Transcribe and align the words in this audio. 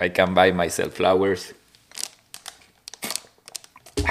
I 0.00 0.08
can 0.10 0.34
buy 0.34 0.52
myself 0.52 0.94
flowers. 0.94 1.52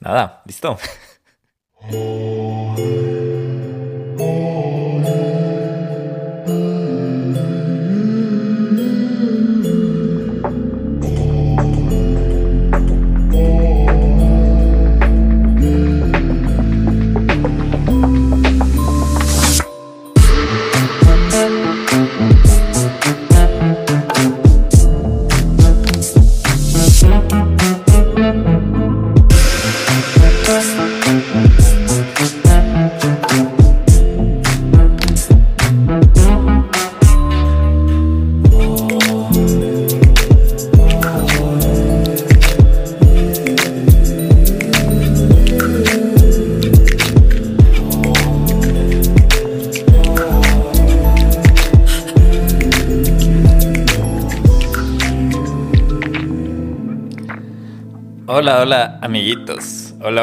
Nada, 0.00 0.40
listo. 0.46 0.78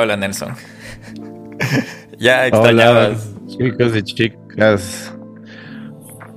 Hola, 0.04 0.18
Nelson. 0.18 0.54
ya 2.20 2.48
extrañabas. 2.48 3.26
Hola, 3.26 3.58
chicos 3.58 3.96
y 3.96 4.04
chicas. 4.04 5.14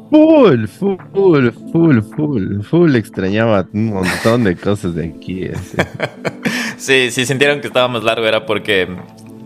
Full, 0.08 0.66
full, 0.68 1.50
full, 1.72 2.00
full, 2.14 2.62
full. 2.62 2.94
Extrañaba 2.94 3.66
un 3.72 3.86
montón 3.86 4.44
de 4.44 4.54
cosas 4.54 4.94
de 4.94 5.06
aquí. 5.06 5.48
sí, 6.76 7.10
sí, 7.10 7.26
sintieron 7.26 7.60
que 7.60 7.66
estábamos 7.66 8.04
largo, 8.04 8.24
era 8.24 8.46
porque 8.46 8.86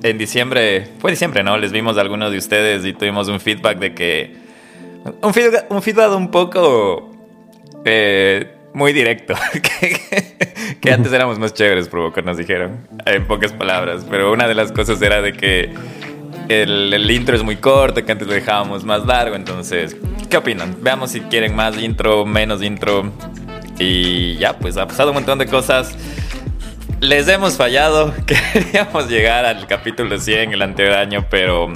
en 0.03 0.19
diciembre, 0.19 0.87
fue 0.99 1.13
diciembre, 1.13 1.43
¿no? 1.43 1.57
Les 1.57 1.73
vimos 1.73 1.97
a 1.97 2.03
algunos 2.03 2.31
de 2.31 2.37
ustedes 2.37 2.85
y 2.85 2.93
tuvimos 2.93 3.27
un 3.29 3.41
feedback 3.41 3.79
de 3.79 3.95
que. 3.95 4.37
Un 5.23 5.33
feedback 5.33 5.71
un, 5.71 5.81
feedback 5.81 6.15
un 6.15 6.31
poco. 6.31 7.11
Eh, 7.87 8.55
muy 8.73 8.93
directo. 8.93 9.35
que, 10.81 10.93
antes 10.93 11.13
éramos 11.13 11.39
más 11.39 11.55
chéveres, 11.55 11.89
que 12.15 12.23
nos 12.23 12.37
dijeron, 12.37 12.87
en 13.07 13.27
pocas 13.27 13.53
palabras. 13.53 14.07
Pero 14.09 14.33
una 14.33 14.49
de 14.49 14.55
las 14.55 14.73
cosas 14.73 15.01
era 15.03 15.23
de 15.23 15.33
que 15.33 15.73
el, 16.49 17.11
intro 17.11 17.37
es 17.37 17.43
muy 17.43 17.57
corto, 17.57 18.05
que 18.05 18.13
antes 18.13 18.27
lo 18.27 18.35
dejábamos 18.35 18.85
más 18.85 19.07
largo. 19.07 19.37
Entonces, 19.37 19.97
¿qué 20.29 20.37
opinan? 20.37 20.77
Veamos 20.81 21.11
si 21.11 21.21
quieren 21.21 21.55
más 21.55 21.77
intro, 21.79 22.27
menos 22.27 22.63
intro. 22.63 23.13
Y 23.79 24.37
ya, 24.37 24.59
pues 24.59 24.77
ha 24.77 24.87
pasado 24.87 25.11
un 25.11 25.15
montón 25.15 25.39
de 25.39 25.47
cosas. 25.47 25.95
Les 27.01 27.29
hemos 27.29 27.57
fallado. 27.57 28.13
Queríamos 28.27 29.09
llegar 29.09 29.47
al 29.47 29.67
capítulo 29.67 30.19
100 30.19 30.53
el 30.53 30.63
anterior 30.63 30.95
año, 30.95 31.27
pero 31.31 31.73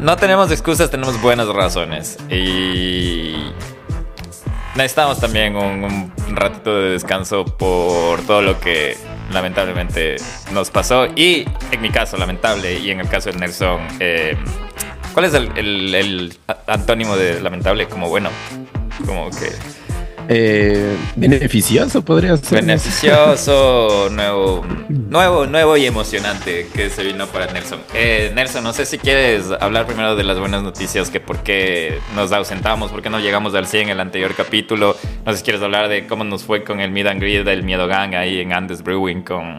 no 0.00 0.16
tenemos 0.16 0.50
excusas, 0.50 0.90
tenemos 0.90 1.20
buenas 1.20 1.48
razones. 1.48 2.16
Y 2.30 3.52
necesitamos 4.74 5.20
también 5.20 5.56
un, 5.56 6.12
ratito 6.32 6.80
de 6.80 6.90
descanso 6.90 7.44
por 7.44 8.20
todo 8.22 8.40
lo 8.40 8.60
que 8.60 8.96
lamentablemente 9.32 10.16
nos 10.52 10.70
pasó. 10.70 11.06
Y 11.16 11.46
en 11.70 11.80
mi 11.80 11.90
caso, 11.90 12.16
lamentable, 12.16 12.78
y 12.78 12.90
en 12.90 13.00
el 13.00 13.08
caso 13.08 13.30
de 13.30 13.38
Nelson, 13.38 13.80
eh, 13.98 14.36
¿cuál 15.12 15.26
es 15.26 15.34
el 15.34 16.38
antónimo 16.66 17.16
de 17.16 17.40
lamentable? 17.40 17.88
Como 17.88 18.08
bueno, 18.08 18.30
como 19.06 19.30
que 19.30 19.50
eh, 20.32 20.96
beneficioso 21.16 22.04
podría 22.04 22.36
ser. 22.36 22.60
Beneficioso, 22.60 24.08
nuevo, 24.12 24.64
nuevo, 24.88 25.44
nuevo 25.46 25.76
y 25.76 25.86
emocionante 25.86 26.68
que 26.72 26.88
se 26.88 27.02
vino 27.02 27.26
para 27.26 27.52
Nelson. 27.52 27.80
Eh, 27.94 28.30
Nelson, 28.32 28.62
no 28.62 28.72
sé 28.72 28.86
si 28.86 28.98
quieres 28.98 29.50
hablar 29.58 29.86
primero 29.86 30.14
de 30.14 30.22
las 30.22 30.38
buenas 30.38 30.62
noticias, 30.62 31.10
que 31.10 31.18
por 31.18 31.42
qué 31.42 31.98
nos 32.14 32.30
ausentamos, 32.30 32.92
por 32.92 33.02
qué 33.02 33.10
no 33.10 33.18
llegamos 33.18 33.56
al 33.56 33.66
100 33.66 33.82
en 33.82 33.88
el 33.88 33.98
anterior 33.98 34.32
capítulo. 34.36 34.94
No 35.26 35.32
sé 35.32 35.38
si 35.38 35.44
quieres 35.44 35.62
hablar 35.62 35.88
de 35.88 36.06
cómo 36.06 36.22
nos 36.22 36.44
fue 36.44 36.62
con 36.62 36.78
el 36.78 36.92
Mid 36.92 37.08
and 37.08 37.20
Greed 37.20 37.44
del 37.44 37.64
Miedo 37.64 37.88
Gang 37.88 38.14
ahí 38.14 38.38
en 38.38 38.52
Andes 38.52 38.84
Brewing 38.84 39.22
con, 39.22 39.58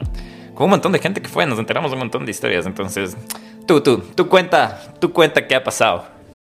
con 0.54 0.64
un 0.64 0.70
montón 0.70 0.94
de 0.94 1.00
gente 1.00 1.22
que 1.22 1.28
fue, 1.28 1.46
nos 1.46 1.60
enteramos 1.60 1.92
de 1.92 1.96
un 1.96 2.00
montón 2.00 2.24
de 2.24 2.32
historias. 2.32 2.66
Entonces, 2.66 3.18
tú, 3.68 3.82
tú, 3.82 3.98
tú 4.16 4.30
cuenta, 4.30 4.82
tú 5.02 5.12
cuenta 5.12 5.46
qué 5.46 5.56
ha 5.56 5.66
pasado. 5.66 6.21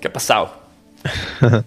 ¿Qué 0.00 0.08
ha 0.08 0.12
pasado? 0.12 0.52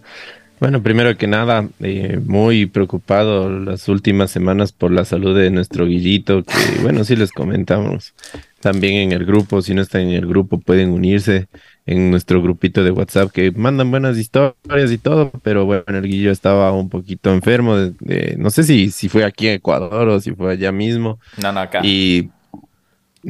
Bueno, 0.61 0.83
primero 0.83 1.17
que 1.17 1.25
nada, 1.25 1.67
eh, 1.79 2.19
muy 2.23 2.67
preocupado 2.67 3.49
las 3.49 3.89
últimas 3.89 4.29
semanas 4.29 4.71
por 4.71 4.91
la 4.91 5.05
salud 5.05 5.35
de 5.35 5.49
nuestro 5.49 5.87
Guillito, 5.87 6.43
que 6.43 6.53
bueno, 6.83 7.03
sí 7.03 7.15
les 7.15 7.31
comentamos 7.31 8.13
también 8.59 8.97
en 8.97 9.11
el 9.11 9.25
grupo, 9.25 9.63
si 9.63 9.73
no 9.73 9.81
están 9.81 10.01
en 10.01 10.11
el 10.11 10.27
grupo 10.27 10.59
pueden 10.59 10.91
unirse 10.91 11.47
en 11.87 12.11
nuestro 12.11 12.43
grupito 12.43 12.83
de 12.83 12.91
WhatsApp 12.91 13.31
que 13.31 13.49
mandan 13.49 13.89
buenas 13.89 14.19
historias 14.19 14.91
y 14.91 14.99
todo, 14.99 15.31
pero 15.41 15.65
bueno, 15.65 15.83
el 15.87 16.03
Guillo 16.03 16.29
estaba 16.29 16.71
un 16.73 16.89
poquito 16.89 17.33
enfermo, 17.33 17.77
de, 17.77 18.35
no 18.37 18.51
sé 18.51 18.63
si, 18.63 18.91
si 18.91 19.09
fue 19.09 19.25
aquí 19.25 19.47
en 19.47 19.55
Ecuador 19.55 20.09
o 20.09 20.21
si 20.21 20.31
fue 20.33 20.51
allá 20.51 20.71
mismo. 20.71 21.19
No, 21.41 21.51
no, 21.51 21.59
acá. 21.59 21.81
Y 21.83 22.29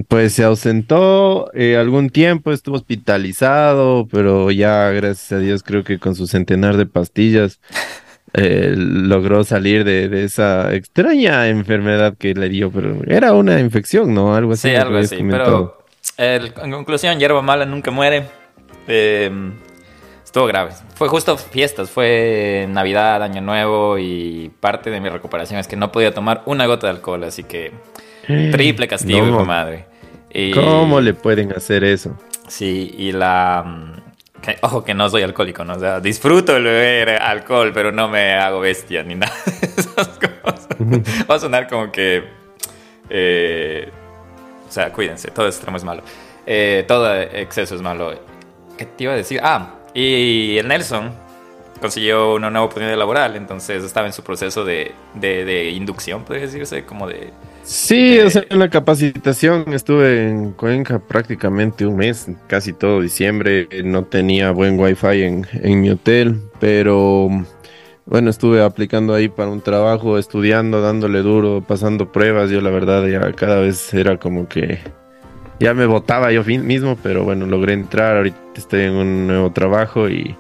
pues 0.07 0.34
se 0.34 0.44
ausentó 0.44 1.52
eh, 1.53 1.78
algún 1.78 2.09
tiempo, 2.09 2.52
estuvo 2.52 2.75
hospitalizado, 2.75 4.07
pero 4.09 4.52
ya, 4.52 4.90
gracias 4.91 5.31
a 5.34 5.40
Dios, 5.40 5.63
creo 5.63 5.84
que 5.84 6.00
con 6.00 6.16
su 6.16 6.28
centenar 6.28 6.78
de 6.78 6.85
pastillas 6.85 7.59
eh, 8.34 8.74
logró 8.75 9.44
salir 9.44 9.84
de, 9.84 10.24
esa 10.24 10.74
extraña 10.74 11.47
enfermedad 11.50 12.16
que 12.18 12.34
le 12.34 12.50
dio, 12.50 12.72
pero 12.72 12.97
era 13.06 13.34
una 13.34 13.59
infección, 13.59 14.13
¿no? 14.13 14.35
Algo 14.35 14.53
así. 14.53 14.69
Sí, 14.69 14.75
algo 14.75 14.97
así, 14.97 15.18
pero 15.29 15.81
en 16.18 16.72
conclusión, 16.72 17.19
hierba 17.19 17.41
mala 17.41 17.66
nunca 17.66 17.91
muere. 17.91 18.25
Em, 18.88 19.53
estuvo 20.23 20.46
grave. 20.46 20.72
Fue 20.96 21.08
justo 21.08 21.38
fiestas, 21.38 21.90
fue 21.90 22.68
Navidad, 22.69 23.23
Año 23.23 23.41
Nuevo 23.41 23.97
y 23.97 24.52
parte 24.59 24.90
de 24.90 25.00
mi 25.00 25.09
recuperación 25.09 25.59
es 25.59 25.68
que 25.68 25.75
no 25.75 25.91
podía 25.91 26.13
tomar 26.13 26.41
una 26.46 26.66
gota 26.66 26.88
de 26.88 26.91
alcohol, 26.91 27.23
así 27.23 27.44
que 27.44 27.72
Triple 28.52 28.88
castigo, 28.88 29.28
hijo 29.28 29.46
madre. 29.46 29.86
¿Cómo 30.54 31.02
le 31.02 31.14
pueden 31.14 31.52
hacer 31.54 31.84
eso? 31.84 32.18
Sí, 32.48 32.94
y 32.98 33.12
la... 33.12 33.64
Mm, 33.66 34.02
ojo 34.62 34.84
que 34.84 34.94
no 34.94 35.09
soy 35.09 35.24
alcohólico, 35.24 35.64
¿no? 35.64 35.74
O 35.74 35.80
sea, 35.80 36.00
disfruto 36.00 36.56
el 36.56 36.64
beber 36.64 37.22
alcohol, 37.22 37.72
pero 37.74 37.92
no 37.92 38.08
me 38.08 38.34
hago 38.34 38.59
bestia 38.59 39.04
ni 39.04 39.16
nada 39.16 39.34
de 39.46 39.68
esas 39.82 40.08
cosas. 40.08 40.68
Va 41.29 41.35
a 41.35 41.40
sonar 41.40 41.68
como 41.68 41.91
que... 41.91 42.23
Eh, 43.09 43.90
o 44.67 44.72
sea, 44.72 44.91
cuídense, 44.91 45.32
todo 45.32 45.47
extremo 45.47 45.78
es 45.78 45.84
malo. 45.84 46.02
Eh, 46.46 46.85
todo 46.88 47.14
exceso 47.14 47.76
es 47.76 47.82
malo. 47.82 48.14
¿Qué 48.78 48.85
te 48.85 49.03
iba 49.03 49.14
a 49.14 49.17
decir? 49.17 49.41
Ah, 49.44 49.76
y 49.94 50.58
el 50.58 50.67
Nelson 50.67 51.12
consiguió 51.82 52.35
una 52.35 52.50
nueva 52.50 52.66
oportunidad 52.66 52.97
laboral, 52.97 53.35
entonces 53.35 53.84
estaba 53.84 54.08
en 54.08 54.14
su 54.14 54.24
proceso 54.24 54.64
de, 54.64 54.94
de, 55.16 55.44
de 55.44 55.72
inducción, 55.72 56.24
podría 56.24 56.46
decirse, 56.46 56.85
como 56.85 57.08
de 57.08 57.32
Sí, 57.63 58.19
o 58.19 58.29
sea, 58.29 58.43
en 58.49 58.59
la 58.59 58.69
capacitación 58.69 59.73
estuve 59.73 60.28
en 60.29 60.53
Cuenca 60.53 60.99
prácticamente 60.99 61.85
un 61.85 61.96
mes, 61.96 62.28
casi 62.47 62.73
todo 62.73 63.02
diciembre. 63.02 63.67
No 63.85 64.05
tenía 64.05 64.52
buen 64.52 64.79
wifi 64.79 65.23
en, 65.23 65.47
en 65.53 65.81
mi 65.81 65.91
hotel, 65.91 66.41
pero 66.59 67.29
bueno, 68.05 68.29
estuve 68.29 68.63
aplicando 68.63 69.13
ahí 69.13 69.29
para 69.29 69.49
un 69.49 69.61
trabajo, 69.61 70.17
estudiando, 70.17 70.81
dándole 70.81 71.19
duro, 71.22 71.63
pasando 71.66 72.11
pruebas. 72.11 72.49
Yo 72.49 72.61
la 72.61 72.72
verdad 72.72 73.05
ya 73.08 73.31
cada 73.34 73.59
vez 73.61 73.93
era 73.93 74.17
como 74.17 74.47
que 74.47 74.79
ya 75.59 75.73
me 75.73 75.85
votaba 75.85 76.31
yo 76.31 76.43
mismo, 76.43 76.97
pero 77.02 77.23
bueno, 77.23 77.46
logré 77.47 77.73
entrar. 77.73 78.17
Ahorita 78.17 78.37
estoy 78.55 78.81
en 78.84 78.93
un 78.93 79.28
nuevo 79.28 79.52
trabajo 79.52 80.09
y 80.09 80.35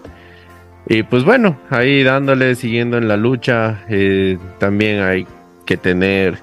Y 0.87 1.03
pues 1.03 1.23
bueno, 1.23 1.59
ahí 1.69 2.03
dándole, 2.03 2.55
siguiendo 2.55 2.97
en 2.97 3.07
la 3.07 3.17
lucha, 3.17 3.85
eh, 3.89 4.37
también 4.59 5.01
hay 5.01 5.27
que 5.65 5.77
tener 5.77 6.39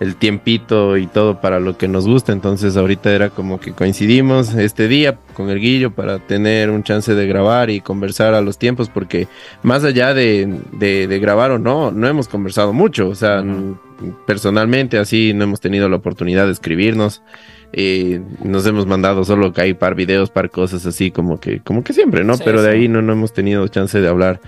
el 0.00 0.14
tiempito 0.16 0.96
y 0.96 1.06
todo 1.06 1.40
para 1.40 1.60
lo 1.60 1.76
que 1.76 1.88
nos 1.88 2.06
gusta. 2.06 2.32
Entonces 2.32 2.76
ahorita 2.76 3.12
era 3.12 3.30
como 3.30 3.58
que 3.60 3.72
coincidimos 3.72 4.54
este 4.54 4.88
día 4.88 5.18
con 5.34 5.50
el 5.50 5.60
Guillo 5.60 5.92
para 5.92 6.18
tener 6.18 6.70
un 6.70 6.82
chance 6.82 7.14
de 7.14 7.26
grabar 7.26 7.70
y 7.70 7.80
conversar 7.80 8.34
a 8.34 8.40
los 8.40 8.58
tiempos, 8.58 8.88
porque 8.88 9.28
más 9.62 9.84
allá 9.84 10.14
de, 10.14 10.60
de, 10.72 11.18
grabar 11.18 11.50
o 11.50 11.58
no, 11.58 11.90
no 11.90 12.06
hemos 12.06 12.28
conversado 12.28 12.72
mucho. 12.72 13.08
O 13.08 13.14
sea, 13.14 13.44
personalmente 14.26 14.98
así 14.98 15.32
no 15.34 15.44
hemos 15.44 15.60
tenido 15.60 15.88
la 15.88 15.96
oportunidad 15.96 16.46
de 16.46 16.52
escribirnos. 16.52 17.22
Y 17.70 18.16
nos 18.42 18.66
hemos 18.66 18.86
mandado 18.86 19.24
solo 19.24 19.52
que 19.52 19.60
hay 19.60 19.74
par 19.74 19.94
videos, 19.94 20.30
par 20.30 20.50
cosas 20.50 20.86
así 20.86 21.10
como 21.10 21.38
que, 21.38 21.60
como 21.60 21.84
que 21.84 21.92
siempre, 21.92 22.24
¿no? 22.24 22.38
Pero 22.38 22.62
de 22.62 22.70
ahí 22.70 22.88
no, 22.88 23.02
no 23.02 23.12
hemos 23.12 23.34
tenido 23.34 23.68
chance 23.68 24.00
de 24.00 24.08
hablar 24.08 24.40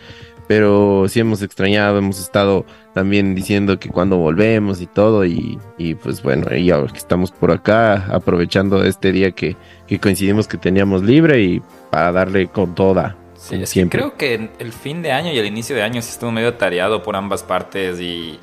pero 0.51 1.07
sí 1.07 1.21
hemos 1.21 1.43
extrañado, 1.43 1.99
hemos 1.99 2.19
estado 2.19 2.67
también 2.93 3.37
diciendo 3.37 3.79
que 3.79 3.89
cuando 3.89 4.17
volvemos 4.17 4.81
y 4.81 4.89
todo, 4.89 5.25
y, 5.25 5.61
pues 6.03 6.25
bueno, 6.25 6.53
y 6.57 6.73
ahora 6.73 6.91
que 6.91 6.99
estamos 6.99 7.31
por 7.31 7.53
acá, 7.53 8.09
aprovechando 8.13 8.83
este 8.83 9.13
día 9.13 9.31
que, 9.31 9.55
coincidimos 10.03 10.49
que 10.49 10.59
teníamos 10.59 11.05
libre 11.05 11.41
y 11.41 11.63
para 11.93 12.11
darle 12.11 12.49
con 12.49 12.75
toda. 12.75 13.15
Sí, 13.37 13.65
siempre. 13.65 14.01
creo 14.01 14.17
que 14.17 14.51
el 14.59 14.73
fin 14.73 15.03
de 15.03 15.13
año 15.13 15.31
y 15.31 15.39
el 15.39 15.47
inicio 15.47 15.77
de 15.77 15.85
año 15.85 16.03
sí 16.03 16.11
estuvo 16.11 16.33
medio 16.33 16.53
tareado 16.55 17.05
por 17.05 17.15
ambas 17.15 17.45
partes 17.45 18.01
y, 18.01 18.41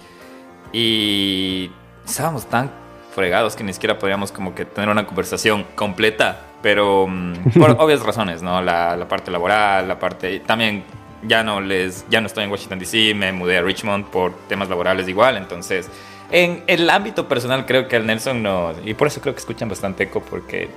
y 0.72 1.70
estábamos 2.06 2.46
tan 2.46 2.72
fregados 3.14 3.58
que 3.58 3.66
ni 3.66 3.74
siquiera 3.74 4.00
podíamos 4.00 4.32
como 4.32 4.56
que 4.56 4.64
tener 4.64 4.90
una 4.90 5.06
conversación 5.06 5.66
completa, 5.76 6.40
pero 6.62 7.06
mm, 7.06 7.60
por 7.60 7.72
obvias 7.80 8.02
razones, 8.02 8.42
¿no? 8.42 8.62
La, 8.62 8.96
la 8.96 9.10
parte 9.10 9.30
laboral, 9.30 9.90
la 9.90 10.00
parte... 10.00 10.40
También 10.40 10.86
ya 11.28 11.44
no 11.44 11.62
les 11.62 12.06
ya 12.10 12.22
no 12.22 12.28
estoy 12.28 12.46
en 12.46 12.52
Washington 12.52 12.80
DC, 12.80 13.14
me 13.16 13.32
mudé 13.32 13.58
a 13.58 13.62
Richmond 13.62 14.06
por 14.06 14.34
temas 14.48 14.70
laborales 14.70 15.08
igual, 15.08 15.38
entonces 15.38 15.90
en 16.32 16.64
el 16.68 16.90
ámbito 16.90 17.28
personal 17.28 17.66
creo 17.66 17.88
que 17.88 17.96
el 17.96 18.06
Nelson 18.06 18.44
no 18.44 18.74
y 18.84 18.94
por 18.94 19.08
eso 19.08 19.22
creo 19.22 19.34
que 19.34 19.40
escuchan 19.40 19.70
bastante 19.70 20.04
eco 20.04 20.22
porque 20.22 20.68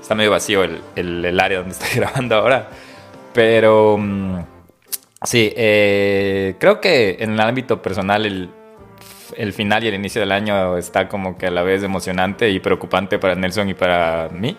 está 0.00 0.14
medio 0.14 0.30
vacío 0.30 0.64
el, 0.64 0.82
el, 0.96 1.40
área 1.40 1.58
donde 1.58 1.72
estoy 1.78 2.00
grabando 2.00 2.36
ahora, 2.36 2.68
pero 3.32 3.96
mm, 3.98 4.38
sí, 5.22 5.52
eh, 5.56 6.56
creo 6.58 6.80
que 6.80 7.16
en 7.20 7.32
el 7.32 7.40
ámbito 7.40 7.80
personal 7.80 8.26
el 8.26 8.50
el 9.36 9.52
final 9.52 9.84
y 9.84 9.88
el 9.88 9.94
inicio 9.94 10.20
del 10.20 10.32
año 10.32 10.76
está 10.76 11.08
como 11.08 11.36
que 11.36 11.46
a 11.46 11.50
la 11.50 11.62
vez 11.62 11.82
emocionante 11.82 12.50
y 12.50 12.60
preocupante 12.60 13.18
para 13.18 13.34
Nelson 13.34 13.68
y 13.68 13.74
para 13.74 14.28
mí. 14.32 14.56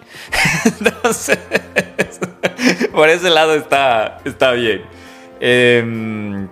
Entonces, 0.79 1.39
por 2.91 3.09
ese 3.09 3.29
lado 3.29 3.53
está, 3.53 4.19
está 4.25 4.51
bien. 4.51 4.83
Em, 5.39 6.47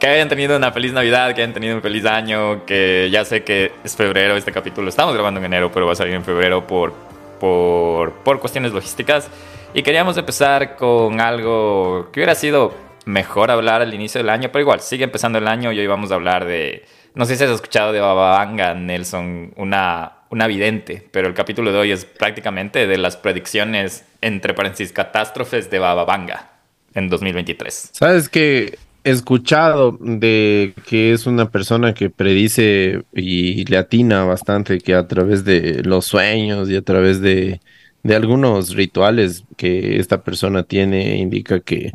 que 0.00 0.06
hayan 0.06 0.28
tenido 0.28 0.56
una 0.56 0.72
feliz 0.72 0.92
Navidad, 0.92 1.34
que 1.34 1.42
hayan 1.42 1.52
tenido 1.52 1.76
un 1.76 1.82
feliz 1.82 2.04
año, 2.06 2.64
que 2.64 3.08
ya 3.10 3.24
sé 3.24 3.44
que 3.44 3.72
es 3.84 3.96
febrero 3.96 4.36
este 4.36 4.52
capítulo, 4.52 4.88
estamos 4.88 5.14
grabando 5.14 5.40
en 5.40 5.46
enero, 5.46 5.70
pero 5.72 5.86
va 5.86 5.92
a 5.92 5.96
salir 5.96 6.14
en 6.14 6.24
febrero 6.24 6.66
por, 6.66 6.92
por, 7.38 8.12
por 8.12 8.40
cuestiones 8.40 8.72
logísticas. 8.72 9.28
Y 9.74 9.82
queríamos 9.82 10.16
empezar 10.16 10.76
con 10.76 11.20
algo 11.20 12.08
que 12.12 12.20
hubiera 12.20 12.34
sido 12.34 12.74
mejor 13.06 13.50
hablar 13.50 13.82
al 13.82 13.92
inicio 13.92 14.20
del 14.20 14.30
año, 14.30 14.48
pero 14.50 14.62
igual, 14.62 14.80
sigue 14.80 15.04
empezando 15.04 15.38
el 15.38 15.48
año 15.48 15.72
y 15.72 15.78
hoy 15.78 15.86
vamos 15.86 16.10
a 16.10 16.14
hablar 16.14 16.44
de... 16.44 16.84
No 17.14 17.26
sé 17.26 17.36
si 17.36 17.44
has 17.44 17.50
escuchado 17.50 17.92
de 17.92 18.00
Bababanga, 18.00 18.74
Nelson, 18.74 19.52
una, 19.56 20.12
una 20.30 20.46
vidente, 20.46 21.06
pero 21.12 21.28
el 21.28 21.34
capítulo 21.34 21.70
de 21.72 21.78
hoy 21.78 21.92
es 21.92 22.04
prácticamente 22.04 22.86
de 22.86 22.98
las 22.98 23.16
predicciones, 23.16 24.04
entre 24.20 24.54
paréntesis, 24.54 24.92
catástrofes 24.92 25.70
de 25.70 25.78
Bababanga 25.78 26.53
en 26.94 27.08
2023. 27.08 27.90
Sabes 27.92 28.28
que 28.28 28.78
he 29.04 29.10
escuchado 29.10 29.98
de 30.00 30.74
que 30.86 31.12
es 31.12 31.26
una 31.26 31.50
persona 31.50 31.92
que 31.92 32.08
predice 32.10 33.04
y 33.12 33.64
le 33.66 33.76
atina 33.76 34.24
bastante 34.24 34.78
que 34.78 34.94
a 34.94 35.06
través 35.06 35.44
de 35.44 35.82
los 35.84 36.06
sueños 36.06 36.70
y 36.70 36.76
a 36.76 36.82
través 36.82 37.20
de, 37.20 37.60
de 38.02 38.14
algunos 38.16 38.74
rituales 38.74 39.44
que 39.56 39.98
esta 39.98 40.24
persona 40.24 40.62
tiene 40.62 41.18
indica 41.18 41.60
que 41.60 41.92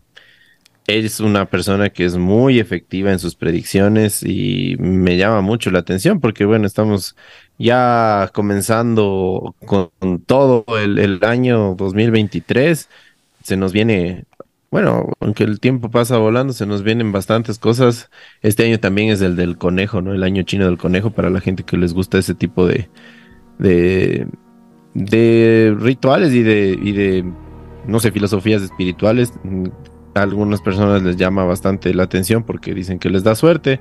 es 0.85 1.19
una 1.19 1.45
persona 1.49 1.89
que 1.89 2.05
es 2.05 2.17
muy 2.17 2.59
efectiva 2.59 3.11
en 3.11 3.19
sus 3.19 3.35
predicciones 3.35 4.23
y 4.23 4.75
me 4.79 5.17
llama 5.17 5.41
mucho 5.41 5.71
la 5.71 5.79
atención 5.79 6.19
porque 6.19 6.45
bueno, 6.45 6.65
estamos 6.67 7.15
ya 7.57 8.29
comenzando 8.33 9.55
con 9.65 9.91
todo 10.25 10.65
el, 10.79 10.99
el 10.99 11.23
año 11.23 11.75
2023. 11.75 12.89
Se 13.43 13.57
nos 13.57 13.71
viene 13.73 14.25
bueno, 14.71 15.13
aunque 15.19 15.43
el 15.43 15.59
tiempo 15.59 15.89
pasa 15.89 16.17
volando, 16.17 16.53
se 16.53 16.67
nos 16.67 16.83
vienen 16.83 17.11
bastantes 17.11 17.57
cosas. 17.57 18.09
Este 18.41 18.65
año 18.65 18.79
también 18.79 19.09
es 19.09 19.21
el 19.21 19.35
del 19.35 19.57
conejo, 19.57 20.01
¿no? 20.01 20.13
El 20.13 20.23
año 20.23 20.43
chino 20.43 20.65
del 20.65 20.77
conejo 20.77 21.09
para 21.09 21.29
la 21.29 21.41
gente 21.41 21.63
que 21.63 21.77
les 21.77 21.93
gusta 21.93 22.19
ese 22.19 22.35
tipo 22.35 22.67
de, 22.67 22.87
de, 23.57 24.27
rituales 25.79 26.33
y 26.33 26.43
de, 26.43 26.77
y 26.81 26.91
de, 26.91 27.25
no 27.87 27.99
sé, 27.99 28.11
filosofías 28.11 28.61
espirituales. 28.61 29.33
A 30.15 30.21
algunas 30.21 30.61
personas 30.61 31.01
les 31.01 31.17
llama 31.17 31.45
bastante 31.45 31.93
la 31.93 32.03
atención 32.03 32.43
porque 32.43 32.75
dicen 32.75 32.99
que 32.99 33.09
les 33.09 33.23
da 33.23 33.35
suerte, 33.35 33.79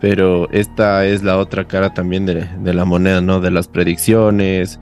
pero 0.00 0.50
esta 0.50 1.04
es 1.06 1.22
la 1.22 1.38
otra 1.38 1.68
cara 1.68 1.92
también 1.92 2.24
de, 2.24 2.46
de 2.46 2.74
la 2.74 2.86
moneda, 2.86 3.20
¿no? 3.20 3.40
De 3.40 3.50
las 3.50 3.68
predicciones 3.68 4.80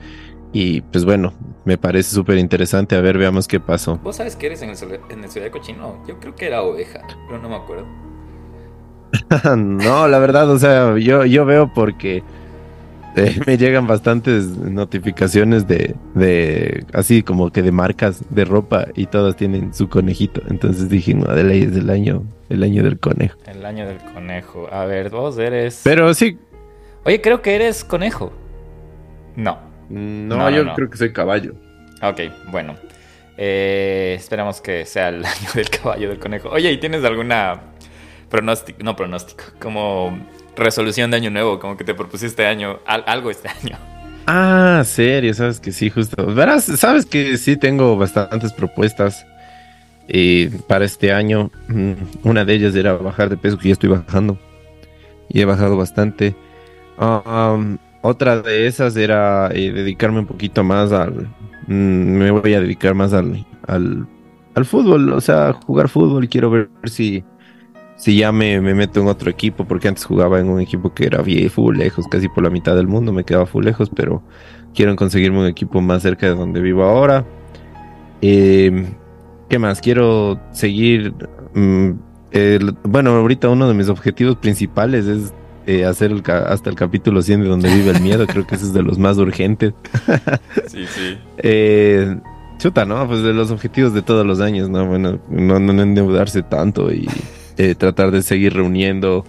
y 0.53 0.81
pues 0.81 1.05
bueno, 1.05 1.33
me 1.65 1.77
parece 1.77 2.15
súper 2.15 2.37
interesante. 2.37 2.95
A 2.95 3.01
ver, 3.01 3.17
veamos 3.17 3.47
qué 3.47 3.59
pasó. 3.59 3.97
¿Vos 3.97 4.15
sabes 4.15 4.35
qué 4.35 4.47
eres 4.47 4.61
en 4.61 4.71
el, 4.71 4.99
en 5.09 5.23
el 5.23 5.31
de 5.31 5.51
Cochino? 5.51 6.03
Yo 6.07 6.19
creo 6.19 6.35
que 6.35 6.47
era 6.47 6.61
oveja, 6.61 7.01
pero 7.27 7.39
no 7.39 7.49
me 7.49 7.55
acuerdo. 7.55 7.85
no, 9.57 10.07
la 10.07 10.19
verdad, 10.19 10.49
o 10.49 10.57
sea, 10.57 10.97
yo, 10.97 11.25
yo 11.25 11.45
veo 11.45 11.71
porque 11.73 12.23
eh, 13.15 13.39
me 13.45 13.57
llegan 13.57 13.87
bastantes 13.87 14.47
notificaciones 14.47 15.67
de, 15.67 15.95
de, 16.15 16.85
así 16.93 17.23
como 17.23 17.51
que 17.51 17.61
de 17.61 17.71
marcas 17.71 18.23
de 18.29 18.45
ropa 18.45 18.87
y 18.95 19.07
todas 19.07 19.35
tienen 19.35 19.73
su 19.73 19.89
conejito. 19.89 20.41
Entonces 20.49 20.89
dije, 20.89 21.13
no, 21.13 21.33
de 21.33 21.43
ley 21.43 21.63
es 21.63 21.75
el 21.75 21.89
año, 21.89 22.23
el 22.49 22.63
año 22.63 22.83
del 22.83 22.99
conejo. 22.99 23.37
El 23.45 23.65
año 23.65 23.85
del 23.85 23.97
conejo. 23.97 24.67
A 24.71 24.85
ver, 24.85 25.09
vos 25.09 25.37
eres. 25.37 25.81
Pero 25.83 26.13
sí. 26.13 26.37
Oye, 27.03 27.19
creo 27.21 27.41
que 27.41 27.55
eres 27.55 27.83
conejo. 27.83 28.31
No. 29.35 29.70
No, 29.91 30.49
yo 30.49 30.73
creo 30.73 30.89
que 30.89 30.97
soy 30.97 31.11
caballo. 31.11 31.53
Ok, 32.01 32.21
bueno. 32.47 32.75
Eh, 33.37 34.15
esperamos 34.17 34.61
que 34.61 34.85
sea 34.85 35.09
el 35.09 35.25
año 35.25 35.49
del 35.53 35.69
caballo 35.69 36.09
del 36.09 36.19
conejo. 36.19 36.49
Oye, 36.49 36.71
¿y 36.71 36.77
tienes 36.77 37.03
alguna 37.03 37.59
pronóstico? 38.29 38.79
No 38.83 38.95
pronóstico, 38.95 39.43
como 39.59 40.17
resolución 40.55 41.11
de 41.11 41.17
año 41.17 41.31
nuevo, 41.31 41.59
como 41.59 41.77
que 41.77 41.83
te 41.83 41.93
propusiste 41.93 42.27
este 42.27 42.45
año, 42.45 42.79
algo 42.85 43.31
este 43.31 43.49
año. 43.63 43.77
Ah, 44.27 44.83
serio, 44.85 45.33
sabes 45.33 45.59
que 45.59 45.71
sí, 45.71 45.89
justo. 45.89 46.25
Verás, 46.33 46.65
sabes 46.65 47.05
que 47.05 47.37
sí 47.37 47.57
tengo 47.57 47.97
bastantes 47.97 48.53
propuestas 48.53 49.25
eh, 50.07 50.51
para 50.67 50.85
este 50.85 51.11
año. 51.11 51.51
Mm, 51.67 51.93
una 52.23 52.45
de 52.45 52.53
ellas 52.53 52.75
era 52.75 52.93
bajar 52.93 53.29
de 53.29 53.37
peso, 53.37 53.57
que 53.57 53.69
ya 53.69 53.73
estoy 53.73 53.89
bajando. 53.89 54.37
Y 55.29 55.41
he 55.41 55.45
bajado 55.45 55.77
bastante. 55.77 56.35
Ah, 56.97 57.57
otra 58.01 58.41
de 58.41 58.67
esas 58.67 58.95
era 58.97 59.49
eh, 59.53 59.71
dedicarme 59.71 60.19
un 60.19 60.25
poquito 60.25 60.63
más 60.63 60.91
al... 60.91 61.27
Mm, 61.67 62.17
me 62.17 62.31
voy 62.31 62.53
a 62.53 62.61
dedicar 62.61 62.95
más 62.95 63.13
al, 63.13 63.45
al, 63.67 64.07
fútbol, 64.65 65.13
o 65.13 65.21
sea, 65.21 65.53
jugar 65.53 65.87
fútbol. 65.87 66.27
Quiero 66.27 66.49
ver 66.49 66.69
si, 66.85 67.23
si 67.95 68.17
ya 68.17 68.31
me, 68.31 68.59
meto 68.59 69.01
en 69.01 69.07
otro 69.07 69.29
equipo, 69.29 69.65
porque 69.65 69.87
antes 69.87 70.05
jugaba 70.05 70.39
en 70.39 70.49
un 70.49 70.59
equipo 70.59 70.93
que 70.93 71.05
era 71.05 71.21
bien 71.21 71.49
lejos, 71.75 72.07
casi 72.07 72.27
por 72.27 72.43
la 72.43 72.49
mitad 72.49 72.75
del 72.75 72.87
mundo, 72.87 73.13
me 73.13 73.23
quedaba 73.23 73.45
full 73.45 73.63
lejos, 73.63 73.91
pero 73.95 74.23
quiero 74.73 74.95
conseguirme 74.95 75.39
un 75.39 75.47
equipo 75.47 75.79
más 75.81 76.01
cerca 76.01 76.25
de 76.25 76.35
donde 76.35 76.61
vivo 76.61 76.83
ahora. 76.83 77.25
Em, 78.21 78.87
¿Qué 79.47 79.59
más? 79.59 79.79
Quiero 79.79 80.39
seguir... 80.51 81.13
Mm, 81.53 81.91
bueno, 82.83 83.11
ahorita 83.11 83.49
uno 83.49 83.67
de 83.67 83.73
mis 83.73 83.89
objetivos 83.89 84.37
principales 84.37 85.05
es 85.05 85.33
eh, 85.67 85.85
hacer 85.85 86.11
hasta 86.27 86.69
el 86.69 86.75
capítulo 86.75 87.21
100 87.21 87.43
de 87.43 87.47
donde 87.47 87.73
vive 87.73 87.91
el 87.91 88.01
miedo, 88.01 88.25
creo 88.25 88.47
que 88.47 88.55
ese 88.55 88.65
es 88.65 88.73
de 88.73 88.81
los 88.81 88.97
más 88.97 89.17
urgentes. 89.17 89.73
sí, 90.67 90.85
sí. 90.87 91.17
Eh, 91.37 92.17
chuta, 92.57 92.85
¿no? 92.85 93.07
Pues 93.07 93.21
de 93.21 93.33
los 93.33 93.51
objetivos 93.51 93.93
de 93.93 94.01
todos 94.01 94.25
los 94.25 94.39
años, 94.39 94.69
¿no? 94.69 94.85
Bueno, 94.87 95.19
no, 95.29 95.59
no 95.59 95.81
endeudarse 95.81 96.41
tanto 96.41 96.91
y 96.91 97.07
eh, 97.57 97.75
tratar 97.75 98.11
de 98.11 98.23
seguir 98.23 98.53
reuniendo. 98.53 99.23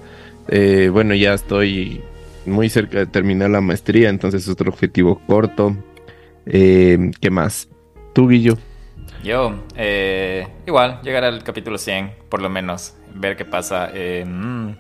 bueno, 0.49 1.15
ya 1.15 1.35
estoy 1.35 2.01
muy 2.47 2.69
cerca 2.71 2.99
de 2.99 3.07
terminar 3.07 3.51
la 3.51 3.61
maestría, 3.61 4.09
entonces 4.09 4.43
es 4.43 4.49
otro 4.49 4.71
objetivo 4.71 5.21
corto. 5.27 5.77
¿Qué 6.45 7.31
más? 7.31 7.69
¿Tú, 8.15 8.29
Guillo? 8.29 8.57
Yo, 9.23 9.55
igual, 10.67 11.01
llegar 11.03 11.25
al 11.25 11.45
capítulo 11.45 11.77
100, 11.77 12.12
por 12.29 12.41
lo 12.41 12.49
menos, 12.49 12.95
ver 13.15 13.37
qué 13.37 13.45
pasa. 13.45 13.93
Mm, 14.27 14.71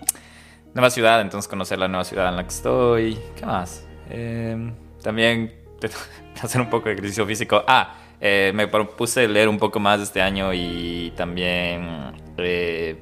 nueva 0.74 0.90
ciudad, 0.90 1.20
entonces 1.20 1.48
conocer 1.48 1.78
la 1.78 1.88
nueva 1.88 2.04
ciudad 2.04 2.28
en 2.28 2.36
la 2.36 2.42
que 2.44 2.48
estoy. 2.48 3.18
¿Qué 3.36 3.46
más? 3.46 3.86
Eh, 4.10 4.72
también 5.02 5.52
hacer 6.42 6.60
un 6.60 6.70
poco 6.70 6.88
de 6.88 6.94
ejercicio 6.94 7.26
físico. 7.26 7.62
Ah, 7.66 7.94
eh, 8.20 8.52
me 8.54 8.68
propuse 8.68 9.26
leer 9.28 9.48
un 9.48 9.58
poco 9.58 9.80
más 9.80 10.00
este 10.00 10.20
año 10.20 10.52
y 10.54 11.12
también 11.16 12.12
eh, 12.38 12.96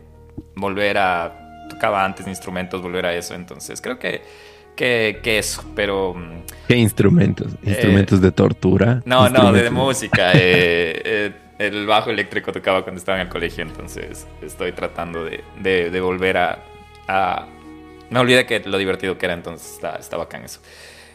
volver 0.56 0.98
a... 0.98 1.36
Tocaba 1.68 2.04
antes 2.04 2.26
instrumentos, 2.26 2.82
volver 2.82 3.06
a 3.06 3.14
eso. 3.14 3.34
Entonces 3.34 3.80
creo 3.80 3.98
que, 3.98 4.22
que, 4.74 5.20
que 5.22 5.38
eso, 5.38 5.64
pero... 5.76 6.14
Mm, 6.14 6.42
¿Qué 6.66 6.76
instrumentos? 6.76 7.52
¿Instrumentos 7.62 8.20
de 8.20 8.32
tortura? 8.32 9.02
No, 9.04 9.28
no, 9.28 9.52
de, 9.52 9.70
música. 9.70 10.32
el 11.60 11.86
bajo 11.86 12.10
eléctrico 12.10 12.50
tocaba 12.50 12.82
cuando 12.82 12.98
estaba 12.98 13.20
en 13.20 13.26
el 13.26 13.32
colegio, 13.32 13.62
entonces 13.62 14.26
estoy 14.40 14.72
tratando 14.72 15.24
de, 15.24 15.44
de, 15.60 16.00
volver 16.00 16.38
a, 16.38 16.64
a, 17.06 17.46
Me 18.10 18.18
olvidé 18.18 18.44
que 18.44 18.60
lo 18.60 18.76
divertido 18.76 19.16
que 19.16 19.26
era, 19.26 19.34
entonces 19.34 19.72
está, 19.72 19.96
está 19.96 20.16
bacán 20.16 20.44
eso. 20.44 20.60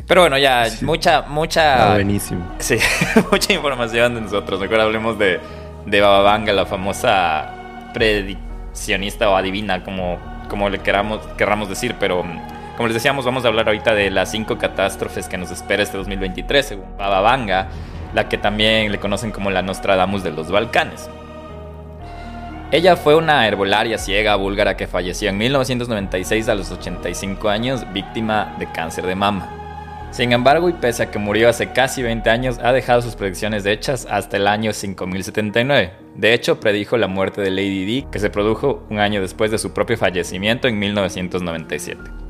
Pero 0.07 0.21
bueno, 0.21 0.37
ya, 0.37 0.67
mucha, 0.81 1.23
mucha. 1.23 1.91
Ah, 1.91 1.93
buenísimo. 1.95 2.55
Sí, 2.59 2.77
mucha 3.31 3.53
información 3.53 4.15
de 4.15 4.21
nosotros. 4.21 4.59
Mejor 4.59 4.81
hablemos 4.81 5.17
de, 5.17 5.39
de 5.85 6.01
Bababanga, 6.01 6.53
la 6.53 6.65
famosa 6.65 7.89
prediccionista 7.93 9.29
o 9.29 9.35
adivina, 9.35 9.83
como, 9.83 10.19
como 10.49 10.69
le 10.69 10.79
queramos, 10.79 11.25
querramos 11.37 11.69
decir. 11.69 11.95
Pero 11.99 12.23
como 12.75 12.87
les 12.87 12.93
decíamos, 12.93 13.25
vamos 13.25 13.45
a 13.45 13.47
hablar 13.47 13.67
ahorita 13.67 13.93
de 13.93 14.09
las 14.09 14.31
cinco 14.31 14.57
catástrofes 14.57 15.27
que 15.27 15.37
nos 15.37 15.51
espera 15.51 15.81
este 15.81 15.97
2023, 15.97 16.65
según 16.65 16.97
Bababanga, 16.97 17.69
la 18.13 18.27
que 18.27 18.37
también 18.37 18.91
le 18.91 18.99
conocen 18.99 19.31
como 19.31 19.49
la 19.49 19.61
Nostradamus 19.61 20.23
de 20.23 20.31
los 20.31 20.51
Balcanes. 20.51 21.09
Ella 22.75 22.97
fue 22.97 23.15
una 23.15 23.47
herbolaria 23.47 23.97
ciega 23.97 24.35
búlgara 24.35 24.75
que 24.75 24.85
falleció 24.85 25.29
en 25.29 25.37
1996 25.37 26.49
a 26.49 26.55
los 26.55 26.71
85 26.71 27.47
años, 27.47 27.85
víctima 27.93 28.53
de 28.59 28.69
cáncer 28.69 29.05
de 29.05 29.15
mama. 29.15 29.49
Sin 30.11 30.33
embargo, 30.33 30.67
y 30.67 30.73
pese 30.73 31.03
a 31.03 31.09
que 31.09 31.17
murió 31.17 31.47
hace 31.47 31.71
casi 31.71 32.03
20 32.03 32.29
años, 32.29 32.59
ha 32.61 32.73
dejado 32.73 33.01
sus 33.01 33.15
predicciones 33.15 33.65
hechas 33.65 34.05
hasta 34.11 34.35
el 34.35 34.45
año 34.45 34.73
5079. 34.73 35.93
De 36.15 36.33
hecho, 36.33 36.59
predijo 36.59 36.97
la 36.97 37.07
muerte 37.07 37.39
de 37.39 37.51
Lady 37.51 37.85
Di, 37.85 38.07
que 38.11 38.19
se 38.19 38.29
produjo 38.29 38.85
un 38.89 38.99
año 38.99 39.21
después 39.21 39.51
de 39.51 39.57
su 39.57 39.71
propio 39.71 39.95
fallecimiento 39.95 40.67
en 40.67 40.77
1997. 40.77 42.25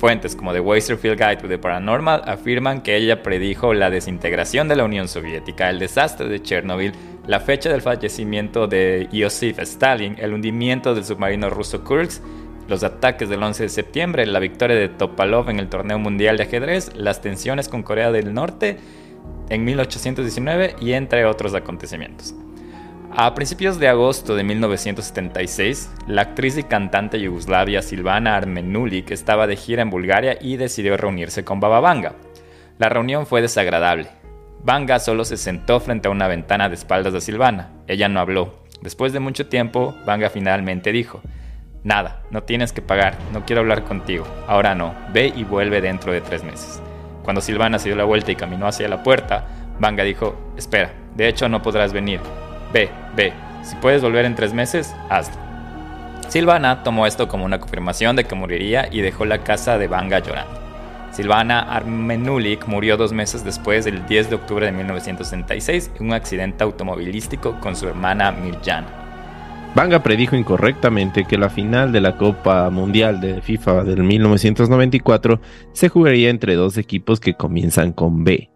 Fuentes 0.00 0.34
como 0.34 0.54
The 0.54 0.60
Westerfield 0.60 1.18
Guide 1.18 1.36
to 1.36 1.46
the 1.46 1.58
Paranormal 1.58 2.22
afirman 2.24 2.80
que 2.80 2.96
ella 2.96 3.22
predijo 3.22 3.74
la 3.74 3.90
desintegración 3.90 4.66
de 4.66 4.76
la 4.76 4.84
Unión 4.84 5.08
Soviética, 5.08 5.68
el 5.68 5.78
desastre 5.78 6.26
de 6.26 6.40
Chernobyl, 6.40 6.94
la 7.30 7.38
fecha 7.38 7.70
del 7.70 7.80
fallecimiento 7.80 8.66
de 8.66 9.08
Iosif 9.12 9.60
Stalin, 9.60 10.16
el 10.18 10.34
hundimiento 10.34 10.96
del 10.96 11.04
submarino 11.04 11.48
ruso 11.48 11.84
Kursk 11.84 12.20
los 12.66 12.82
ataques 12.82 13.28
del 13.28 13.40
11 13.40 13.62
de 13.62 13.68
septiembre, 13.68 14.26
la 14.26 14.40
victoria 14.40 14.74
de 14.74 14.88
Topalov 14.88 15.48
en 15.48 15.60
el 15.60 15.68
torneo 15.68 16.00
mundial 16.00 16.36
de 16.36 16.42
ajedrez, 16.42 16.92
las 16.96 17.20
tensiones 17.20 17.68
con 17.68 17.84
Corea 17.84 18.10
del 18.10 18.34
Norte 18.34 18.78
en 19.48 19.64
1819 19.64 20.74
y 20.80 20.92
entre 20.94 21.24
otros 21.24 21.54
acontecimientos. 21.54 22.34
A 23.12 23.32
principios 23.34 23.78
de 23.78 23.86
agosto 23.86 24.34
de 24.34 24.42
1976, 24.42 25.88
la 26.08 26.22
actriz 26.22 26.58
y 26.58 26.64
cantante 26.64 27.20
yugoslavia 27.20 27.82
Silvana 27.82 28.36
Armenulik 28.36 29.12
estaba 29.12 29.46
de 29.46 29.54
gira 29.54 29.82
en 29.82 29.90
Bulgaria 29.90 30.36
y 30.40 30.56
decidió 30.56 30.96
reunirse 30.96 31.44
con 31.44 31.60
Baba 31.60 31.78
Vanga. 31.78 32.14
La 32.78 32.88
reunión 32.88 33.24
fue 33.24 33.40
desagradable. 33.40 34.19
Vanga 34.62 34.98
solo 34.98 35.24
se 35.24 35.38
sentó 35.38 35.80
frente 35.80 36.08
a 36.08 36.10
una 36.10 36.28
ventana 36.28 36.68
de 36.68 36.74
espaldas 36.74 37.14
de 37.14 37.20
Silvana. 37.22 37.70
Ella 37.86 38.08
no 38.08 38.20
habló. 38.20 38.60
Después 38.82 39.12
de 39.12 39.20
mucho 39.20 39.46
tiempo, 39.46 39.94
Vanga 40.04 40.28
finalmente 40.28 40.92
dijo, 40.92 41.22
Nada, 41.82 42.22
no 42.30 42.42
tienes 42.42 42.72
que 42.72 42.82
pagar, 42.82 43.16
no 43.32 43.46
quiero 43.46 43.62
hablar 43.62 43.84
contigo, 43.84 44.26
ahora 44.46 44.74
no, 44.74 44.94
ve 45.14 45.32
y 45.34 45.44
vuelve 45.44 45.80
dentro 45.80 46.12
de 46.12 46.20
tres 46.20 46.44
meses. 46.44 46.82
Cuando 47.22 47.40
Silvana 47.40 47.78
se 47.78 47.88
dio 47.88 47.96
la 47.96 48.04
vuelta 48.04 48.30
y 48.30 48.36
caminó 48.36 48.66
hacia 48.66 48.86
la 48.86 49.02
puerta, 49.02 49.46
Vanga 49.78 50.04
dijo, 50.04 50.52
espera, 50.58 50.92
de 51.16 51.26
hecho 51.26 51.48
no 51.48 51.62
podrás 51.62 51.94
venir, 51.94 52.20
ve, 52.70 52.90
ve, 53.16 53.32
si 53.62 53.76
puedes 53.76 54.02
volver 54.02 54.26
en 54.26 54.34
tres 54.34 54.52
meses, 54.52 54.94
hazlo. 55.08 55.36
Silvana 56.28 56.82
tomó 56.82 57.06
esto 57.06 57.28
como 57.28 57.46
una 57.46 57.60
confirmación 57.60 58.14
de 58.14 58.24
que 58.24 58.34
moriría 58.34 58.88
y 58.90 59.00
dejó 59.00 59.24
la 59.24 59.42
casa 59.42 59.78
de 59.78 59.88
Vanga 59.88 60.18
llorando. 60.18 60.69
Silvana 61.12 61.60
Armenulik 61.60 62.66
murió 62.66 62.96
dos 62.96 63.12
meses 63.12 63.44
después, 63.44 63.86
el 63.86 64.06
10 64.06 64.30
de 64.30 64.36
octubre 64.36 64.66
de 64.66 64.72
1966, 64.72 65.90
en 65.98 66.06
un 66.06 66.12
accidente 66.12 66.62
automovilístico 66.62 67.58
con 67.60 67.74
su 67.74 67.88
hermana 67.88 68.30
Mirjana. 68.30 69.00
Banga 69.74 70.02
predijo 70.02 70.34
incorrectamente 70.34 71.24
que 71.24 71.38
la 71.38 71.48
final 71.48 71.92
de 71.92 72.00
la 72.00 72.16
Copa 72.16 72.68
Mundial 72.70 73.20
de 73.20 73.40
FIFA 73.40 73.84
del 73.84 74.02
1994 74.02 75.40
se 75.72 75.88
jugaría 75.88 76.30
entre 76.30 76.56
dos 76.56 76.76
equipos 76.76 77.20
que 77.20 77.34
comienzan 77.34 77.92
con 77.92 78.24
B. 78.24 78.50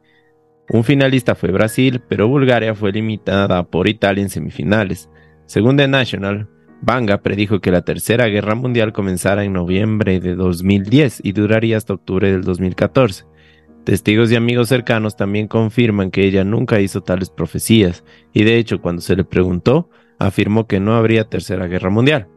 Un 0.71 0.83
finalista 0.83 1.35
fue 1.35 1.53
Brasil, 1.53 2.03
pero 2.09 2.27
Bulgaria 2.27 2.75
fue 2.75 2.91
limitada 2.91 3.63
por 3.65 3.89
Italia 3.89 4.23
en 4.23 4.31
semifinales. 4.31 5.09
Según 5.47 5.77
The 5.77 5.87
National, 5.87 6.49
Banga 6.85 7.23
predijo 7.23 7.61
que 7.61 7.71
la 7.71 7.81
Tercera 7.81 8.26
Guerra 8.26 8.55
Mundial 8.55 8.93
comenzara 8.93 9.43
en 9.45 9.55
noviembre 9.55 10.21
de 10.21 10.35
2010 10.35 11.21
y 11.23 11.33
duraría 11.33 11.79
hasta 11.79 11.95
octubre 11.95 12.31
del 12.31 12.43
2014. 12.43 13.25
Testigos 13.85 14.31
y 14.31 14.37
amigos 14.37 14.69
cercanos 14.69 15.17
también 15.17 15.49
confirman 15.49 16.11
que 16.11 16.26
ella 16.26 16.45
nunca 16.45 16.81
hizo 16.81 17.03
tales 17.03 17.31
profecías, 17.31 18.05
y 18.35 18.45
de 18.45 18.59
hecho 18.59 18.83
cuando 18.83 19.00
se 19.00 19.17
le 19.17 19.25
preguntó, 19.25 19.88
afirmó 20.19 20.67
que 20.67 20.79
no 20.79 20.95
habría 20.95 21.25
tercera 21.25 21.69
guerra 21.69 21.88
mundial. 21.88 22.29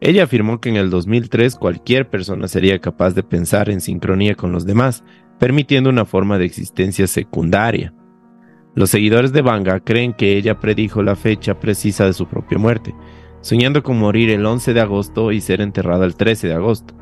Ella 0.00 0.24
afirmó 0.24 0.62
que 0.62 0.70
en 0.70 0.76
el 0.76 0.88
2003 0.88 1.56
cualquier 1.56 2.08
persona 2.08 2.48
sería 2.48 2.78
capaz 2.78 3.10
de 3.10 3.22
pensar 3.22 3.68
en 3.68 3.82
sincronía 3.82 4.34
con 4.34 4.50
los 4.50 4.64
demás, 4.64 5.04
permitiendo 5.38 5.90
una 5.90 6.06
forma 6.06 6.38
de 6.38 6.46
existencia 6.46 7.06
secundaria. 7.06 7.92
Los 8.74 8.88
seguidores 8.88 9.32
de 9.32 9.42
Banga 9.42 9.80
creen 9.80 10.14
que 10.14 10.38
ella 10.38 10.58
predijo 10.58 11.02
la 11.02 11.16
fecha 11.16 11.60
precisa 11.60 12.06
de 12.06 12.14
su 12.14 12.26
propia 12.26 12.56
muerte, 12.56 12.94
soñando 13.40 13.82
con 13.82 13.98
morir 13.98 14.30
el 14.30 14.44
11 14.44 14.74
de 14.74 14.80
agosto 14.80 15.32
y 15.32 15.40
ser 15.40 15.60
enterrada 15.60 16.04
el 16.04 16.16
13 16.16 16.48
de 16.48 16.54
agosto. 16.54 16.94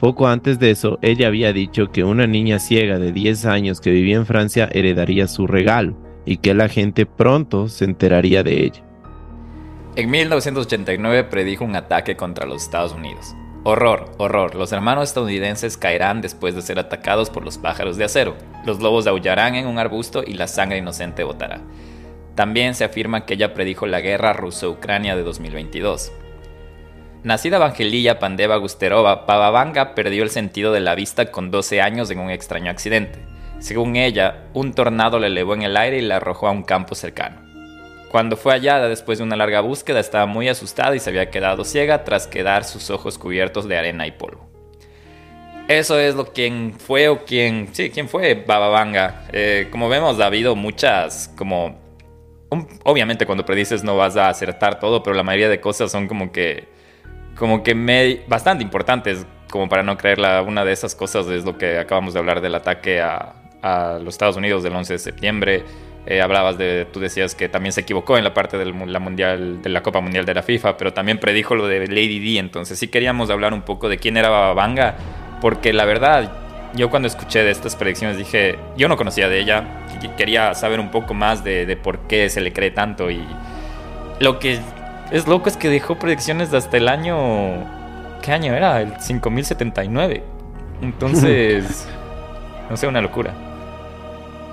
Poco 0.00 0.28
antes 0.28 0.58
de 0.58 0.70
eso, 0.70 0.98
ella 1.02 1.28
había 1.28 1.52
dicho 1.52 1.90
que 1.90 2.04
una 2.04 2.26
niña 2.26 2.58
ciega 2.58 2.98
de 2.98 3.12
10 3.12 3.46
años 3.46 3.80
que 3.80 3.90
vivía 3.90 4.16
en 4.16 4.26
Francia 4.26 4.68
heredaría 4.72 5.28
su 5.28 5.46
regalo 5.46 5.96
y 6.26 6.38
que 6.38 6.54
la 6.54 6.68
gente 6.68 7.06
pronto 7.06 7.68
se 7.68 7.84
enteraría 7.84 8.42
de 8.42 8.64
ella. 8.64 8.84
En 9.96 10.10
1989 10.10 11.24
predijo 11.24 11.64
un 11.64 11.76
ataque 11.76 12.16
contra 12.16 12.46
los 12.46 12.62
Estados 12.64 12.92
Unidos. 12.92 13.34
Horror, 13.62 14.12
horror, 14.18 14.56
los 14.56 14.72
hermanos 14.72 15.04
estadounidenses 15.04 15.78
caerán 15.78 16.20
después 16.20 16.54
de 16.54 16.60
ser 16.60 16.78
atacados 16.78 17.30
por 17.30 17.44
los 17.44 17.56
pájaros 17.56 17.96
de 17.96 18.04
acero. 18.04 18.34
Los 18.66 18.80
lobos 18.80 19.06
aullarán 19.06 19.54
en 19.54 19.66
un 19.66 19.78
arbusto 19.78 20.22
y 20.26 20.34
la 20.34 20.48
sangre 20.48 20.78
inocente 20.78 21.24
botará. 21.24 21.62
También 22.34 22.74
se 22.74 22.84
afirma 22.84 23.26
que 23.26 23.34
ella 23.34 23.54
predijo 23.54 23.86
la 23.86 24.00
guerra 24.00 24.32
ruso-ucrania 24.32 25.14
de 25.14 25.22
2022. 25.22 26.12
Nacida 27.22 27.56
Evangelilla 27.56 28.18
Pandeva 28.18 28.56
Gusterova, 28.56 29.24
Pavavanga 29.24 29.94
perdió 29.94 30.22
el 30.24 30.30
sentido 30.30 30.72
de 30.72 30.80
la 30.80 30.94
vista 30.94 31.30
con 31.30 31.50
12 31.50 31.80
años 31.80 32.10
en 32.10 32.18
un 32.18 32.30
extraño 32.30 32.70
accidente. 32.70 33.18
Según 33.60 33.96
ella, 33.96 34.44
un 34.52 34.74
tornado 34.74 35.18
la 35.18 35.28
elevó 35.28 35.54
en 35.54 35.62
el 35.62 35.76
aire 35.76 35.98
y 35.98 36.02
la 36.02 36.16
arrojó 36.16 36.48
a 36.48 36.50
un 36.50 36.64
campo 36.64 36.94
cercano. 36.94 37.40
Cuando 38.10 38.36
fue 38.36 38.52
hallada 38.52 38.88
después 38.88 39.18
de 39.18 39.24
una 39.24 39.36
larga 39.36 39.60
búsqueda 39.60 40.00
estaba 40.00 40.26
muy 40.26 40.48
asustada 40.48 40.94
y 40.94 41.00
se 41.00 41.10
había 41.10 41.30
quedado 41.30 41.64
ciega 41.64 42.04
tras 42.04 42.26
quedar 42.26 42.64
sus 42.64 42.90
ojos 42.90 43.16
cubiertos 43.16 43.66
de 43.68 43.78
arena 43.78 44.06
y 44.06 44.12
polvo. 44.12 44.46
Eso 45.66 45.98
es 45.98 46.14
lo 46.14 46.26
quien 46.32 46.74
fue 46.78 47.08
o 47.08 47.24
quien, 47.24 47.70
sí, 47.72 47.88
quién 47.88 48.08
fue 48.08 48.34
Bababanga. 48.34 49.24
Eh, 49.32 49.68
como 49.70 49.88
vemos 49.88 50.20
ha 50.20 50.26
habido 50.26 50.54
muchas, 50.54 51.32
como, 51.36 51.83
obviamente 52.84 53.26
cuando 53.26 53.44
predices 53.44 53.84
no 53.84 53.96
vas 53.96 54.16
a 54.16 54.28
acertar 54.28 54.78
todo, 54.78 55.02
pero 55.02 55.14
la 55.14 55.22
mayoría 55.22 55.48
de 55.48 55.60
cosas 55.60 55.90
son 55.90 56.08
como 56.08 56.32
que, 56.32 56.68
como 57.36 57.62
que 57.62 58.24
bastante 58.26 58.62
importantes, 58.62 59.26
como 59.50 59.68
para 59.68 59.82
no 59.82 59.96
creerla. 59.96 60.42
Una 60.42 60.64
de 60.64 60.72
esas 60.72 60.94
cosas 60.94 61.26
es 61.28 61.44
lo 61.44 61.58
que 61.58 61.78
acabamos 61.78 62.14
de 62.14 62.20
hablar 62.20 62.40
del 62.40 62.54
ataque 62.54 63.00
a, 63.00 63.34
a 63.62 63.98
los 63.98 64.14
Estados 64.14 64.36
Unidos 64.36 64.62
del 64.62 64.74
11 64.74 64.92
de 64.92 64.98
septiembre. 64.98 65.64
Eh, 66.06 66.20
hablabas 66.20 66.58
de, 66.58 66.86
tú 66.92 67.00
decías 67.00 67.34
que 67.34 67.48
también 67.48 67.72
se 67.72 67.80
equivocó 67.80 68.18
en 68.18 68.24
la 68.24 68.34
parte 68.34 68.58
de 68.58 68.66
la, 68.66 68.98
mundial, 68.98 69.62
de 69.62 69.70
la 69.70 69.82
Copa 69.82 70.02
Mundial 70.02 70.26
de 70.26 70.34
la 70.34 70.42
FIFA, 70.42 70.76
pero 70.76 70.92
también 70.92 71.18
predijo 71.18 71.54
lo 71.54 71.66
de 71.66 71.86
Lady 71.86 72.18
D. 72.18 72.38
Entonces 72.38 72.78
sí 72.78 72.88
queríamos 72.88 73.30
hablar 73.30 73.54
un 73.54 73.62
poco 73.62 73.88
de 73.88 73.96
quién 73.96 74.18
era 74.18 74.28
Bababanga, 74.28 74.96
porque 75.40 75.72
la 75.72 75.86
verdad, 75.86 76.30
yo 76.74 76.90
cuando 76.90 77.08
escuché 77.08 77.42
de 77.42 77.50
estas 77.50 77.76
predicciones 77.76 78.18
dije, 78.18 78.58
yo 78.76 78.88
no 78.88 78.96
conocía 78.96 79.28
de 79.28 79.40
ella, 79.40 79.64
quería 80.16 80.54
saber 80.54 80.80
un 80.80 80.90
poco 80.90 81.14
más 81.14 81.44
de, 81.44 81.66
de 81.66 81.76
por 81.76 82.00
qué 82.00 82.28
se 82.28 82.40
le 82.40 82.52
cree 82.52 82.70
tanto. 82.70 83.10
Y 83.10 83.24
lo 84.20 84.38
que 84.38 84.60
es 85.10 85.26
loco 85.26 85.48
es 85.48 85.56
que 85.56 85.68
dejó 85.68 85.98
predicciones 85.98 86.50
de 86.50 86.58
hasta 86.58 86.76
el 86.76 86.88
año. 86.88 87.16
¿Qué 88.22 88.32
año 88.32 88.54
era? 88.54 88.80
El 88.80 89.00
5079. 89.00 90.22
Entonces, 90.82 91.86
no 92.70 92.76
sé, 92.76 92.86
una 92.86 93.00
locura. 93.00 93.32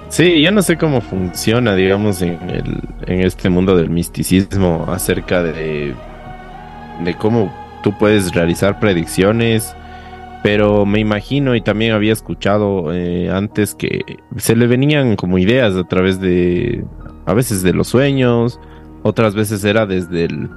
Sí, 0.09 0.41
yo 0.41 0.51
no 0.51 0.61
sé 0.61 0.77
cómo 0.77 0.99
funciona, 0.99 1.73
digamos, 1.73 2.21
en, 2.21 2.37
el, 2.49 2.81
en 3.07 3.21
este 3.21 3.49
mundo 3.49 3.77
del 3.77 3.89
misticismo 3.89 4.85
acerca 4.89 5.41
de, 5.41 5.95
de 7.03 7.13
cómo 7.15 7.51
tú 7.81 7.97
puedes 7.97 8.33
realizar 8.33 8.77
predicciones, 8.77 9.73
pero 10.43 10.85
me 10.85 10.99
imagino 10.99 11.55
y 11.55 11.61
también 11.61 11.93
había 11.93 12.13
escuchado 12.13 12.93
eh, 12.93 13.29
antes 13.31 13.75
que 13.75 14.01
se 14.37 14.55
le 14.55 14.67
venían 14.67 15.15
como 15.15 15.37
ideas 15.37 15.75
a 15.75 15.83
través 15.83 16.19
de, 16.19 16.83
a 17.25 17.33
veces 17.33 17.61
de 17.61 17.73
los 17.73 17.87
sueños, 17.87 18.59
otras 19.03 19.35
veces 19.35 19.63
era 19.63 19.85
desde 19.85 20.25
el, 20.25 20.49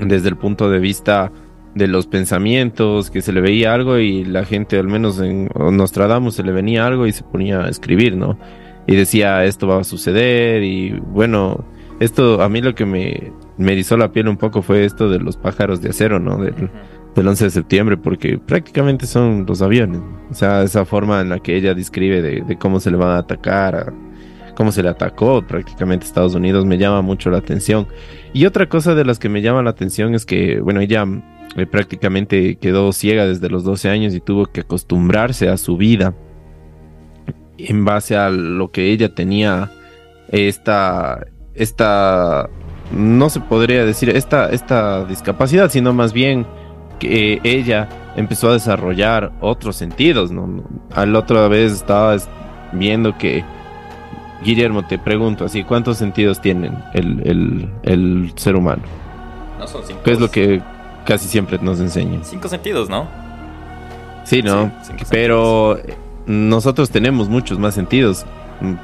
desde 0.00 0.28
el 0.28 0.36
punto 0.36 0.70
de 0.70 0.78
vista 0.78 1.30
de 1.74 1.88
los 1.88 2.06
pensamientos, 2.06 3.10
que 3.10 3.22
se 3.22 3.32
le 3.32 3.40
veía 3.40 3.74
algo 3.74 3.98
y 3.98 4.24
la 4.24 4.44
gente, 4.44 4.78
al 4.78 4.88
menos 4.88 5.20
en 5.20 5.48
Nostradamus, 5.54 6.34
se 6.34 6.42
le 6.42 6.52
venía 6.52 6.86
algo 6.86 7.06
y 7.06 7.12
se 7.12 7.22
ponía 7.22 7.60
a 7.60 7.68
escribir, 7.68 8.16
¿no? 8.16 8.38
Y 8.86 8.96
decía, 8.96 9.44
esto 9.44 9.68
va 9.68 9.78
a 9.78 9.84
suceder 9.84 10.64
y 10.64 10.98
bueno, 10.98 11.64
esto 12.00 12.42
a 12.42 12.48
mí 12.48 12.60
lo 12.60 12.74
que 12.74 12.86
me, 12.86 13.32
me 13.56 13.72
erizó 13.72 13.96
la 13.96 14.10
piel 14.10 14.26
un 14.28 14.36
poco 14.36 14.62
fue 14.62 14.84
esto 14.84 15.08
de 15.08 15.20
los 15.20 15.36
pájaros 15.36 15.80
de 15.80 15.90
acero, 15.90 16.18
¿no? 16.18 16.38
Del, 16.38 16.70
del 17.14 17.28
11 17.28 17.44
de 17.44 17.50
septiembre, 17.50 17.96
porque 17.96 18.38
prácticamente 18.38 19.06
son 19.06 19.44
los 19.46 19.62
aviones. 19.62 20.00
O 20.30 20.34
sea, 20.34 20.62
esa 20.62 20.84
forma 20.84 21.20
en 21.20 21.28
la 21.28 21.38
que 21.38 21.56
ella 21.56 21.74
describe 21.74 22.22
de, 22.22 22.56
cómo 22.58 22.80
se 22.80 22.90
le 22.90 22.96
van 22.96 23.10
a 23.10 23.18
atacar, 23.18 23.92
cómo 24.54 24.72
se 24.72 24.82
le 24.82 24.88
atacó 24.88 25.42
prácticamente 25.46 26.06
Estados 26.06 26.34
Unidos, 26.34 26.64
me 26.64 26.78
llama 26.78 27.02
mucho 27.02 27.30
la 27.30 27.38
atención. 27.38 27.86
Y 28.32 28.46
otra 28.46 28.68
cosa 28.68 28.94
de 28.94 29.04
las 29.04 29.18
que 29.18 29.28
me 29.28 29.42
llama 29.42 29.62
la 29.62 29.70
atención 29.70 30.14
es 30.14 30.24
que, 30.24 30.60
bueno, 30.60 30.80
ella 30.80 31.04
eh, 31.56 31.66
prácticamente 31.66 32.56
quedó 32.56 32.92
ciega 32.92 33.26
desde 33.26 33.48
los 33.48 33.64
12 33.64 33.88
años 33.88 34.14
y 34.14 34.20
tuvo 34.20 34.46
que 34.46 34.60
acostumbrarse 34.60 35.48
a 35.48 35.56
su 35.56 35.76
vida 35.76 36.14
en 37.58 37.84
base 37.84 38.16
a 38.16 38.30
lo 38.30 38.70
que 38.70 38.90
ella 38.90 39.14
tenía 39.14 39.70
esta, 40.28 41.26
esta, 41.54 42.48
no 42.92 43.30
se 43.30 43.40
podría 43.40 43.84
decir 43.84 44.10
esta, 44.10 44.50
esta 44.50 45.04
discapacidad, 45.04 45.70
sino 45.70 45.92
más 45.92 46.12
bien 46.12 46.46
que 47.00 47.40
ella 47.42 47.88
empezó 48.14 48.50
a 48.50 48.52
desarrollar 48.52 49.32
otros 49.40 49.74
sentidos, 49.74 50.30
¿no? 50.30 50.62
Al 50.94 51.16
otra 51.16 51.48
vez 51.48 51.72
estaba 51.72 52.16
viendo 52.72 53.18
que, 53.18 53.44
Guillermo, 54.44 54.86
te 54.86 54.98
pregunto 54.98 55.44
así, 55.44 55.64
¿cuántos 55.64 55.96
sentidos 55.96 56.40
tienen 56.40 56.78
el, 56.94 58.32
ser 58.36 58.54
humano? 58.54 58.82
No 59.58 59.66
son 59.66 59.82
cinco. 59.84 60.02
¿Qué 60.04 60.12
es 60.12 60.20
lo 60.20 60.30
que 60.30 60.62
casi 61.04 61.26
siempre 61.26 61.58
nos 61.60 61.80
enseñan? 61.80 62.24
Cinco 62.24 62.48
sentidos, 62.48 62.88
¿no? 62.88 63.08
Sí, 64.24 64.42
¿no? 64.42 64.70
Pero 65.10 65.78
nosotros 66.26 66.90
tenemos 66.90 67.28
muchos 67.28 67.58
más 67.58 67.74
sentidos. 67.74 68.24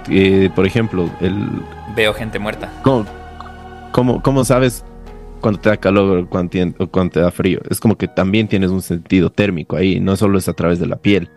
Eh, 0.08 0.50
por 0.54 0.66
ejemplo, 0.66 1.08
el... 1.20 1.46
Veo 1.94 2.14
gente 2.14 2.38
muerta. 2.38 2.72
¿Cómo, 2.82 4.22
cómo 4.22 4.44
sabes 4.44 4.84
cuando 5.46 5.60
te 5.60 5.68
da 5.68 5.76
calor 5.76 6.18
o 6.18 6.28
cuando, 6.28 7.10
te 7.12 7.20
da 7.20 7.30
frío. 7.30 7.60
Es 7.70 7.78
como 7.78 7.96
que 7.96 8.08
también 8.08 8.48
tienes 8.48 8.72
un 8.72 8.82
sentido 8.82 9.30
térmico 9.30 9.76
ahí, 9.76 10.00
no 10.00 10.16
solo 10.16 10.38
es 10.38 10.48
a 10.48 10.54
través 10.54 10.80
de 10.80 10.88
la 10.88 10.96
piel. 10.96 11.30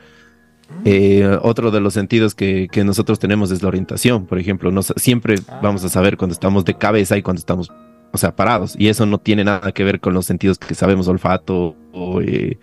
Eh, 0.84 1.38
otro 1.44 1.70
de 1.70 1.80
los 1.80 1.94
sentidos 1.94 2.34
que, 2.34 2.68
nosotros 2.84 3.20
tenemos 3.20 3.51
es 3.51 3.62
la 3.62 3.68
orientación. 3.68 4.25
Por 4.25 4.39
ejemplo, 4.39 4.72
siempre 4.96 5.36
ah. 5.48 5.60
vamos 5.62 5.84
a 5.84 5.89
saber 5.89 6.18
cuando 6.18 6.34
estamos 6.34 6.66
de 6.66 6.74
cabeza 6.74 7.18
y 7.18 7.22
cuando 7.22 7.39
estamos, 7.39 7.72
o 8.12 8.18
sea, 8.18 8.36
parados. 8.36 8.75
Y 8.80 8.88
eso 8.88 9.06
no 9.06 9.20
tiene 9.20 9.44
nada 9.44 9.72
que 9.74 9.84
ver 9.84 10.00
con 10.00 10.16
los 10.16 10.25
sentidos 10.25 10.58
que 10.58 10.74
sabemos, 10.74 11.08
olfato 11.08 11.75
o 11.94 12.20
eh, 12.20 12.58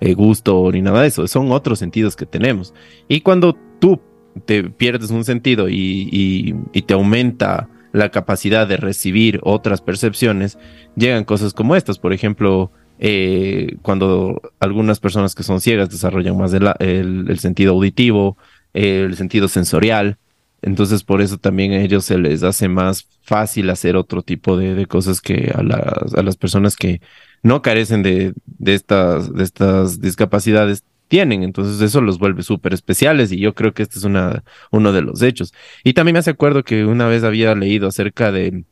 eh, 0.00 0.14
gusto 0.14 0.70
ni 0.70 0.80
nada 0.80 1.02
de 1.02 1.08
eso. 1.08 1.26
Son 1.26 1.50
otros 1.50 1.80
sentidos 1.80 2.14
que 2.14 2.24
tenemos. 2.24 2.72
Y 3.08 3.22
cuando 3.22 3.58
tú 3.80 4.00
te 4.46 4.62
pierdes 4.62 5.10
un 5.10 5.24
sentido 5.24 5.66
y 5.68 6.54
te 6.86 6.94
aumenta 6.94 7.68
la 7.94 8.10
capacidad 8.10 8.66
de 8.66 8.76
recibir 8.76 9.38
otras 9.44 9.80
percepciones, 9.80 10.58
llegan 10.96 11.22
cosas 11.22 11.54
como 11.54 11.76
estas. 11.76 12.00
Por 12.00 12.12
ejemplo, 12.12 12.72
eh, 12.98 13.76
cuando 13.82 14.42
algunas 14.58 14.98
personas 14.98 15.36
que 15.36 15.44
son 15.44 15.60
ciegas 15.60 15.90
desarrollan 15.90 16.36
más 16.36 16.52
el, 16.52 17.38
sentido 17.38 17.72
auditivo, 17.72 18.36
el 18.72 19.16
sentido 19.16 19.46
sensorial. 19.46 20.18
Entonces, 20.60 21.04
por 21.04 21.22
eso 21.22 21.38
también 21.38 21.70
a 21.70 21.82
ellos 21.82 22.04
se 22.04 22.18
les 22.18 22.42
hace 22.42 22.68
más 22.68 23.06
fácil 23.22 23.70
hacer 23.70 23.94
otro 23.94 24.22
tipo 24.22 24.56
de, 24.56 24.86
cosas 24.86 25.20
que 25.20 25.52
a 25.54 25.62
las, 25.62 26.14
a 26.14 26.22
las, 26.24 26.36
personas 26.36 26.74
que 26.74 27.00
no 27.44 27.62
carecen 27.62 28.02
de, 28.02 28.34
de, 28.44 28.74
estas, 28.74 29.32
de 29.32 29.44
estas 29.44 30.00
discapacidades 30.00 30.82
tienen. 31.08 31.42
Entonces 31.42 31.80
eso 31.80 32.00
los 32.00 32.18
vuelve 32.18 32.42
súper 32.42 32.74
especiales 32.74 33.32
y 33.32 33.38
yo 33.38 33.54
creo 33.54 33.74
que 33.74 33.82
este 33.82 33.98
es 33.98 34.04
una, 34.04 34.44
uno 34.70 34.92
de 34.92 35.02
los 35.02 35.22
hechos. 35.22 35.52
Y 35.82 35.94
también 35.94 36.14
me 36.14 36.18
hace 36.20 36.30
acuerdo 36.30 36.64
que 36.64 36.84
una 36.84 37.06
vez 37.06 37.24
había 37.24 37.54
leído 37.54 37.88
acerca 37.88 38.32
de 38.32 38.64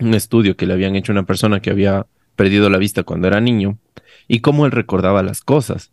un 0.00 0.14
estudio 0.14 0.56
que 0.56 0.66
le 0.66 0.74
habían 0.74 0.96
hecho 0.96 1.12
a 1.12 1.14
una 1.14 1.26
persona 1.26 1.60
que 1.60 1.70
había 1.70 2.06
perdido 2.36 2.70
la 2.70 2.78
vista 2.78 3.02
cuando 3.02 3.26
era 3.26 3.40
niño 3.40 3.78
y 4.28 4.40
cómo 4.40 4.66
él 4.66 4.72
recordaba 4.72 5.22
las 5.22 5.42
cosas. 5.42 5.92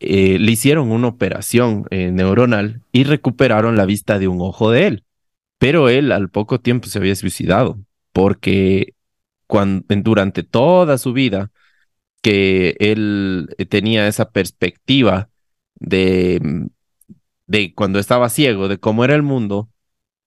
Eh, 0.00 0.38
le 0.38 0.52
hicieron 0.52 0.90
una 0.90 1.08
operación 1.08 1.86
eh, 1.90 2.10
neuronal 2.10 2.82
y 2.90 3.04
recuperaron 3.04 3.76
la 3.76 3.86
vista 3.86 4.18
de 4.18 4.28
un 4.28 4.40
ojo 4.40 4.70
de 4.70 4.86
él. 4.88 5.04
Pero 5.58 5.88
él 5.88 6.10
al 6.10 6.28
poco 6.28 6.60
tiempo 6.60 6.88
se 6.88 6.98
había 6.98 7.14
suicidado 7.14 7.78
porque 8.12 8.94
cuando, 9.46 9.84
durante 9.88 10.42
toda 10.42 10.98
su 10.98 11.12
vida 11.12 11.50
que 12.22 12.76
él 12.80 13.48
eh, 13.58 13.66
tenía 13.66 14.08
esa 14.08 14.30
perspectiva 14.30 15.30
de, 15.76 16.40
mm, 16.42 16.66
de 17.46 17.74
cuando 17.74 17.98
estaba 17.98 18.30
ciego, 18.30 18.68
de 18.68 18.78
cómo 18.78 19.04
era 19.04 19.14
el 19.14 19.22
mundo, 19.22 19.70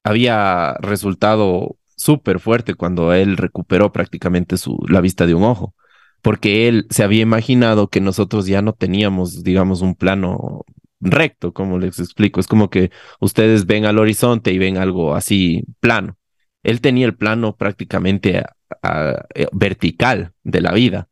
había 0.04 0.76
resultado 0.82 1.78
súper 1.98 2.40
fuerte 2.40 2.76
cuando 2.76 3.14
él 3.14 3.38
recuperó 3.38 3.92
prácticamente 3.92 4.58
su, 4.58 4.78
la 4.90 5.02
vista 5.02 5.26
de 5.26 5.34
un 5.36 5.44
ojo, 5.44 5.76
porque 6.22 6.68
él 6.68 6.88
se 6.90 7.04
había 7.04 7.22
imaginado 7.22 7.90
que 7.90 8.02
nosotros 8.02 8.46
ya 8.48 8.62
no 8.62 8.74
teníamos, 8.74 9.44
digamos, 9.44 9.82
un 9.82 9.96
plano 9.96 10.66
recto, 11.00 11.54
como 11.54 11.80
les 11.80 12.00
explico, 12.00 12.40
es 12.40 12.48
como 12.48 12.70
que 12.70 12.92
ustedes 13.20 13.66
ven 13.66 13.86
al 13.86 14.00
horizonte 14.00 14.52
y 14.54 14.58
ven 14.58 14.78
algo 14.78 15.16
así 15.16 15.64
plano. 15.80 16.18
Él 16.64 16.82
tenía 16.82 17.06
el 17.06 17.16
plano 17.16 17.56
prácticamente 17.58 18.44
eh, 18.84 19.48
vertical 19.54 20.34
de 20.44 20.62
la 20.62 20.74
vida 20.74 21.10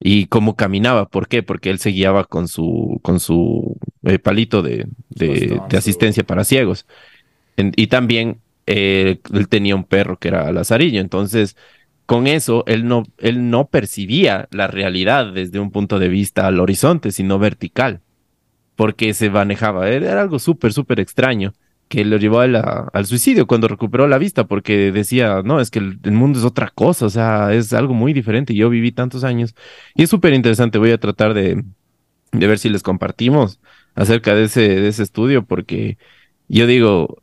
y 0.00 0.26
cómo 0.26 0.56
caminaba. 0.56 1.08
¿Por 1.08 1.28
qué? 1.28 1.42
Porque 1.42 1.70
él 1.70 1.78
se 1.78 1.90
guiaba 1.90 2.24
con 2.24 2.48
su, 2.48 3.00
con 3.02 3.20
su 3.20 3.76
eh, 4.04 4.18
palito 4.18 4.62
de, 4.62 4.86
de, 5.10 5.60
asistencia 5.76 6.24
para 6.24 6.44
ciegos. 6.44 6.86
y 7.56 7.86
también 7.88 8.40
eh, 8.66 9.20
él 9.32 9.48
tenía 9.48 9.74
un 9.74 9.84
perro 9.84 10.18
que 10.18 10.28
era 10.28 10.52
Lazarillo. 10.52 11.00
Entonces, 11.00 11.56
con 12.06 12.26
eso, 12.26 12.64
él 12.66 12.86
no, 12.86 13.04
él 13.18 13.50
no 13.50 13.68
percibía 13.68 14.48
la 14.50 14.68
realidad 14.68 15.32
desde 15.32 15.58
un 15.58 15.70
punto 15.70 15.98
de 15.98 16.08
vista 16.08 16.46
al 16.46 16.60
horizonte, 16.60 17.12
sino 17.12 17.38
vertical, 17.38 18.00
porque 18.76 19.14
se 19.14 19.30
manejaba. 19.30 19.88
Era 19.88 20.20
algo 20.20 20.38
súper, 20.38 20.72
súper 20.72 21.00
extraño 21.00 21.54
que 21.88 22.04
lo 22.04 22.18
llevó 22.18 22.40
al 22.40 23.06
suicidio 23.06 23.46
cuando 23.46 23.68
recuperó 23.68 24.06
la 24.08 24.18
vista, 24.18 24.44
porque 24.44 24.92
decía, 24.92 25.42
no, 25.44 25.60
es 25.60 25.70
que 25.70 25.78
el, 25.78 26.12
mundo 26.12 26.38
es 26.38 26.44
otra 26.44 26.70
cosa, 26.74 27.06
o 27.06 27.10
sea, 27.10 27.52
es 27.54 27.72
algo 27.72 27.94
muy 27.94 28.12
diferente. 28.12 28.54
Yo 28.54 28.68
viví 28.70 28.92
tantos 28.92 29.24
años 29.24 29.54
y 29.94 30.02
es 30.02 30.10
súper 30.10 30.34
interesante. 30.34 30.78
Voy 30.78 30.90
a 30.90 30.98
tratar 30.98 31.34
de, 31.34 31.64
de, 32.32 32.46
ver 32.46 32.58
si 32.58 32.68
les 32.68 32.82
compartimos 32.82 33.60
acerca 33.94 34.34
de 34.34 34.44
ese, 34.44 34.60
de 34.60 34.88
ese 34.88 35.02
estudio, 35.02 35.44
porque 35.44 35.98
yo 36.48 36.66
digo, 36.66 37.18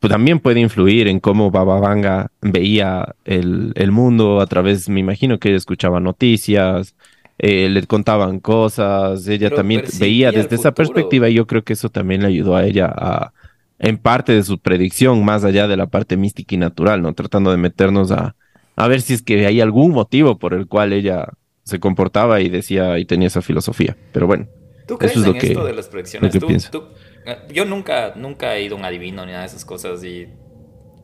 pues 0.00 0.10
también 0.10 0.38
puede 0.40 0.60
influir 0.60 1.08
en 1.08 1.20
cómo 1.20 1.50
Baba 1.50 1.80
Vanga 1.80 2.30
veía 2.42 3.14
el, 3.24 3.72
el 3.74 3.90
mundo 3.90 4.40
a 4.40 4.46
través, 4.46 4.88
me 4.88 5.00
imagino 5.00 5.38
que 5.38 5.48
ella 5.48 5.58
escuchaba 5.58 5.98
noticias, 6.00 6.94
eh, 7.38 7.70
le 7.70 7.86
contaban 7.86 8.38
cosas, 8.38 9.26
ella 9.26 9.48
también 9.48 9.84
veía 9.98 10.30
desde 10.30 10.56
esa 10.56 10.72
perspectiva 10.74 11.30
y 11.30 11.34
yo 11.34 11.46
creo 11.46 11.64
que 11.64 11.72
eso 11.72 11.88
también 11.88 12.20
le 12.20 12.28
ayudó 12.28 12.54
a 12.54 12.66
ella 12.66 12.92
a 12.94 13.32
en 13.80 13.98
parte 13.98 14.32
de 14.32 14.42
su 14.42 14.58
predicción, 14.60 15.24
más 15.24 15.44
allá 15.44 15.66
de 15.66 15.76
la 15.76 15.86
parte 15.86 16.16
mística 16.16 16.54
y 16.54 16.58
natural, 16.58 17.02
¿no? 17.02 17.14
Tratando 17.14 17.50
de 17.50 17.56
meternos 17.56 18.12
a, 18.12 18.36
a 18.76 18.88
ver 18.88 19.00
si 19.00 19.14
es 19.14 19.22
que 19.22 19.46
hay 19.46 19.60
algún 19.60 19.92
motivo 19.92 20.38
por 20.38 20.54
el 20.54 20.68
cual 20.68 20.92
ella 20.92 21.28
se 21.64 21.80
comportaba 21.80 22.40
y 22.40 22.48
decía 22.48 22.98
y 22.98 23.06
tenía 23.06 23.28
esa 23.28 23.42
filosofía. 23.42 23.96
Pero 24.12 24.26
bueno, 24.26 24.46
¿Tú 24.86 24.98
crees 24.98 25.12
eso 25.12 25.20
es 25.20 25.26
lo 25.26 25.34
que, 25.34 25.46
esto 25.46 25.64
de 25.64 25.72
las 25.72 25.88
predicciones? 25.88 26.34
Eh, 26.34 27.36
yo 27.52 27.64
nunca, 27.64 28.14
nunca 28.16 28.56
he 28.56 28.62
ido 28.62 28.76
a 28.76 28.78
un 28.78 28.84
adivino 28.84 29.24
ni 29.24 29.32
nada 29.32 29.42
de 29.42 29.48
esas 29.48 29.64
cosas 29.64 30.04
y 30.04 30.28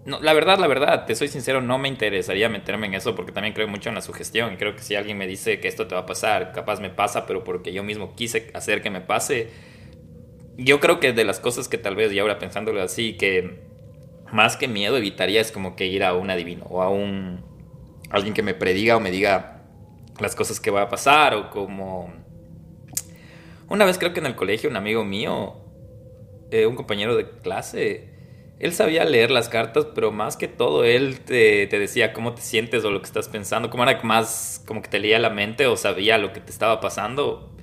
no, 0.05 0.21
la 0.21 0.35
verdad, 0.35 0.59
la 0.59 0.67
verdad, 0.67 1.05
te 1.07 1.15
soy 1.15 1.29
sincero, 1.29 1.63
no 1.63 1.79
me 1.79 1.89
interesaría 1.89 2.49
meterme 2.49 2.87
en 2.87 2.95
eso 2.95 3.15
porque 3.15 3.33
también 3.33 3.55
creo 3.55 3.69
mucho 3.69 3.89
en 3.89 3.95
la 3.95 4.03
sugestión 4.03 4.53
y 4.53 4.57
creo 4.57 4.77
que 4.77 4.83
si 4.83 4.95
alguien 4.95 5.19
me 5.19 5.27
dice 5.27 5.61
que 5.61 5.69
esto 5.69 5.87
te 5.87 5.95
va 5.95 6.03
a 6.03 6.07
pasar, 6.07 6.53
capaz 6.53 6.81
me 6.81 6.91
pasa, 6.91 7.27
pero 7.27 7.43
porque 7.43 7.73
yo 7.73 7.83
mismo 7.83 8.15
quise 8.15 8.51
hacer 8.55 8.83
que 8.83 8.91
me 8.91 9.01
pase, 9.01 9.51
yo 10.57 10.81
creo 10.81 11.01
que 11.01 11.13
de 11.13 11.25
las 11.25 11.41
cosas 11.41 11.69
que 11.69 11.79
tal 11.79 11.97
vez, 11.97 12.13
y 12.13 12.19
ahora 12.19 12.39
pensándolo 12.39 12.83
así, 12.83 13.15
que 13.15 13.61
más 14.33 14.57
que 14.57 14.69
miedo 14.69 14.97
evitaría 14.97 15.41
es 15.41 15.53
como 15.53 15.77
que 15.77 15.87
ir 15.87 16.03
a 16.05 16.15
un 16.15 16.31
adivino 16.31 16.67
o 16.69 16.83
a 16.83 16.91
un 16.91 17.45
alguien 18.11 18.35
que 18.35 18.43
me 18.43 18.55
prediga 18.55 18.97
o 18.97 19.01
me 19.01 19.11
diga 19.11 19.63
las 20.21 20.35
cosas 20.35 20.61
que 20.61 20.71
va 20.71 20.83
a 20.83 20.89
pasar 20.89 21.35
o 21.35 21.51
como 21.51 22.13
una 23.69 23.85
vez 23.85 23.99
creo 23.99 24.13
que 24.13 24.21
en 24.21 24.27
el 24.27 24.37
colegio 24.37 24.71
un 24.71 24.77
amigo 24.77 25.05
mío 25.05 25.57
eh, 26.51 26.67
un 26.67 26.77
compañero 26.77 27.17
de 27.17 27.29
clase 27.29 28.15
él 28.59 28.73
sabía 28.73 29.05
leer 29.05 29.31
las 29.31 29.49
cartas 29.49 29.87
pero 29.95 30.13
más 30.13 30.37
que 30.37 30.49
todo 30.49 30.85
él 30.85 31.21
te, 31.21 31.67
te, 31.67 31.79
decía 31.79 32.13
cómo 32.13 32.35
te 32.35 32.43
sientes 32.43 32.85
o 32.85 32.91
lo 32.91 33.01
que 33.01 33.07
estás 33.07 33.29
pensando 33.29 33.71
como 33.71 33.83
era 33.83 34.01
más 34.03 34.63
como 34.67 34.83
que 34.83 34.89
te 34.89 34.99
leía 34.99 35.19
la 35.19 35.31
mente 35.31 35.67
o 35.67 35.77
sabía 35.77 36.19
lo 36.19 36.33
que 36.33 36.41
te 36.41 36.51
estaba 36.51 36.81
pasando 36.81 37.56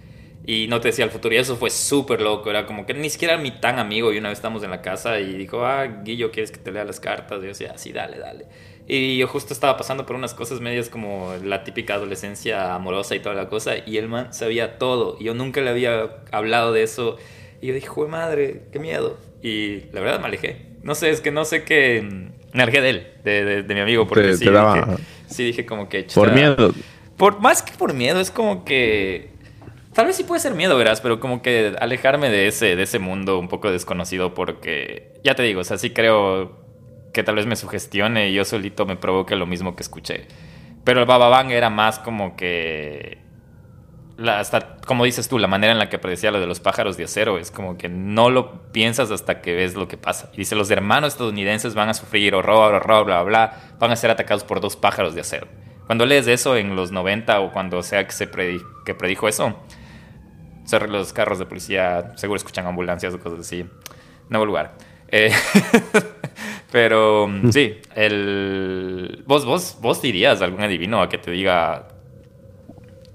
y 0.45 0.67
no 0.67 0.82
te 0.82 0.89
decía 0.89 1.06
el 1.06 1.12
futuro. 1.12 1.34
Y 1.34 1.38
eso 1.38 1.56
fue 1.56 1.69
súper 1.69 2.21
loco. 2.21 2.49
Era 2.49 2.65
como 2.65 2.86
que 2.86 2.93
ni 2.93 3.10
siquiera 3.10 3.36
era 3.36 3.43
mi 3.43 3.51
tan 3.51 3.79
amigo. 3.79 4.12
Y 4.12 4.17
una 4.17 4.29
vez 4.29 4.39
estamos 4.39 4.63
en 4.63 4.71
la 4.71 4.82
casa 4.82 5.19
y 5.19 5.34
dijo, 5.34 5.65
ah, 5.65 5.86
Guillo, 6.03 6.32
¿quieres 6.32 6.51
que 6.51 6.58
te 6.58 6.71
lea 6.71 6.84
las 6.84 6.99
cartas? 6.99 7.39
Y 7.39 7.43
yo 7.43 7.47
decía, 7.47 7.77
sí, 7.77 7.93
dale, 7.93 8.19
dale. 8.19 8.45
Y 8.86 9.17
yo 9.17 9.27
justo 9.27 9.53
estaba 9.53 9.77
pasando 9.77 10.06
por 10.06 10.17
unas 10.17 10.34
cosas 10.34 10.60
medias 10.60 10.89
como 10.89 11.34
la 11.41 11.63
típica 11.63 11.93
adolescencia 11.93 12.75
amorosa 12.75 13.15
y 13.15 13.19
toda 13.19 13.36
la 13.36 13.47
cosa. 13.47 13.75
Y 13.86 13.97
el 13.97 14.10
man 14.10 14.34
sabía 14.34 14.77
todo. 14.77 15.15
Y 15.19 15.25
yo 15.25 15.34
nunca 15.34 15.62
le 15.62 15.69
había 15.69 16.17
hablado 16.32 16.73
de 16.73 16.84
eso. 16.84 17.17
Y 17.62 17.67
yo 17.67 17.73
dije, 17.73 17.88
¡Jue 17.88 18.10
madre, 18.10 18.63
qué 18.73 18.79
miedo. 18.79 19.17
Y 19.41 19.86
la 19.93 20.01
verdad 20.01 20.19
me 20.19 20.27
alejé. 20.27 20.73
No 20.84 20.95
sé, 20.95 21.10
es 21.12 21.21
que 21.21 21.32
no 21.32 21.45
sé 21.45 21.63
qué. 21.63 22.06
Me 22.51 22.63
alejé 22.63 22.82
de 22.82 22.89
él, 22.89 23.08
de, 23.23 23.63
de, 23.63 23.73
mi 23.73 23.79
amigo. 23.79 24.08
Porque 24.08 24.36
sí, 24.36 24.49
dije, 24.49 24.84
sí, 25.27 25.43
dije 25.45 25.65
como 25.65 25.88
que. 25.88 26.03
Por 26.13 26.34
miedo. 26.34 26.73
Por, 27.15 27.39
más 27.39 27.62
que 27.62 27.71
por 27.73 27.93
miedo, 27.93 28.19
es 28.19 28.32
como 28.32 28.65
que. 28.65 29.33
Tal 29.93 30.08
vez 30.08 30.15
sí 30.15 30.23
puede 30.23 30.41
ser 30.41 30.56
miedo, 30.56 30.75
verás, 30.75 31.01
pero 31.01 31.19
como 31.19 31.41
que 31.41 31.75
alejarme 31.79 32.29
de 32.29 32.47
ese, 32.47 32.75
de 32.75 32.84
ese 32.84 32.97
mundo 32.97 33.38
un 33.38 33.47
poco 33.47 33.71
desconocido 33.71 34.34
porque, 34.34 35.13
ya 35.23 35.36
te 35.36 35.43
digo, 35.43 35.62
o 35.62 35.63
sea, 35.63 35.77
sí 35.77 35.91
creo 35.91 36.63
que 37.13 37.23
tal 37.23 37.36
vez 37.36 37.45
me 37.45 37.56
sugestione 37.56 38.29
y 38.29 38.34
yo 38.34 38.43
solito 38.43 38.86
me 38.86 38.95
provoque 38.95 39.36
lo 39.36 39.45
mismo 39.45 39.75
que 39.75 39.84
escuché. 39.84 40.27
Pero 40.84 40.99
el 40.99 41.06
Bababang 41.06 41.51
era 41.51 41.69
más 41.69 41.99
como 41.99 42.36
que. 42.36 43.21
La, 44.17 44.39
hasta, 44.39 44.77
como 44.86 45.06
dices 45.06 45.27
tú, 45.27 45.39
la 45.39 45.47
manera 45.47 45.73
en 45.73 45.79
la 45.79 45.89
que 45.89 45.97
predecía 45.97 46.32
lo 46.32 46.39
de 46.39 46.45
los 46.45 46.60
pájaros 46.60 46.97
de 46.97 47.06
acero 47.06 47.39
es 47.39 47.49
como 47.49 47.77
que 47.77 47.89
no 47.89 48.29
lo 48.29 48.71
piensas 48.71 49.10
hasta 49.10 49.41
que 49.41 49.56
ves 49.56 49.75
lo 49.75 49.88
que 49.88 49.97
pasa. 49.97 50.29
Y 50.34 50.38
dice: 50.38 50.56
los 50.56 50.69
hermanos 50.71 51.13
estadounidenses 51.13 51.73
van 51.73 51.89
a 51.89 51.93
sufrir 51.93 52.36
horror, 52.36 52.75
horror, 52.75 53.06
bla, 53.06 53.23
bla, 53.23 53.47
bla, 53.47 53.75
van 53.79 53.91
a 53.91 53.95
ser 53.95 54.12
atacados 54.12 54.43
por 54.43 54.60
dos 54.60 54.75
pájaros 54.75 55.15
de 55.15 55.21
acero. 55.21 55.47
Cuando 55.86 56.06
lees 56.06 56.27
eso 56.27 56.58
en 56.58 56.75
los 56.75 56.91
90 56.91 57.39
o 57.41 57.51
cuando 57.51 57.82
sea 57.84 58.06
que 58.06 58.12
se 58.12 58.29
que 58.86 58.95
predijo 58.95 59.27
eso, 59.27 59.60
los 60.89 61.13
carros 61.13 61.39
de 61.39 61.45
policía 61.45 62.13
seguro 62.15 62.38
escuchan 62.38 62.65
ambulancias 62.65 63.13
o 63.13 63.19
cosas 63.19 63.41
así. 63.41 63.65
Nuevo 64.30 64.45
lugar. 64.45 64.76
Eh, 65.10 65.32
pero 66.71 67.28
mm, 67.28 67.52
sí, 67.52 67.76
el... 67.95 69.23
¿Vos, 69.28 69.45
vos, 69.45 69.78
vos 69.82 70.02
dirías 70.02 70.41
algún 70.41 70.62
adivino 70.62 71.02
a 71.02 71.10
que 71.10 71.17
te 71.17 71.32
diga... 71.32 71.88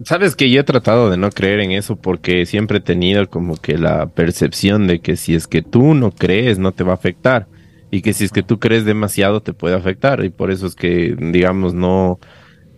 Sabes 0.05 0.37
que 0.37 0.49
yo 0.49 0.61
he 0.61 0.65
tratado 0.65 1.11
de 1.11 1.17
no 1.17 1.31
creer 1.31 1.59
en 1.59 1.73
eso 1.73 1.97
porque 1.97 2.47
siempre 2.47 2.79
he 2.79 2.81
tenido 2.81 3.29
como 3.29 3.57
que 3.57 3.77
la 3.79 4.07
percepción 4.07 4.87
de 4.87 5.01
que 5.01 5.17
si 5.17 5.35
es 5.35 5.49
que 5.49 5.61
tú 5.61 5.95
no 5.95 6.13
crees 6.13 6.61
no 6.61 6.71
te 6.71 6.85
va 6.85 6.93
a 6.93 6.95
afectar 6.95 7.49
y 7.91 8.03
que 8.03 8.13
si 8.13 8.25
es 8.25 8.31
que 8.31 8.45
tú 8.45 8.61
crees 8.61 8.85
demasiado 8.85 9.43
te 9.43 9.53
puede 9.53 9.75
afectar 9.75 10.25
y 10.25 10.31
por 10.31 10.53
eso 10.53 10.69
es 10.69 10.77
que 10.77 11.17
digamos 11.19 11.75
no 11.75 12.21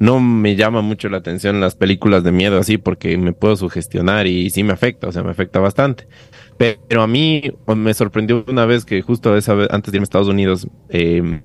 no 0.00 0.18
me 0.18 0.56
llama 0.56 0.80
mucho 0.80 1.10
la 1.10 1.18
atención 1.18 1.60
las 1.60 1.76
películas 1.76 2.24
de 2.24 2.32
miedo 2.32 2.58
así 2.58 2.78
porque 2.78 3.16
me 3.18 3.34
puedo 3.34 3.54
sugestionar 3.54 4.26
y 4.26 4.48
sí 4.48 4.64
me 4.64 4.72
afecta, 4.72 5.06
o 5.08 5.12
sea, 5.12 5.22
me 5.22 5.30
afecta 5.30 5.60
bastante. 5.60 6.08
Pero 6.56 7.02
a 7.02 7.06
mí 7.06 7.42
me 7.76 7.94
sorprendió 7.94 8.44
una 8.48 8.64
vez 8.64 8.86
que 8.86 9.02
justo 9.02 9.36
esa 9.36 9.54
vez, 9.54 9.68
antes 9.70 9.92
de 9.92 9.98
irme 9.98 10.02
a 10.02 10.04
Estados 10.04 10.28
Unidos, 10.28 10.68
em, 10.88 11.40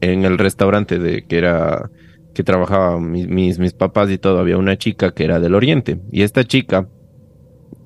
en 0.00 0.24
el 0.24 0.38
restaurante 0.38 0.98
de 0.98 1.26
que 1.26 1.38
era 1.38 1.90
que 2.34 2.42
trabajaba 2.42 2.98
mis, 2.98 3.28
mis, 3.28 3.58
mis 3.58 3.74
papás 3.74 4.10
y 4.10 4.16
todo, 4.16 4.38
había 4.38 4.56
una 4.56 4.78
chica 4.78 5.12
que 5.12 5.24
era 5.24 5.38
del 5.38 5.54
Oriente. 5.54 6.00
Y 6.10 6.22
esta 6.22 6.44
chica 6.44 6.88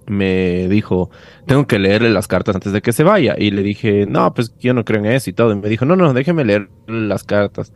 me 0.07 0.69
dijo, 0.69 1.11
tengo 1.47 1.67
que 1.67 1.81
leerle 1.81 2.11
las 2.11 2.29
cartas 2.29 2.55
antes 2.55 2.73
de 2.73 2.81
que 2.81 2.93
se 2.93 3.03
vaya. 3.03 3.35
Y 3.37 3.51
le 3.51 3.63
dije, 3.65 4.07
no, 4.07 4.33
pues 4.35 4.55
yo 4.59 4.73
no 4.73 4.85
creo 4.85 5.01
en 5.01 5.07
eso 5.07 5.31
y 5.31 5.33
todo. 5.33 5.53
Y 5.53 5.57
me 5.57 5.69
dijo, 5.69 5.85
no, 5.85 5.97
no, 5.97 6.15
déjeme 6.15 6.45
leer 6.45 6.69
las 6.87 7.25
cartas. 7.25 7.73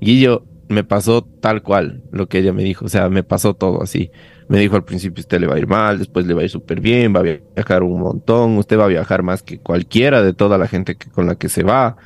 Y 0.00 0.20
yo, 0.20 0.44
me 0.68 0.84
pasó 0.84 1.22
tal 1.22 1.62
cual 1.62 2.02
lo 2.10 2.28
que 2.28 2.38
ella 2.38 2.52
me 2.52 2.64
dijo, 2.64 2.84
o 2.84 2.88
sea, 2.88 3.08
me 3.08 3.22
pasó 3.22 3.54
todo 3.54 3.82
así. 3.82 4.10
Me 4.48 4.58
dijo 4.58 4.76
al 4.76 4.84
principio, 4.84 5.20
usted 5.20 5.40
le 5.40 5.46
va 5.46 5.54
a 5.54 5.58
ir 5.58 5.66
mal, 5.66 5.98
después 5.98 6.26
le 6.26 6.34
va 6.34 6.42
a 6.42 6.44
ir 6.44 6.50
súper 6.50 6.80
bien, 6.80 7.14
va 7.14 7.20
a 7.20 7.22
viajar 7.22 7.82
un 7.82 8.00
montón, 8.00 8.58
usted 8.58 8.78
va 8.78 8.84
a 8.84 8.88
viajar 8.88 9.22
más 9.22 9.42
que 9.42 9.58
cualquiera 9.58 10.22
de 10.22 10.34
toda 10.34 10.58
la 10.58 10.68
gente 10.68 10.96
que, 10.96 11.10
con 11.10 11.26
la 11.26 11.36
que 11.36 11.48
se 11.48 11.62
va. 11.62 11.96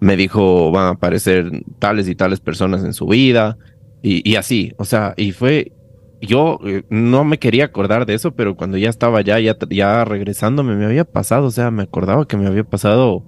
Me 0.00 0.16
dijo, 0.16 0.70
van 0.70 0.86
a 0.86 0.90
aparecer 0.90 1.50
tales 1.78 2.08
y 2.08 2.14
tales 2.14 2.40
personas 2.40 2.84
en 2.84 2.92
su 2.92 3.06
vida, 3.06 3.58
y, 4.02 4.28
y 4.28 4.36
así, 4.36 4.72
o 4.76 4.84
sea, 4.84 5.14
y 5.16 5.32
fue, 5.32 5.72
yo 6.20 6.60
eh, 6.64 6.84
no 6.88 7.24
me 7.24 7.38
quería 7.38 7.64
acordar 7.64 8.06
de 8.06 8.14
eso, 8.14 8.32
pero 8.32 8.56
cuando 8.56 8.76
ya 8.76 8.90
estaba 8.90 9.20
ya, 9.22 9.40
ya, 9.40 9.56
ya 9.68 10.04
regresándome, 10.04 10.76
me 10.76 10.84
había 10.84 11.04
pasado, 11.04 11.46
o 11.46 11.50
sea, 11.50 11.70
me 11.70 11.82
acordaba 11.82 12.26
que 12.26 12.36
me 12.36 12.46
había 12.46 12.64
pasado 12.64 13.24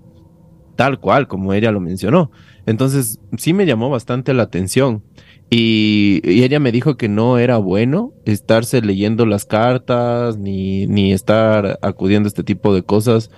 tal 0.81 0.99
cual, 0.99 1.29
como 1.29 1.53
ella 1.53 1.73
lo 1.73 1.81
mencionó. 1.81 2.31
Entonces, 2.65 3.21
sí 3.37 3.53
me 3.53 3.67
llamó 3.67 3.91
bastante 3.91 4.33
la 4.33 4.45
atención. 4.45 5.03
Y, 5.51 6.23
ella 6.25 6.59
me 6.59 6.73
dijo 6.73 6.97
que 6.97 7.07
no 7.07 7.37
era 7.37 7.59
bueno 7.59 8.15
estarse 8.25 8.81
leyendo 8.81 9.27
las 9.27 9.45
cartas 9.45 10.39
ni, 10.39 10.87
ni 10.87 11.13
estar 11.13 11.79
acudiendo 11.83 12.29
a 12.29 12.31
este 12.31 12.45
tipo 12.45 12.75
de 12.75 12.83
cosas 12.83 13.31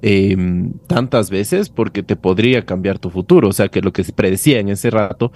em, 0.00 0.72
tantas 0.86 1.28
veces 1.28 1.68
porque 1.68 2.02
te 2.02 2.16
podría 2.16 2.64
cambiar 2.64 2.98
tu 2.98 3.10
futuro. 3.10 3.48
O 3.48 3.52
sea, 3.52 3.68
que 3.68 3.82
lo 3.82 3.92
que 3.92 4.02
se 4.02 4.14
predecía 4.14 4.58
en 4.58 4.70
ese 4.70 4.88
rato 4.88 5.32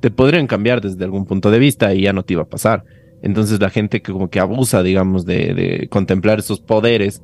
te 0.00 0.10
podrían 0.10 0.46
cambiar 0.46 0.80
desde 0.80 1.04
algún 1.04 1.26
punto 1.26 1.50
de 1.50 1.58
vista 1.58 1.92
y 1.92 2.04
ya 2.04 2.14
no 2.14 2.22
te 2.22 2.32
iba 2.32 2.44
a 2.44 2.48
pasar. 2.48 2.84
Entonces 3.20 3.60
la 3.60 3.68
gente 3.68 4.00
que 4.00 4.12
como 4.12 4.30
que 4.30 4.40
abusa, 4.40 4.82
digamos, 4.82 5.26
de, 5.26 5.52
de 5.52 5.88
contemplar 5.90 6.38
esos 6.38 6.60
poderes, 6.60 7.20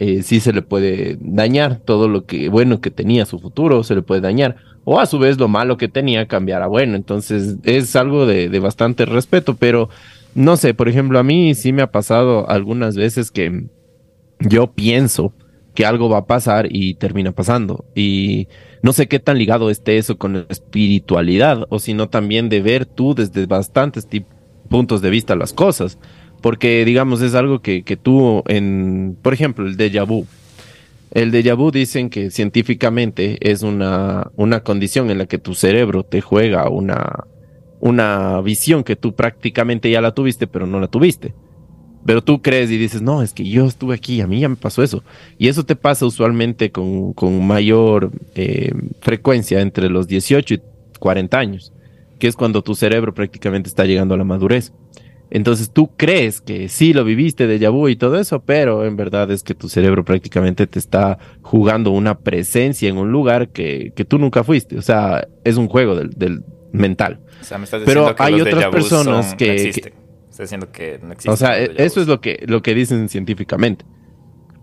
eh, 0.00 0.22
sí 0.22 0.40
se 0.40 0.54
le 0.54 0.62
puede 0.62 1.18
dañar 1.20 1.80
todo 1.84 2.08
lo 2.08 2.24
que 2.24 2.48
bueno 2.48 2.80
que 2.80 2.90
tenía 2.90 3.26
su 3.26 3.38
futuro, 3.38 3.84
se 3.84 3.94
le 3.94 4.00
puede 4.00 4.22
dañar. 4.22 4.56
O 4.84 4.98
a 4.98 5.04
su 5.04 5.18
vez 5.18 5.38
lo 5.38 5.46
malo 5.46 5.76
que 5.76 5.88
tenía 5.88 6.26
cambiar 6.26 6.62
a 6.62 6.66
bueno. 6.66 6.96
Entonces 6.96 7.58
es 7.64 7.94
algo 7.96 8.24
de, 8.24 8.48
de 8.48 8.58
bastante 8.60 9.04
respeto, 9.04 9.56
pero 9.56 9.90
no 10.34 10.56
sé, 10.56 10.72
por 10.72 10.88
ejemplo, 10.88 11.18
a 11.18 11.22
mí 11.22 11.54
sí 11.54 11.74
me 11.74 11.82
ha 11.82 11.92
pasado 11.92 12.48
algunas 12.48 12.96
veces 12.96 13.30
que 13.30 13.66
yo 14.38 14.72
pienso 14.72 15.34
que 15.74 15.84
algo 15.84 16.08
va 16.08 16.18
a 16.18 16.26
pasar 16.26 16.68
y 16.70 16.94
termina 16.94 17.32
pasando. 17.32 17.84
Y 17.94 18.48
no 18.82 18.94
sé 18.94 19.06
qué 19.06 19.18
tan 19.18 19.36
ligado 19.36 19.68
esté 19.68 19.98
eso 19.98 20.16
con 20.16 20.32
la 20.32 20.46
espiritualidad 20.48 21.66
o 21.68 21.78
sino 21.78 22.08
también 22.08 22.48
de 22.48 22.62
ver 22.62 22.86
tú 22.86 23.14
desde 23.14 23.44
bastantes 23.44 24.08
puntos 24.70 25.02
de 25.02 25.10
vista 25.10 25.36
las 25.36 25.52
cosas 25.52 25.98
porque 26.40 26.84
digamos 26.84 27.22
es 27.22 27.34
algo 27.34 27.60
que, 27.60 27.82
que 27.82 27.96
tú 27.96 28.42
en, 28.46 29.16
por 29.22 29.34
ejemplo, 29.34 29.66
el 29.66 29.76
déjà 29.76 30.06
vu. 30.06 30.26
El 31.10 31.32
déjà 31.32 31.56
vu 31.56 31.70
dicen 31.70 32.08
que 32.08 32.30
científicamente 32.30 33.38
es 33.40 33.62
una, 33.62 34.30
una 34.36 34.60
condición 34.60 35.10
en 35.10 35.18
la 35.18 35.26
que 35.26 35.38
tu 35.38 35.54
cerebro 35.54 36.04
te 36.04 36.20
juega 36.20 36.68
una, 36.68 37.24
una 37.80 38.40
visión 38.42 38.84
que 38.84 38.96
tú 38.96 39.14
prácticamente 39.14 39.90
ya 39.90 40.00
la 40.00 40.14
tuviste, 40.14 40.46
pero 40.46 40.66
no 40.66 40.78
la 40.78 40.86
tuviste. 40.86 41.34
Pero 42.06 42.22
tú 42.22 42.40
crees 42.40 42.70
y 42.70 42.78
dices, 42.78 43.02
no, 43.02 43.22
es 43.22 43.32
que 43.34 43.44
yo 43.44 43.66
estuve 43.66 43.94
aquí, 43.94 44.20
a 44.20 44.26
mí 44.26 44.40
ya 44.40 44.48
me 44.48 44.56
pasó 44.56 44.82
eso. 44.82 45.02
Y 45.36 45.48
eso 45.48 45.64
te 45.64 45.76
pasa 45.76 46.06
usualmente 46.06 46.70
con, 46.70 47.12
con 47.12 47.46
mayor 47.46 48.10
eh, 48.34 48.72
frecuencia 49.00 49.60
entre 49.60 49.90
los 49.90 50.06
18 50.06 50.54
y 50.54 50.62
40 50.98 51.38
años, 51.38 51.72
que 52.18 52.28
es 52.28 52.36
cuando 52.36 52.62
tu 52.62 52.74
cerebro 52.74 53.12
prácticamente 53.12 53.68
está 53.68 53.84
llegando 53.84 54.14
a 54.14 54.18
la 54.18 54.24
madurez. 54.24 54.72
Entonces 55.30 55.70
tú 55.70 55.90
crees 55.96 56.40
que 56.40 56.68
sí 56.68 56.92
lo 56.92 57.04
viviste 57.04 57.46
de 57.46 57.68
vu 57.68 57.88
y 57.88 57.94
todo 57.94 58.18
eso, 58.18 58.42
pero 58.42 58.84
en 58.84 58.96
verdad 58.96 59.30
es 59.30 59.44
que 59.44 59.54
tu 59.54 59.68
cerebro 59.68 60.04
prácticamente 60.04 60.66
te 60.66 60.80
está 60.80 61.18
jugando 61.40 61.92
una 61.92 62.18
presencia 62.18 62.88
en 62.88 62.98
un 62.98 63.12
lugar 63.12 63.50
que, 63.50 63.92
que 63.94 64.04
tú 64.04 64.18
nunca 64.18 64.42
fuiste. 64.42 64.76
O 64.76 64.82
sea, 64.82 65.28
es 65.44 65.56
un 65.56 65.68
juego 65.68 65.94
del, 65.94 66.10
del 66.10 66.42
mental. 66.72 67.20
O 67.40 67.44
sea, 67.44 67.58
me 67.58 67.64
estás 67.64 67.82
pero 67.86 68.14
que 68.14 68.22
hay 68.22 68.40
otras 68.40 68.66
personas 68.66 69.34
que, 69.36 69.46
no 69.46 69.52
existen. 69.52 69.92
Estás 70.30 70.46
diciendo 70.46 70.72
que 70.72 70.98
no 71.00 71.12
existe. 71.12 71.30
O 71.30 71.36
sea, 71.36 71.58
eso 71.58 72.00
es 72.00 72.08
lo 72.08 72.20
que, 72.20 72.44
lo 72.48 72.60
que 72.60 72.74
dicen 72.74 73.08
científicamente. 73.08 73.84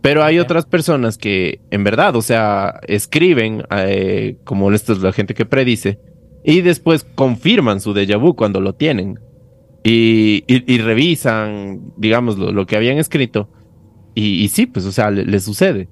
Pero 0.02 0.24
hay 0.24 0.38
otras 0.38 0.66
personas 0.66 1.18
que, 1.18 1.62
en 1.72 1.84
verdad, 1.84 2.16
o 2.16 2.22
sea, 2.22 2.80
escriben, 2.88 3.64
eh, 3.72 4.38
como 4.44 4.72
esto 4.72 4.94
es 4.94 5.00
la 5.00 5.12
gente 5.14 5.34
que 5.34 5.46
predice, 5.46 6.00
y 6.44 6.62
después 6.62 7.04
confirman 7.04 7.82
su 7.82 7.94
déjà 7.94 8.18
vu 8.18 8.36
cuando 8.36 8.62
lo 8.62 8.74
tienen 8.74 9.20
y, 9.84 10.78
revisan, 10.80 11.94
digamos, 11.98 12.38
lo, 12.38 12.66
que 12.66 12.76
habían 12.76 12.98
escrito. 12.98 13.50
Y, 14.16 14.48
sí, 14.50 14.66
pues, 14.66 14.86
o 14.86 14.92
sea, 14.92 15.12
le, 15.12 15.40
sucede. 15.40 15.90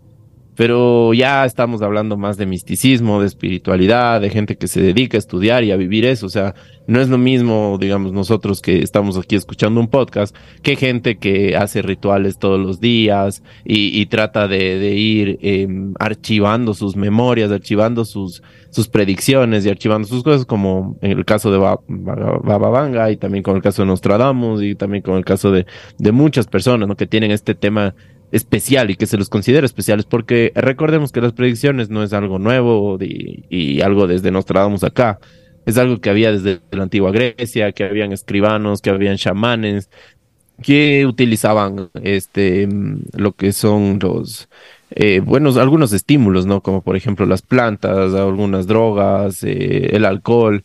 Pero 0.56 1.14
ya 1.14 1.46
estamos 1.46 1.82
hablando 1.82 2.16
más 2.16 2.38
de 2.38 2.46
misticismo, 2.46 3.20
de 3.20 3.28
espiritualidad, 3.28 4.22
de 4.22 4.30
gente 4.30 4.58
que 4.58 4.68
se 4.68 4.82
dedica 4.82 5.18
a 5.18 5.20
estudiar 5.20 5.66
y 5.66 5.72
a 5.72 5.76
vivir 5.76 6.06
eso. 6.06 6.26
O 6.26 6.30
sea, 6.30 6.56
no 6.88 7.02
es 7.02 7.10
lo 7.10 7.18
mismo, 7.18 7.78
digamos, 7.80 8.14
nosotros 8.14 8.62
que 8.62 8.82
estamos 8.82 9.18
aquí 9.18 9.36
escuchando 9.36 9.82
un 9.82 9.90
podcast, 9.90 10.36
que 10.64 10.78
gente 10.78 11.18
que 11.18 11.58
hace 11.58 11.82
rituales 11.82 12.40
todos 12.40 12.60
los 12.60 12.80
días 12.80 13.44
y, 13.66 14.06
trata 14.06 14.48
de, 14.48 14.96
ir 14.96 15.38
em, 15.42 15.94
archivando 16.00 16.74
sus 16.74 16.96
memorias, 16.96 17.52
archivando 17.52 18.06
sus, 18.06 18.42
sus 18.76 18.90
predicciones 18.90 19.66
y 19.66 19.70
archivando 19.70 20.08
sus 20.08 20.24
cosas, 20.24 20.46
como 20.46 20.98
en 21.02 21.12
el 21.12 21.26
caso 21.26 21.52
de 21.52 21.58
Baba 21.58 22.70
Vanga 22.70 23.10
y 23.10 23.18
también 23.18 23.44
con 23.44 23.56
el 23.56 23.62
caso 23.62 23.84
de 23.84 23.88
Nostradamus 23.88 24.62
y 24.62 24.76
también 24.76 25.02
con 25.02 25.16
el 25.16 25.24
caso 25.24 25.52
de, 25.52 25.66
muchas 26.12 26.48
personas. 26.48 26.90
Que 26.98 27.08
tienen 27.08 27.32
este 27.32 27.56
tema 27.56 27.96
especial 28.32 28.90
y 28.92 28.96
que 28.96 29.06
se 29.06 29.18
los 29.18 29.30
considera 29.30 29.66
especiales 29.66 30.06
porque 30.06 30.52
recordemos 30.56 31.12
que 31.12 31.22
las 31.22 31.32
predicciones 31.34 31.90
no 31.90 32.04
es 32.04 32.12
algo 32.12 32.38
nuevo 32.38 32.98
y 33.00 33.82
algo 33.82 34.08
desde 34.08 34.32
Nostradamus 34.32 34.84
acá 34.84 35.20
es 35.66 35.78
algo 35.78 36.00
que 36.00 36.10
había 36.10 36.32
desde 36.32 36.60
la 36.72 36.84
antigua 36.84 37.12
Grecia, 37.12 37.72
que 37.72 37.84
habían 37.84 38.12
escribanos, 38.12 38.82
que 38.82 38.92
habían 38.92 39.18
chamanes, 39.18 39.90
que 40.62 41.06
utilizaban 41.06 41.90
este 42.04 42.68
lo 43.14 43.34
que 43.34 43.52
son 43.52 44.00
los 44.02 44.48
eh, 44.96 45.20
buenos 45.20 45.58
algunos 45.58 45.94
estímulos, 45.94 46.46
¿no? 46.46 46.62
Como 46.62 46.82
por 46.82 46.96
ejemplo 46.96 47.26
las 47.26 47.42
plantas, 47.42 48.14
algunas 48.14 48.68
drogas, 48.68 49.44
eh, 49.44 49.96
el 49.96 50.06
alcohol, 50.06 50.64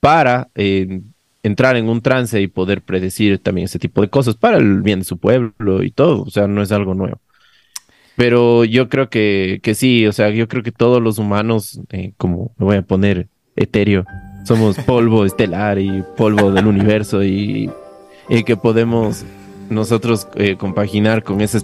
para 0.00 0.48
eh, 0.54 1.00
entrar 1.42 1.76
en 1.76 1.88
un 1.88 2.00
trance 2.00 2.40
y 2.40 2.48
poder 2.48 2.82
predecir 2.82 3.38
también 3.38 3.66
ese 3.66 3.78
tipo 3.78 4.00
de 4.02 4.08
cosas 4.08 4.34
para 4.36 4.58
el 4.58 4.82
bien 4.82 5.00
de 5.00 5.04
su 5.04 5.18
pueblo 5.18 5.82
y 5.82 5.90
todo. 5.90 6.22
O 6.22 6.30
sea, 6.30 6.46
no 6.46 6.62
es 6.62 6.72
algo 6.72 6.94
nuevo. 6.94 7.20
Pero 8.16 8.64
yo 8.64 8.88
creo 8.88 9.10
que, 9.10 9.60
que 9.62 9.74
sí, 9.74 10.06
o 10.06 10.12
sea, 10.12 10.30
yo 10.30 10.48
creo 10.48 10.62
que 10.62 10.72
todos 10.72 11.02
los 11.02 11.18
humanos, 11.18 11.80
eh, 11.90 12.12
como 12.16 12.52
me 12.58 12.64
voy 12.64 12.76
a 12.76 12.82
poner 12.82 13.28
etéreo, 13.56 14.04
somos 14.44 14.78
polvo 14.86 15.24
estelar 15.24 15.78
y 15.78 16.02
polvo 16.16 16.50
del 16.50 16.66
universo 16.66 17.22
y, 17.22 17.70
y, 18.28 18.44
que 18.44 18.56
podemos 18.56 19.24
nosotros 19.68 20.28
eh, 20.36 20.56
compaginar 20.56 21.22
con 21.22 21.42
esa 21.42 21.58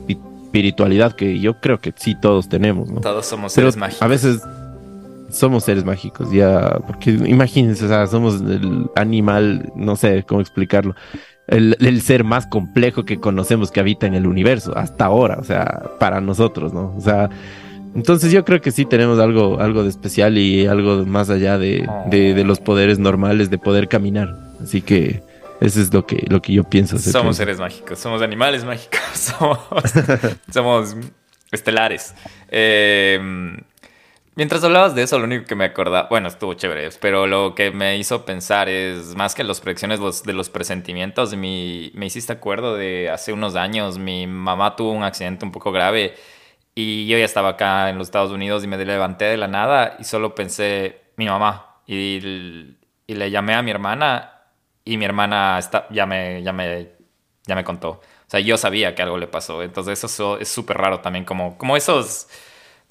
espiritualidad 0.52 1.14
que 1.14 1.40
yo 1.40 1.60
creo 1.60 1.80
que 1.80 1.94
sí 1.96 2.14
todos 2.14 2.48
tenemos, 2.48 2.90
¿no? 2.90 3.00
Todos 3.00 3.24
somos 3.24 3.54
seres 3.54 3.76
mágicos. 3.76 4.02
A 4.02 4.06
veces 4.06 4.42
somos 5.30 5.64
seres 5.64 5.82
mágicos, 5.82 6.30
ya, 6.30 6.78
porque 6.86 7.10
imagínense, 7.10 7.86
o 7.86 7.88
sea, 7.88 8.06
somos 8.06 8.42
el 8.42 8.90
animal, 8.94 9.72
no 9.74 9.96
sé 9.96 10.24
cómo 10.24 10.42
explicarlo, 10.42 10.94
el, 11.46 11.74
el, 11.80 12.02
ser 12.02 12.22
más 12.22 12.46
complejo 12.46 13.04
que 13.04 13.18
conocemos 13.18 13.70
que 13.70 13.80
habita 13.80 14.06
en 14.06 14.12
el 14.12 14.26
universo, 14.26 14.76
hasta 14.76 15.06
ahora, 15.06 15.38
o 15.40 15.44
sea, 15.44 15.84
para 15.98 16.20
nosotros, 16.20 16.74
¿no? 16.74 16.94
O 16.98 17.00
sea, 17.00 17.30
entonces 17.94 18.30
yo 18.30 18.44
creo 18.44 18.60
que 18.60 18.72
sí 18.72 18.84
tenemos 18.84 19.18
algo, 19.20 19.58
algo 19.58 19.84
de 19.84 19.88
especial 19.88 20.36
y 20.36 20.66
algo 20.66 21.06
más 21.06 21.30
allá 21.30 21.56
de, 21.56 21.88
de, 22.10 22.34
de 22.34 22.44
los 22.44 22.60
poderes 22.60 22.98
normales 22.98 23.48
de 23.48 23.56
poder 23.56 23.88
caminar. 23.88 24.36
Así 24.62 24.82
que 24.82 25.22
eso 25.62 25.80
es 25.80 25.92
lo 25.92 26.06
que, 26.06 26.24
lo 26.28 26.42
que 26.42 26.52
yo 26.52 26.64
pienso. 26.64 26.98
Somos 26.98 27.36
seres 27.36 27.58
mágicos, 27.58 27.98
somos 27.98 28.22
animales 28.22 28.64
mágicos, 28.64 29.00
somos, 29.14 29.58
somos 30.52 30.96
estelares. 31.50 32.14
Eh, 32.48 33.18
Mientras 34.34 34.64
hablabas 34.64 34.94
de 34.94 35.02
eso, 35.02 35.18
lo 35.18 35.26
único 35.26 35.44
que 35.44 35.54
me 35.54 35.66
acordaba, 35.66 36.08
bueno, 36.08 36.26
estuvo 36.28 36.54
chévere, 36.54 36.88
pero 37.02 37.26
lo 37.26 37.54
que 37.54 37.70
me 37.70 37.98
hizo 37.98 38.24
pensar 38.24 38.66
es 38.70 39.14
más 39.14 39.34
que 39.34 39.44
las 39.44 39.60
predicciones 39.60 40.00
de 40.24 40.32
los 40.32 40.48
presentimientos, 40.48 41.36
mi, 41.36 41.90
me 41.94 42.06
hiciste 42.06 42.32
acuerdo 42.32 42.74
de 42.74 43.10
hace 43.10 43.34
unos 43.34 43.56
años, 43.56 43.98
mi 43.98 44.26
mamá 44.26 44.74
tuvo 44.74 44.92
un 44.92 45.02
accidente 45.02 45.44
un 45.44 45.52
poco 45.52 45.70
grave 45.70 46.14
y 46.74 47.06
yo 47.08 47.18
ya 47.18 47.26
estaba 47.26 47.50
acá 47.50 47.90
en 47.90 47.98
los 47.98 48.08
Estados 48.08 48.32
Unidos 48.32 48.64
y 48.64 48.68
me 48.68 48.82
levanté 48.82 49.26
de 49.26 49.36
la 49.36 49.48
nada 49.48 49.96
y 49.98 50.04
solo 50.04 50.34
pensé, 50.34 51.02
mi 51.16 51.26
mamá, 51.26 51.82
y, 51.86 52.74
y 53.06 53.14
le 53.14 53.30
llamé 53.30 53.52
a 53.54 53.62
mi 53.62 53.70
hermana 53.70 54.41
y 54.84 54.96
mi 54.96 55.04
hermana 55.04 55.58
está, 55.58 55.86
ya, 55.90 56.06
me, 56.06 56.42
ya, 56.42 56.52
me, 56.52 56.88
ya 57.46 57.54
me 57.54 57.64
contó. 57.64 57.90
O 57.90 58.00
sea, 58.26 58.40
yo 58.40 58.56
sabía 58.56 58.94
que 58.94 59.02
algo 59.02 59.18
le 59.18 59.26
pasó, 59.26 59.62
entonces 59.62 60.02
eso 60.02 60.38
es 60.38 60.48
súper 60.48 60.78
raro 60.78 61.00
también, 61.00 61.24
como, 61.24 61.58
como 61.58 61.76
esos, 61.76 62.28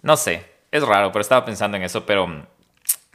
no 0.01 0.17
sé 0.17 0.51
es 0.71 0.83
raro, 0.83 1.11
pero 1.11 1.21
estaba 1.21 1.45
pensando 1.45 1.77
en 1.77 1.83
eso, 1.83 2.05
pero 2.05 2.47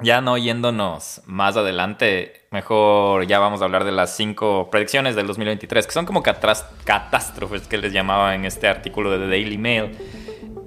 ya 0.00 0.20
no 0.20 0.36
yéndonos 0.36 1.22
más 1.24 1.56
adelante, 1.56 2.46
mejor 2.50 3.26
ya 3.26 3.38
vamos 3.38 3.62
a 3.62 3.64
hablar 3.64 3.84
de 3.84 3.92
las 3.92 4.14
cinco 4.14 4.68
predicciones 4.70 5.16
del 5.16 5.26
2023, 5.26 5.86
que 5.86 5.92
son 5.92 6.04
como 6.04 6.22
catástrofes 6.22 7.66
que 7.66 7.78
les 7.78 7.92
llamaba 7.92 8.34
en 8.34 8.44
este 8.44 8.68
artículo 8.68 9.10
de 9.10 9.18
The 9.18 9.28
Daily 9.28 9.58
Mail. 9.58 9.96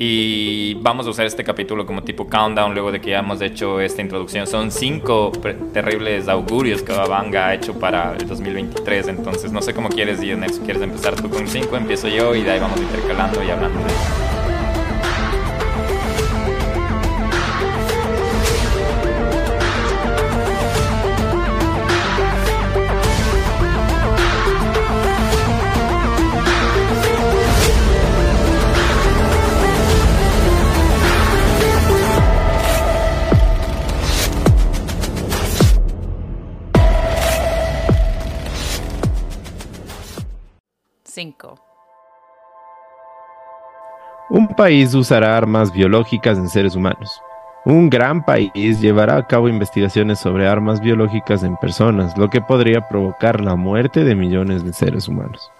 Y 0.02 0.76
vamos 0.76 1.06
a 1.08 1.10
usar 1.10 1.26
este 1.26 1.44
capítulo 1.44 1.86
como 1.86 2.04
tipo 2.04 2.26
countdown 2.26 2.74
luego 2.74 2.90
de 2.90 3.02
que 3.02 3.10
ya 3.10 3.20
hemos 3.20 3.42
hecho 3.42 3.82
esta 3.82 4.02
introducción. 4.02 4.48
Son 4.48 4.72
cinco 4.72 5.34
terribles 5.74 6.30
augurios 6.30 6.82
que 6.82 6.94
Babanga 6.94 7.48
ha 7.48 7.54
hecho 7.54 7.78
para 7.78 8.16
el 8.16 8.26
2023. 8.26 9.10
Entonces 9.10 9.52
no 9.52 9.62
sé 9.62 9.74
cómo 9.74 9.90
quieres 9.90 10.24
ir, 10.24 10.38
Next. 10.38 10.64
¿Quieres 10.64 10.82
empezar 10.82 11.16
tú 11.16 11.30
con 11.30 11.46
cinco? 11.50 11.76
Empiezo 11.76 12.08
yo 12.08 12.34
y 12.34 12.44
de 12.44 12.52
ahí 12.52 12.60
vamos 12.62 12.80
intercalando 12.80 13.44
y 13.44 13.50
hablando 13.50 13.78
de 13.78 13.88
eso. 13.88 14.29
5. 41.19 41.60
Un 44.29 44.47
país 44.47 44.93
usará 44.93 45.36
armas 45.36 45.69
biológicas 45.69 46.38
en 46.38 46.47
seres 46.47 46.77
humanos. 46.77 47.21
Un 47.65 47.89
gran 47.89 48.23
país 48.23 48.79
llevará 48.79 49.17
a 49.17 49.27
cabo 49.27 49.49
investigaciones 49.49 50.19
sobre 50.19 50.47
armas 50.47 50.79
biológicas 50.79 51.43
en 51.43 51.58
personas, 51.58 52.17
lo 52.17 52.29
que 52.29 52.39
podría 52.39 52.88
provocar 52.88 53.41
la 53.41 53.55
muerte 53.58 54.05
de 54.05 54.15
millones 54.15 54.63
de 54.63 54.71
seres 54.71 55.10
humanos. 55.10 55.51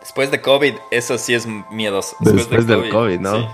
Después 0.00 0.32
de 0.32 0.40
COVID, 0.40 0.74
eso 0.90 1.16
sí 1.18 1.34
es 1.34 1.46
miedoso. 1.70 2.16
Después, 2.18 2.66
del 2.66 2.90
COVID, 2.90 3.20
¿no? 3.20 3.48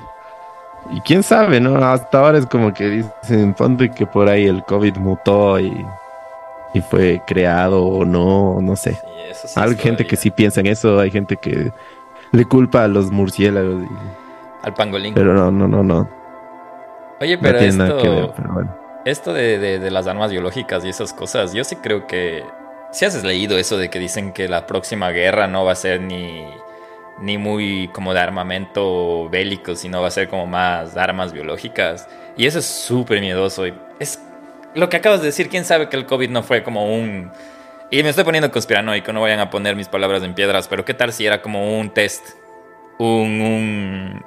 Y 0.91 1.03
quién 1.03 1.23
sabe, 1.23 1.61
¿no? 1.61 1.85
Hasta 1.85 2.19
ahora 2.19 2.39
es 2.39 2.47
como 2.47 2.73
que 2.73 3.05
dicen, 3.23 3.53
ponte 3.53 3.91
que 3.91 4.07
por 4.07 4.31
ahí 4.31 4.47
el 4.47 4.65
COVID 4.65 4.97
mutó 4.97 5.61
y, 5.61 5.85
y 6.75 6.81
fue 6.81 7.23
creado 7.27 7.85
o 7.85 8.05
no, 8.05 8.61
no 8.61 8.77
sé. 8.77 8.99
hay 9.57 9.77
gente 9.77 10.07
que 10.07 10.17
sí 10.17 10.31
piensa 10.31 10.61
en 10.61 10.67
eso, 10.67 10.99
hay 10.99 11.11
gente 11.11 11.37
que 11.37 11.73
le 12.33 12.45
culpa 12.45 12.85
a 12.85 12.89
los 12.89 13.11
murciélagos. 13.11 13.85
Y... 13.85 14.67
Al 14.67 14.75
pangolín. 14.75 15.15
Pero 15.15 15.33
no, 15.33 15.51
no, 15.51 15.69
no, 15.69 15.83
no. 15.83 16.09
Oye, 17.21 17.39
pero 17.39 17.59
esto, 17.59 18.35
esto 19.05 19.33
de, 19.33 19.59
de, 19.79 19.91
las 19.91 20.09
armas 20.09 20.33
biológicas 20.33 20.85
y 20.85 20.89
esas 20.89 21.15
cosas, 21.15 21.55
yo 21.55 21.65
sí 21.65 21.77
creo 21.77 22.07
que... 22.07 22.45
Si 22.91 23.05
has 23.05 23.23
leído 23.25 23.57
eso 23.57 23.77
de 23.77 23.89
que 23.89 23.99
dicen 23.99 24.33
que 24.33 24.49
la 24.49 24.67
próxima 24.67 25.11
guerra 25.11 25.47
no 25.47 25.65
va 25.65 25.73
a 25.73 25.77
ser 25.77 26.01
ni, 26.01 26.45
ni 27.21 27.39
muy 27.39 27.89
como 27.93 28.15
de 28.15 28.21
armamento 28.21 29.29
bélico, 29.29 29.75
sino 29.75 30.01
va 30.01 30.09
a 30.09 30.13
ser 30.13 30.29
como 30.29 30.47
más 30.47 30.97
armas 30.97 31.33
biológicas. 31.33 32.09
Y 32.37 32.47
eso 32.47 32.59
es 32.59 32.67
súper 32.67 33.21
miedoso. 33.21 33.65
Es 33.99 34.21
lo 34.75 34.89
que 34.89 34.97
acabas 34.97 35.21
de 35.21 35.27
decir, 35.27 35.49
quién 35.49 35.65
sabe 35.65 35.89
que 35.89 35.97
el 35.97 36.07
COVID 36.07 36.31
no 36.31 36.43
fue 36.43 36.63
como 36.63 36.95
un... 36.95 37.31
Y 37.91 38.03
me 38.03 38.09
estoy 38.09 38.25
poniendo 38.25 38.51
conspiranoico, 38.51 39.13
no 39.13 39.21
vayan 39.21 39.41
a 39.41 39.51
poner 39.51 39.77
mis 39.77 39.89
palabras 39.89 40.23
en 40.23 40.35
piedras, 40.35 40.67
pero 40.69 40.85
¿qué 40.85 40.95
tal 40.95 41.13
si 41.13 41.27
era 41.27 41.43
como 41.43 41.79
un 41.79 41.91
test? 41.91 42.25
Un, 42.99 43.41
un, 43.41 44.25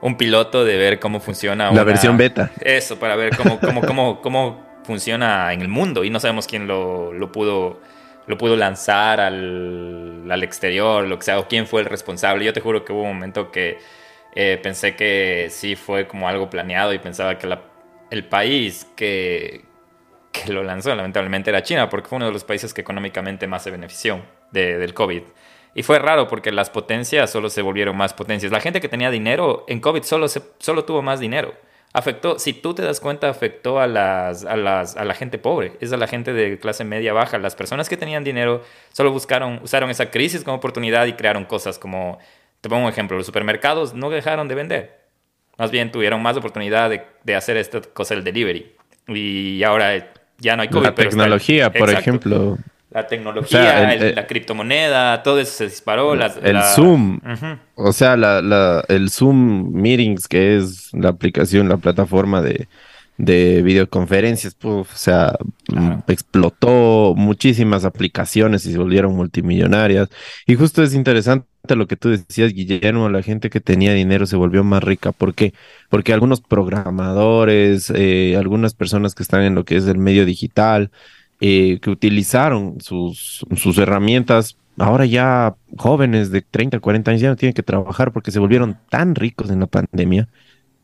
un 0.00 0.16
piloto 0.16 0.64
de 0.64 0.76
ver 0.76 0.98
cómo 0.98 1.20
funciona. 1.20 1.70
La 1.70 1.84
versión 1.84 2.16
beta. 2.16 2.50
Eso, 2.60 2.98
para 2.98 3.16
ver 3.16 3.36
cómo, 3.36 3.60
cómo, 3.60 3.82
cómo, 3.82 4.20
cómo 4.22 4.66
funciona 4.82 5.52
en 5.52 5.60
el 5.60 5.68
mundo. 5.68 6.04
Y 6.04 6.10
no 6.10 6.18
sabemos 6.18 6.46
quién 6.46 6.66
lo, 6.66 7.12
lo 7.12 7.30
pudo 7.30 7.80
lo 8.26 8.38
pudo 8.38 8.56
lanzar 8.56 9.20
al, 9.20 10.30
al, 10.30 10.42
exterior, 10.42 11.06
lo 11.06 11.18
que 11.18 11.24
sea, 11.26 11.38
o 11.38 11.46
quién 11.46 11.66
fue 11.66 11.82
el 11.82 11.86
responsable. 11.86 12.44
Yo 12.44 12.52
te 12.52 12.60
juro 12.60 12.84
que 12.84 12.92
hubo 12.92 13.02
un 13.02 13.08
momento 13.08 13.50
que 13.50 13.78
eh, 14.34 14.58
pensé 14.62 14.96
que 14.96 15.48
sí 15.50 15.76
fue 15.76 16.06
como 16.06 16.28
algo 16.28 16.48
planeado 16.48 16.92
y 16.94 16.98
pensaba 16.98 17.38
que 17.38 17.46
la 17.46 17.60
el 18.10 18.24
país 18.26 18.86
que, 18.96 19.64
que 20.32 20.52
lo 20.52 20.62
lanzó 20.62 20.94
lamentablemente 20.94 21.50
era 21.50 21.62
China, 21.62 21.88
porque 21.88 22.08
fue 22.08 22.16
uno 22.16 22.26
de 22.26 22.32
los 22.32 22.44
países 22.44 22.74
que 22.74 22.80
económicamente 22.80 23.46
más 23.46 23.62
se 23.62 23.70
benefició 23.70 24.22
de, 24.50 24.78
del 24.78 24.94
COVID. 24.94 25.22
Y 25.74 25.82
fue 25.82 25.98
raro 25.98 26.28
porque 26.28 26.52
las 26.52 26.70
potencias 26.70 27.30
solo 27.30 27.50
se 27.50 27.62
volvieron 27.62 27.96
más 27.96 28.14
potencias. 28.14 28.52
La 28.52 28.60
gente 28.60 28.80
que 28.80 28.88
tenía 28.88 29.10
dinero 29.10 29.64
en 29.68 29.80
COVID 29.80 30.02
solo, 30.02 30.26
solo 30.28 30.84
tuvo 30.84 31.02
más 31.02 31.18
dinero. 31.18 31.54
Afectó, 31.92 32.38
si 32.38 32.52
tú 32.52 32.74
te 32.74 32.82
das 32.82 33.00
cuenta, 33.00 33.28
afectó 33.28 33.80
a, 33.80 33.86
las, 33.86 34.44
a, 34.44 34.56
las, 34.56 34.96
a 34.96 35.04
la 35.04 35.14
gente 35.14 35.38
pobre, 35.38 35.72
es 35.80 35.92
a 35.92 35.96
la 35.96 36.08
gente 36.08 36.32
de 36.32 36.58
clase 36.58 36.84
media 36.84 37.12
baja. 37.12 37.38
Las 37.38 37.54
personas 37.54 37.88
que 37.88 37.96
tenían 37.96 38.24
dinero 38.24 38.62
solo 38.92 39.12
buscaron, 39.12 39.60
usaron 39.62 39.90
esa 39.90 40.10
crisis 40.10 40.42
como 40.42 40.56
oportunidad 40.56 41.06
y 41.06 41.12
crearon 41.12 41.44
cosas 41.44 41.78
como, 41.78 42.18
te 42.60 42.68
pongo 42.68 42.84
un 42.84 42.90
ejemplo, 42.90 43.16
los 43.16 43.26
supermercados 43.26 43.94
no 43.94 44.10
dejaron 44.10 44.48
de 44.48 44.54
vender 44.56 45.03
más 45.58 45.70
bien 45.70 45.92
tuvieron 45.92 46.22
más 46.22 46.36
oportunidad 46.36 46.90
de, 46.90 47.02
de 47.24 47.34
hacer 47.34 47.56
esta 47.56 47.80
cosa 47.80 48.14
del 48.14 48.24
delivery. 48.24 48.72
Y 49.08 49.62
ahora 49.62 50.12
ya 50.38 50.56
no 50.56 50.62
hay 50.62 50.68
COVID. 50.68 50.84
La 50.86 50.94
tecnología, 50.94 51.72
por 51.72 51.90
ejemplo. 51.90 52.58
La 52.90 53.06
tecnología, 53.08 53.96
la 54.14 54.26
criptomoneda, 54.26 55.22
todo 55.24 55.40
eso 55.40 55.52
se 55.52 55.64
disparó. 55.64 56.14
el 56.14 56.62
Zoom. 56.76 57.18
O 57.74 57.92
sea, 57.92 58.16
la, 58.16 58.84
el 58.88 59.10
Zoom 59.10 59.72
Meetings, 59.72 60.28
que 60.28 60.56
es 60.56 60.90
la 60.92 61.08
aplicación, 61.08 61.68
la 61.68 61.76
plataforma 61.76 62.40
de, 62.40 62.68
de 63.16 63.62
videoconferencias, 63.62 64.56
o 64.62 64.86
sea, 64.94 65.36
explotó 66.06 67.14
muchísimas 67.16 67.84
aplicaciones 67.84 68.64
y 68.66 68.72
se 68.72 68.78
volvieron 68.78 69.16
multimillonarias. 69.16 70.08
Y 70.46 70.54
justo 70.54 70.82
es 70.82 70.94
interesante 70.94 71.48
lo 71.74 71.86
que 71.86 71.96
tú 71.96 72.10
decías, 72.10 72.52
Guillermo, 72.52 73.08
la 73.08 73.22
gente 73.22 73.48
que 73.50 73.60
tenía 73.60 73.94
dinero 73.94 74.26
se 74.26 74.36
volvió 74.36 74.62
más 74.64 74.82
rica. 74.84 75.12
¿Por 75.12 75.34
qué? 75.34 75.54
Porque 75.88 76.12
algunos 76.12 76.40
programadores, 76.42 77.90
eh, 77.94 78.36
algunas 78.36 78.74
personas 78.74 79.14
que 79.14 79.22
están 79.22 79.42
en 79.42 79.54
lo 79.54 79.64
que 79.64 79.76
es 79.76 79.86
el 79.86 79.98
medio 79.98 80.26
digital, 80.26 80.90
eh, 81.40 81.78
que 81.80 81.90
utilizaron 81.90 82.80
sus, 82.80 83.44
sus 83.56 83.78
herramientas, 83.78 84.58
ahora 84.78 85.06
ya 85.06 85.56
jóvenes 85.78 86.30
de 86.30 86.42
30, 86.42 86.80
40 86.80 87.10
años 87.10 87.20
ya 87.22 87.28
no 87.30 87.36
tienen 87.36 87.54
que 87.54 87.62
trabajar 87.62 88.12
porque 88.12 88.30
se 88.30 88.38
volvieron 88.40 88.78
tan 88.90 89.14
ricos 89.14 89.50
en 89.50 89.60
la 89.60 89.66
pandemia 89.66 90.28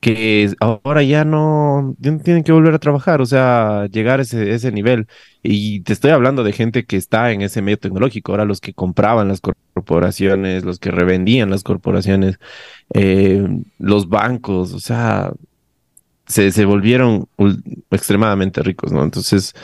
que 0.00 0.52
ahora 0.60 1.02
ya 1.02 1.24
no, 1.24 1.94
tienen 2.00 2.42
que 2.42 2.52
volver 2.52 2.74
a 2.74 2.78
trabajar, 2.78 3.20
o 3.20 3.26
sea, 3.26 3.86
llegar 3.92 4.20
a 4.20 4.22
ese, 4.22 4.52
ese 4.54 4.72
nivel. 4.72 5.06
Y 5.42 5.80
te 5.82 5.92
estoy 5.92 6.10
hablando 6.10 6.42
de 6.42 6.52
gente 6.52 6.84
que 6.86 6.96
está 6.96 7.32
en 7.32 7.42
ese 7.42 7.62
medio 7.62 7.78
tecnológico, 7.78 8.32
ahora 8.32 8.44
los 8.46 8.60
que 8.60 8.74
compraban 8.74 9.28
las 9.28 9.40
corporaciones, 9.40 10.64
los 10.64 10.78
que 10.78 10.90
revendían 10.90 11.50
las 11.50 11.62
corporaciones, 11.62 12.38
eh, 12.94 13.46
los 13.78 14.08
bancos, 14.08 14.72
o 14.72 14.80
sea, 14.80 15.32
se, 16.26 16.52
se 16.52 16.64
volvieron 16.64 17.28
extremadamente 17.90 18.62
ricos, 18.62 18.92
¿no? 18.92 19.04
Entonces, 19.04 19.54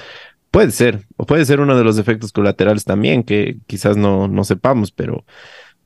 puede 0.50 0.70
ser, 0.70 1.06
o 1.16 1.26
puede 1.26 1.44
ser 1.46 1.60
uno 1.60 1.76
de 1.76 1.84
los 1.84 1.98
efectos 1.98 2.32
colaterales 2.32 2.84
también, 2.84 3.22
que 3.24 3.58
quizás 3.66 3.96
no, 3.96 4.28
no 4.28 4.44
sepamos, 4.44 4.92
pero 4.92 5.24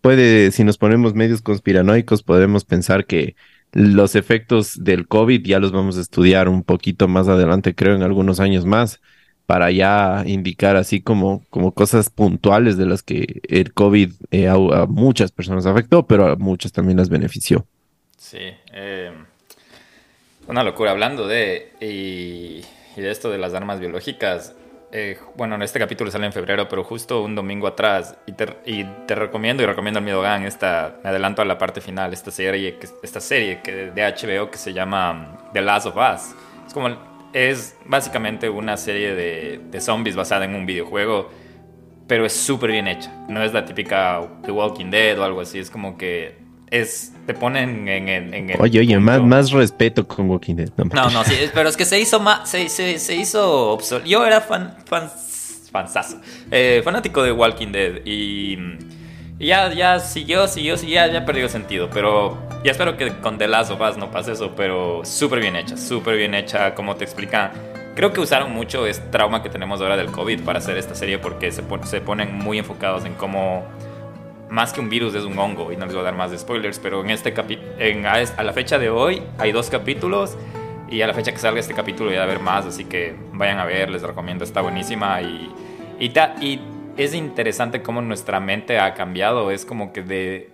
puede, 0.00 0.50
si 0.52 0.64
nos 0.64 0.78
ponemos 0.78 1.14
medios 1.14 1.42
conspiranoicos, 1.42 2.22
podemos 2.22 2.64
pensar 2.64 3.06
que 3.06 3.36
los 3.72 4.16
efectos 4.16 4.82
del 4.82 5.06
COVID 5.06 5.44
ya 5.44 5.58
los 5.58 5.72
vamos 5.72 5.96
a 5.96 6.00
estudiar 6.00 6.48
un 6.48 6.62
poquito 6.62 7.08
más 7.08 7.28
adelante, 7.28 7.74
creo, 7.74 7.94
en 7.94 8.02
algunos 8.02 8.40
años 8.40 8.64
más, 8.64 9.00
para 9.46 9.70
ya 9.70 10.22
indicar 10.26 10.76
así 10.76 11.00
como, 11.00 11.44
como 11.50 11.72
cosas 11.72 12.10
puntuales 12.10 12.76
de 12.76 12.86
las 12.86 13.02
que 13.02 13.40
el 13.48 13.72
COVID 13.72 14.12
eh, 14.30 14.48
a, 14.48 14.56
muchas 14.86 15.32
personas 15.32 15.66
afectó, 15.66 16.06
pero 16.06 16.26
a 16.26 16.36
muchas 16.36 16.72
también 16.72 16.98
las 16.98 17.08
benefició. 17.08 17.66
Sí, 18.16 18.38
eh, 18.72 19.12
una 20.46 20.62
locura. 20.62 20.92
Hablando 20.92 21.26
de, 21.26 21.72
y 21.80 23.00
de 23.00 23.10
esto 23.10 23.30
de 23.30 23.38
las 23.38 23.54
armas 23.54 23.80
biológicas, 23.80 24.54
eh, 24.92 25.18
bueno, 25.36 25.54
en 25.54 25.62
este 25.62 25.78
capítulo 25.78 26.10
sale 26.10 26.26
en 26.26 26.32
febrero, 26.32 26.68
pero 26.68 26.82
justo 26.82 27.22
un 27.22 27.34
domingo 27.34 27.66
atrás, 27.66 28.16
y 28.26 28.32
te, 28.32 28.56
y 28.66 28.84
recomiendo 29.06 29.62
y 29.62 29.66
recomiendo 29.66 29.98
al 29.98 30.04
Miedogan, 30.04 30.44
esta, 30.44 30.96
me 31.02 31.10
adelanto 31.10 31.42
a 31.42 31.44
la 31.44 31.58
parte 31.58 31.80
final, 31.80 32.12
esta 32.12 32.30
serie, 32.30 32.78
esta 33.02 33.20
serie 33.20 33.60
que, 33.62 33.92
de 33.92 34.02
HBO 34.02 34.50
que 34.50 34.58
se 34.58 34.72
llama 34.72 35.12
um, 35.12 35.52
The 35.52 35.62
Last 35.62 35.86
of 35.86 35.96
Us. 35.96 36.34
Es 36.66 36.74
como, 36.74 36.88
es 37.32 37.76
básicamente 37.84 38.48
una 38.48 38.76
serie 38.76 39.14
de, 39.14 39.60
de 39.70 39.80
zombies 39.80 40.16
basada 40.16 40.44
en 40.44 40.54
un 40.54 40.66
videojuego, 40.66 41.30
pero 42.08 42.26
es 42.26 42.32
súper 42.32 42.72
bien 42.72 42.88
hecha. 42.88 43.12
No 43.28 43.42
es 43.44 43.52
la 43.52 43.64
típica 43.64 44.20
The 44.44 44.50
Walking 44.50 44.90
Dead 44.90 45.18
o 45.18 45.24
algo 45.24 45.40
así, 45.40 45.60
es 45.60 45.70
como 45.70 45.96
que 45.96 46.36
es 46.70 47.12
te 47.32 47.38
ponen 47.38 47.86
en, 47.86 48.08
en, 48.08 48.50
el 48.50 48.60
oye 48.60 48.80
oye 48.80 48.98
más, 48.98 49.20
más 49.22 49.52
respeto 49.52 50.06
con 50.06 50.28
Walking 50.28 50.56
Dead 50.56 50.70
no 50.76 51.10
no, 51.10 51.24
sí 51.24 51.36
pero 51.54 51.68
es 51.68 51.76
que 51.76 51.84
se 51.84 52.00
hizo 52.00 52.18
más 52.18 52.50
se, 52.50 52.68
se, 52.68 52.98
se 52.98 53.14
hizo 53.14 53.78
yo 54.04 54.26
era 54.26 54.40
fan 54.40 54.76
fan 54.84 55.08
fansazo, 55.70 56.20
eh, 56.50 56.80
fanático 56.82 57.22
de 57.22 57.30
Walking 57.30 57.70
Dead 57.70 58.04
y, 58.04 58.58
ya 59.38 59.72
ya 59.72 60.00
siguió 60.00 60.48
siguió 60.48 60.74
ya 60.74 61.06
ya 61.06 61.24
perdió 61.24 61.48
sentido 61.48 61.88
pero 61.92 62.36
ya 62.64 62.72
espero 62.72 62.96
que 62.96 63.10
con 63.18 63.38
The 63.38 63.46
Last 63.46 63.70
of 63.70 63.80
Us 63.80 63.96
no 63.96 64.10
pase 64.10 64.32
eso 64.32 64.56
pero 64.56 65.02
súper 65.04 65.38
bien 65.38 65.54
hecha 65.54 65.76
súper 65.76 66.16
bien 66.16 66.34
hecha 66.34 66.74
como 66.74 66.96
te 66.96 67.04
explica 67.04 67.52
Creo 67.96 68.12
que 68.12 68.20
usaron 68.20 68.52
mucho 68.52 68.86
este 68.86 69.08
trauma 69.08 69.42
que 69.42 69.50
tenemos 69.50 69.80
ahora 69.80 69.96
del 69.96 70.12
COVID 70.12 70.42
para 70.42 70.60
hacer 70.60 70.78
esta 70.78 70.94
serie 70.94 71.18
porque 71.18 71.50
se, 71.50 71.62
se 71.84 72.00
ponen 72.00 72.32
muy 72.38 72.56
enfocados 72.58 73.04
en 73.04 73.14
cómo 73.14 73.66
más 74.50 74.72
que 74.72 74.80
un 74.80 74.88
virus 74.88 75.14
es 75.14 75.24
un 75.24 75.38
hongo 75.38 75.72
y 75.72 75.76
no 75.76 75.86
les 75.86 75.94
voy 75.94 76.02
a 76.02 76.04
dar 76.04 76.16
más 76.16 76.30
de 76.30 76.38
spoilers, 76.38 76.78
pero 76.78 77.02
en 77.02 77.10
este 77.10 77.32
en, 77.78 78.04
a, 78.04 78.42
la 78.42 78.52
fecha 78.52 78.78
de 78.78 78.90
hoy 78.90 79.22
hay 79.38 79.52
dos 79.52 79.70
capítulos 79.70 80.36
y 80.88 81.02
a 81.02 81.06
la 81.06 81.14
fecha 81.14 81.30
que 81.30 81.38
salga 81.38 81.60
este 81.60 81.72
capítulo 81.72 82.10
ya 82.10 82.20
a 82.20 82.24
haber 82.24 82.40
más, 82.40 82.66
así 82.66 82.84
que 82.84 83.14
vayan 83.32 83.58
a 83.58 83.64
ver, 83.64 83.90
les 83.90 84.02
recomiendo, 84.02 84.44
está 84.44 84.60
buenísima 84.60 85.22
y, 85.22 85.50
y, 86.00 86.12
y 86.40 86.60
es 86.96 87.14
interesante 87.14 87.80
cómo 87.80 88.02
nuestra 88.02 88.40
mente 88.40 88.80
ha 88.80 88.94
cambiado, 88.94 89.52
es 89.52 89.64
como 89.64 89.92
que 89.92 90.02
de, 90.02 90.50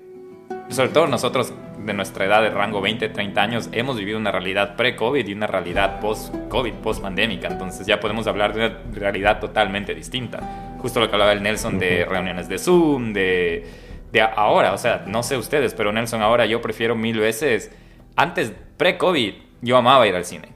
sobre 0.68 0.90
todo 0.90 1.06
nosotros 1.06 1.54
de 1.78 1.94
nuestra 1.94 2.26
edad 2.26 2.42
de 2.42 2.50
rango 2.50 2.82
20, 2.82 3.08
30 3.08 3.40
años, 3.40 3.68
hemos 3.72 3.96
vivido 3.96 4.18
una 4.18 4.30
realidad 4.30 4.76
pre-COVID 4.76 5.26
y 5.26 5.32
una 5.32 5.46
realidad 5.46 6.00
post-COVID, 6.00 6.74
post-pandémica, 6.74 7.48
entonces 7.48 7.86
ya 7.86 7.98
podemos 7.98 8.26
hablar 8.26 8.52
de 8.52 8.66
una 8.66 8.78
realidad 8.92 9.40
totalmente 9.40 9.94
distinta. 9.94 10.76
Justo 10.80 11.00
lo 11.00 11.08
que 11.08 11.14
hablaba 11.14 11.32
el 11.32 11.42
Nelson 11.42 11.78
de 11.78 12.04
reuniones 12.04 12.48
de 12.48 12.58
Zoom, 12.58 13.12
de 13.14 13.85
de 14.16 14.22
ahora, 14.22 14.72
o 14.72 14.78
sea, 14.78 15.04
no 15.06 15.22
sé 15.22 15.36
ustedes, 15.36 15.74
pero 15.74 15.92
Nelson, 15.92 16.22
ahora 16.22 16.46
yo 16.46 16.62
prefiero 16.62 16.96
mil 16.96 17.18
veces, 17.18 17.70
antes, 18.16 18.50
pre-COVID, 18.78 19.34
yo 19.60 19.76
amaba 19.76 20.06
ir 20.06 20.14
al 20.14 20.24
cine. 20.24 20.54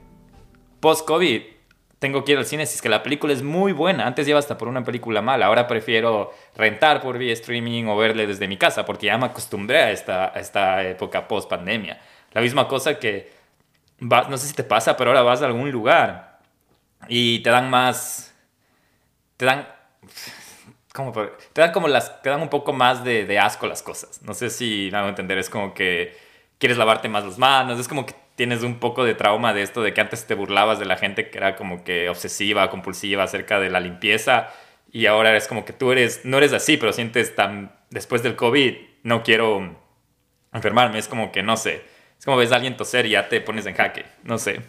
Post-COVID, 0.79 1.43
tengo 1.99 2.25
que 2.25 2.31
ir 2.31 2.39
al 2.39 2.45
cine 2.45 2.65
si 2.65 2.73
es 2.73 2.81
que 2.81 2.89
la 2.89 3.03
película 3.03 3.33
es 3.33 3.43
muy 3.43 3.71
buena. 3.71 4.07
Antes 4.07 4.27
iba 4.27 4.39
hasta 4.39 4.57
por 4.57 4.67
una 4.67 4.83
película 4.83 5.21
mala, 5.21 5.45
ahora 5.45 5.67
prefiero 5.67 6.33
rentar 6.55 7.01
por 7.01 7.19
vía 7.19 7.33
streaming 7.33 7.85
o 7.85 7.95
verle 7.95 8.25
desde 8.25 8.47
mi 8.47 8.57
casa, 8.57 8.83
porque 8.83 9.05
ya 9.05 9.17
me 9.19 9.27
acostumbré 9.27 9.77
a 9.77 9.91
esta, 9.91 10.29
esta 10.29 10.81
época 10.83 11.27
post-pandemia. 11.27 12.01
La 12.31 12.41
misma 12.41 12.67
cosa 12.67 12.97
que, 12.97 13.31
no 13.99 14.37
sé 14.39 14.47
si 14.47 14.55
te 14.55 14.63
pasa, 14.63 14.97
pero 14.97 15.11
ahora 15.11 15.21
vas 15.21 15.43
a 15.43 15.45
algún 15.45 15.69
lugar 15.69 16.39
y 17.07 17.43
te 17.43 17.51
dan 17.51 17.69
más, 17.69 18.35
te 19.37 19.45
dan 19.45 19.67
como 20.93 21.11
te 21.11 21.61
dan 21.61 21.71
como 21.71 21.87
las 21.87 22.21
te 22.21 22.29
dan 22.29 22.41
un 22.41 22.49
poco 22.49 22.73
más 22.73 23.03
de, 23.03 23.25
de, 23.25 23.39
asco 23.39 23.67
las 23.67 23.81
cosas. 23.81 24.21
No 24.23 24.33
sé 24.33 24.49
si 24.49 24.89
me 24.91 24.97
hago 24.97 25.09
entender 25.09 25.37
es 25.37 25.49
como 25.49 25.73
que 25.73 26.15
quieres 26.61 26.77
lavarte 26.77 27.09
más 27.09 27.25
las 27.25 27.37
manos 27.39 27.79
es 27.79 27.87
como 27.87 28.05
que 28.05 28.13
tienes 28.35 28.61
un 28.63 28.79
poco 28.79 29.03
de 29.03 29.15
trauma 29.15 29.53
de 29.53 29.63
esto 29.63 29.81
de 29.81 29.93
que 29.93 30.01
antes 30.01 30.25
te 30.27 30.35
burlabas 30.35 30.79
de 30.79 30.85
la 30.85 30.95
gente 30.95 31.29
que 31.29 31.37
era 31.37 31.55
como 31.55 31.83
que 31.83 32.07
obsesiva 32.07 32.69
compulsiva 32.69 33.23
acerca 33.23 33.59
de 33.59 33.69
la 33.69 33.79
limpieza 33.79 34.49
y 34.91 35.07
ahora 35.07 35.35
es 35.35 35.47
como 35.47 35.65
que 35.65 35.73
tú 35.73 35.91
eres 35.91 36.21
no 36.23 36.37
eres 36.37 36.53
así 36.53 36.77
pero 36.77 36.93
sientes 36.93 37.35
tan 37.35 37.71
después 37.89 38.21
del 38.21 38.35
covid 38.35 38.75
no 39.03 39.23
quiero 39.23 39.75
enfermarme 40.53 40.99
es 40.99 41.07
como 41.07 41.31
que 41.31 41.41
no 41.41 41.57
sé 41.57 41.83
es 42.17 42.25
como 42.25 42.37
ves 42.37 42.51
a 42.51 42.55
alguien 42.55 42.77
toser 42.77 43.07
y 43.07 43.11
ya 43.11 43.27
te 43.27 43.41
pones 43.41 43.65
en 43.65 43.73
jaque 43.73 44.05
no 44.23 44.37
sé 44.37 44.61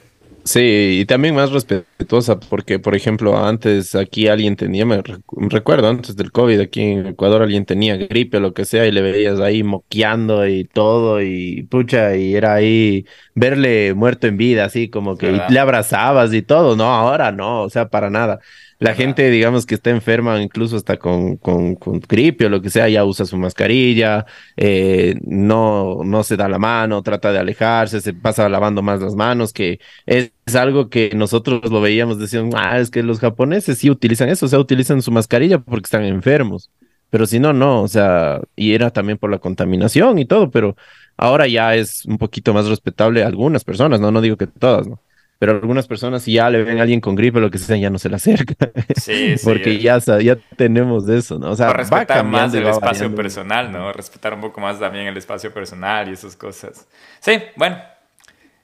Sí, 0.44 0.98
y 1.00 1.04
también 1.06 1.36
más 1.36 1.52
respetuosa, 1.52 2.40
porque, 2.40 2.80
por 2.80 2.96
ejemplo, 2.96 3.38
antes 3.38 3.94
aquí 3.94 4.26
alguien 4.26 4.56
tenía, 4.56 4.84
me 4.84 5.00
recuerdo, 5.48 5.88
antes 5.88 6.16
del 6.16 6.32
COVID, 6.32 6.58
aquí 6.60 6.80
en 6.82 7.06
Ecuador 7.06 7.42
alguien 7.42 7.64
tenía 7.64 7.96
gripe 7.96 8.38
o 8.38 8.40
lo 8.40 8.52
que 8.52 8.64
sea, 8.64 8.84
y 8.86 8.90
le 8.90 9.02
veías 9.02 9.38
ahí 9.38 9.62
moqueando 9.62 10.44
y 10.48 10.64
todo, 10.64 11.22
y 11.22 11.62
pucha, 11.70 12.16
y 12.16 12.34
era 12.34 12.54
ahí 12.54 13.06
verle 13.36 13.94
muerto 13.94 14.26
en 14.26 14.36
vida, 14.36 14.64
así 14.64 14.90
como 14.90 15.16
que 15.16 15.30
le 15.48 15.58
abrazabas 15.60 16.34
y 16.34 16.42
todo, 16.42 16.74
no, 16.74 16.86
ahora 16.86 17.30
no, 17.30 17.62
o 17.62 17.70
sea, 17.70 17.88
para 17.88 18.10
nada. 18.10 18.40
La 18.82 18.96
gente, 18.96 19.30
digamos, 19.30 19.64
que 19.64 19.76
está 19.76 19.90
enferma, 19.90 20.42
incluso 20.42 20.76
hasta 20.76 20.96
con, 20.96 21.36
con, 21.36 21.76
con 21.76 22.00
gripe 22.00 22.46
o 22.46 22.48
lo 22.48 22.60
que 22.60 22.68
sea, 22.68 22.88
ya 22.88 23.04
usa 23.04 23.24
su 23.26 23.36
mascarilla, 23.36 24.26
eh, 24.56 25.14
no, 25.24 26.00
no 26.02 26.24
se 26.24 26.36
da 26.36 26.48
la 26.48 26.58
mano, 26.58 27.00
trata 27.04 27.30
de 27.30 27.38
alejarse, 27.38 28.00
se 28.00 28.12
pasa 28.12 28.48
lavando 28.48 28.82
más 28.82 29.00
las 29.00 29.14
manos, 29.14 29.52
que 29.52 29.78
es, 30.04 30.32
algo 30.56 30.90
que 30.90 31.12
nosotros 31.14 31.70
lo 31.70 31.80
veíamos, 31.80 32.18
decían, 32.18 32.50
ah, 32.56 32.80
es 32.80 32.90
que 32.90 33.04
los 33.04 33.20
japoneses 33.20 33.78
sí 33.78 33.88
utilizan 33.88 34.28
eso, 34.28 34.46
o 34.46 34.48
sea, 34.48 34.58
utilizan 34.58 35.00
su 35.00 35.12
mascarilla 35.12 35.60
porque 35.60 35.86
están 35.86 36.02
enfermos. 36.02 36.68
Pero 37.08 37.26
si 37.26 37.38
no, 37.38 37.52
no, 37.52 37.82
o 37.82 37.88
sea, 37.88 38.40
y 38.56 38.74
era 38.74 38.90
también 38.90 39.16
por 39.16 39.30
la 39.30 39.38
contaminación 39.38 40.18
y 40.18 40.24
todo, 40.24 40.50
pero 40.50 40.76
ahora 41.16 41.46
ya 41.46 41.76
es 41.76 42.04
un 42.04 42.18
poquito 42.18 42.52
más 42.52 42.66
respetable 42.66 43.22
a 43.22 43.28
algunas 43.28 43.62
personas, 43.62 44.00
no, 44.00 44.10
no 44.10 44.20
digo 44.20 44.36
que 44.36 44.48
todas, 44.48 44.88
¿no? 44.88 44.98
Pero 45.42 45.54
algunas 45.54 45.88
personas 45.88 46.22
si 46.22 46.34
ya 46.34 46.48
le 46.48 46.62
ven 46.62 46.78
a 46.78 46.82
alguien 46.82 47.00
con 47.00 47.16
gripe 47.16 47.38
o 47.38 47.40
lo 47.40 47.50
que 47.50 47.58
sea, 47.58 47.76
ya 47.76 47.90
no 47.90 47.98
se 47.98 48.08
le 48.08 48.14
acerca. 48.14 48.70
Sí, 48.94 49.36
sí. 49.36 49.44
Porque 49.44 49.80
ya, 49.80 49.98
ya 49.98 50.36
tenemos 50.56 51.08
eso, 51.08 51.36
¿no? 51.36 51.50
O 51.50 51.56
sea, 51.56 51.72
respetar 51.72 52.24
más 52.24 52.54
el 52.54 52.64
espacio 52.64 53.12
personal, 53.12 53.72
¿no? 53.72 53.92
Respetar 53.92 54.34
un 54.34 54.40
poco 54.40 54.60
más 54.60 54.78
también 54.78 55.08
el 55.08 55.16
espacio 55.16 55.52
personal 55.52 56.08
y 56.08 56.12
esas 56.12 56.36
cosas. 56.36 56.86
Sí, 57.18 57.42
bueno. 57.56 57.76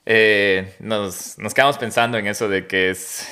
Eh, 0.05 0.73
nos, 0.79 1.37
nos, 1.37 1.53
quedamos 1.53 1.77
pensando 1.77 2.17
en 2.17 2.27
eso 2.27 2.47
de 2.47 2.65
que 2.65 2.91
es 2.91 3.27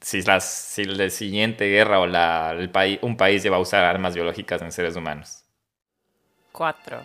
si, 0.00 0.22
las, 0.22 0.44
si 0.48 0.84
la 0.84 1.10
siguiente 1.10 1.68
guerra 1.68 1.98
o 1.98 2.06
la, 2.06 2.52
el 2.56 2.70
país, 2.70 3.00
un 3.02 3.16
país 3.16 3.42
lleva 3.42 3.56
a 3.56 3.60
usar 3.60 3.82
armas 3.84 4.14
biológicas 4.14 4.62
en 4.62 4.70
seres 4.70 4.94
humanos. 4.94 5.42
Cuatro 6.52 7.02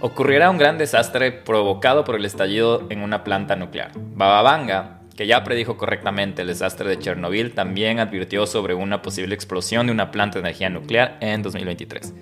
ocurrirá 0.00 0.50
un 0.50 0.58
gran 0.58 0.78
desastre 0.78 1.32
provocado 1.32 2.04
por 2.04 2.16
el 2.16 2.24
estallido 2.24 2.86
en 2.90 3.02
una 3.02 3.24
planta 3.24 3.56
nuclear. 3.56 3.92
Bababanga, 3.94 5.00
que 5.16 5.26
ya 5.26 5.42
predijo 5.42 5.76
correctamente 5.76 6.42
el 6.42 6.48
desastre 6.48 6.88
de 6.88 6.98
Chernobyl, 6.98 7.52
también 7.52 7.98
advirtió 7.98 8.46
sobre 8.46 8.74
una 8.74 9.02
posible 9.02 9.34
explosión 9.34 9.86
de 9.86 9.92
una 9.92 10.10
planta 10.10 10.34
de 10.34 10.40
energía 10.40 10.70
nuclear 10.70 11.18
en 11.20 11.42
2023. 11.42 12.14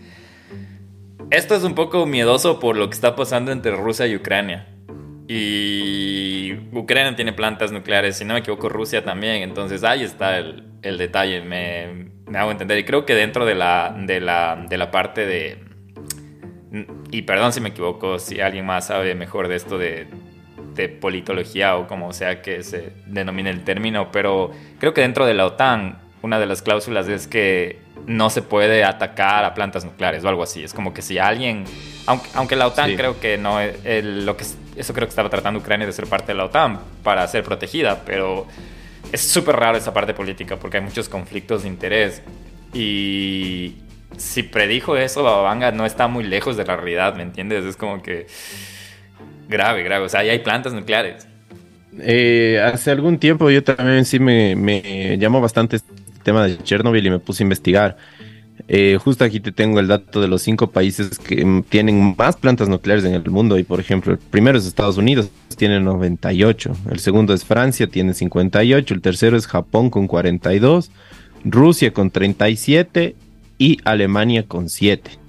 Esto 1.30 1.54
es 1.54 1.64
un 1.64 1.74
poco 1.74 2.06
miedoso 2.06 2.60
por 2.60 2.76
lo 2.76 2.88
que 2.88 2.94
está 2.94 3.16
pasando 3.16 3.52
entre 3.52 3.72
Rusia 3.72 4.06
y 4.06 4.16
Ucrania. 4.16 4.68
Y 5.28 6.52
Ucrania 6.72 7.16
tiene 7.16 7.32
plantas 7.32 7.72
nucleares, 7.72 8.16
si 8.16 8.24
no 8.24 8.34
me 8.34 8.40
equivoco, 8.40 8.68
Rusia 8.68 9.04
también. 9.04 9.42
Entonces 9.42 9.82
ahí 9.82 10.04
está 10.04 10.38
el, 10.38 10.62
detalle, 10.82 11.42
me, 11.42 12.12
hago 12.38 12.52
entender. 12.52 12.78
Y 12.78 12.84
creo 12.84 13.04
que 13.04 13.14
dentro 13.16 13.44
de 13.44 13.56
la 13.56 14.88
parte 14.92 15.26
de, 15.26 15.65
y 17.10 17.22
perdón 17.22 17.52
si 17.52 17.60
me 17.60 17.70
equivoco, 17.70 18.18
si 18.18 18.40
alguien 18.40 18.66
más 18.66 18.88
sabe 18.88 19.14
mejor 19.14 19.48
de 19.48 19.56
esto 19.56 19.78
de, 19.78 20.06
politología 21.00 21.76
o 21.76 21.86
como 21.86 22.12
sea 22.12 22.42
que 22.42 22.62
se 22.62 22.92
denomine 23.06 23.48
el 23.48 23.64
término, 23.64 24.10
pero 24.12 24.50
creo 24.78 24.92
que 24.92 25.00
dentro 25.00 25.24
de 25.24 25.32
la 25.32 25.46
OTAN 25.46 25.98
una 26.20 26.38
de 26.38 26.44
las 26.44 26.60
cláusulas 26.60 27.08
es 27.08 27.26
que 27.26 27.78
no 28.06 28.28
se 28.28 28.42
puede 28.42 28.84
atacar 28.84 29.44
a 29.44 29.54
plantas 29.54 29.84
nucleares 29.84 30.22
o 30.24 30.28
algo 30.28 30.42
así. 30.42 30.62
Es 30.62 30.74
como 30.74 30.92
que 30.92 31.00
si 31.00 31.18
alguien, 31.18 31.64
aunque, 32.04 32.28
aunque 32.34 32.56
la 32.56 32.66
OTAN 32.66 32.94
creo 32.94 33.18
que 33.18 33.38
no, 33.38 33.58
lo 33.60 34.36
que, 34.36 34.44
eso 34.76 34.92
creo 34.92 35.06
que 35.06 35.10
estaba 35.10 35.30
tratando 35.30 35.60
Ucrania 35.60 35.86
de 35.86 35.92
ser 35.92 36.06
parte 36.06 36.32
de 36.32 36.34
la 36.34 36.44
OTAN 36.44 36.78
para 37.02 37.26
ser 37.26 37.42
protegida, 37.42 38.02
pero 38.04 38.46
es 39.12 39.20
súper 39.20 39.56
raro 39.56 39.78
esa 39.78 39.94
parte 39.94 40.12
política 40.14 40.56
porque 40.56 40.76
hay 40.76 40.82
muchos 40.82 41.08
conflictos 41.08 41.62
de 41.62 41.68
interés. 41.68 42.22
Y 42.74 43.76
si 44.16 44.42
predijo 44.42 44.96
eso, 44.96 45.22
Babanga 45.22 45.72
no 45.72 45.86
está 45.86 46.08
muy 46.08 46.24
lejos 46.24 46.56
de 46.56 46.64
la 46.64 46.76
realidad, 46.76 47.16
¿me 47.16 47.22
entiendes? 47.22 47.64
Es 47.64 47.76
como 47.76 48.02
que 48.02 48.26
grave, 49.48 49.82
grave. 49.82 50.04
O 50.04 50.08
sea, 50.08 50.20
ahí 50.20 50.30
hay 50.30 50.38
plantas 50.40 50.72
nucleares. 50.72 51.26
Eh, 51.98 52.60
hace 52.62 52.90
algún 52.90 53.18
tiempo 53.18 53.50
yo 53.50 53.64
también 53.64 54.04
sí 54.04 54.18
me, 54.18 54.54
me 54.54 55.16
llamó 55.18 55.40
bastante 55.40 55.76
este 55.76 55.92
tema 56.22 56.46
de 56.46 56.58
Chernobyl 56.58 57.06
y 57.06 57.10
me 57.10 57.18
puse 57.18 57.42
a 57.42 57.44
investigar. 57.44 57.96
Eh, 58.68 58.98
justo 59.00 59.24
aquí 59.24 59.38
te 59.38 59.52
tengo 59.52 59.80
el 59.80 59.86
dato 59.86 60.20
de 60.20 60.28
los 60.28 60.42
cinco 60.42 60.70
países 60.70 61.18
que 61.18 61.62
tienen 61.68 62.14
más 62.16 62.36
plantas 62.36 62.68
nucleares 62.68 63.04
en 63.04 63.14
el 63.14 63.30
mundo. 63.30 63.58
Y 63.58 63.64
por 63.64 63.80
ejemplo, 63.80 64.12
el 64.12 64.18
primero 64.18 64.58
es 64.58 64.66
Estados 64.66 64.96
Unidos, 64.96 65.28
tiene 65.56 65.80
98. 65.80 66.72
El 66.90 66.98
segundo 66.98 67.34
es 67.34 67.44
Francia, 67.44 67.86
tiene 67.86 68.14
58. 68.14 68.94
El 68.94 69.00
tercero 69.00 69.36
es 69.36 69.46
Japón 69.46 69.90
con 69.90 70.06
42. 70.06 70.90
Rusia 71.44 71.92
con 71.92 72.10
37 72.10 73.14
y 73.58 73.78
Alemania 73.84 74.44
con 74.46 74.68
7. 74.68 75.26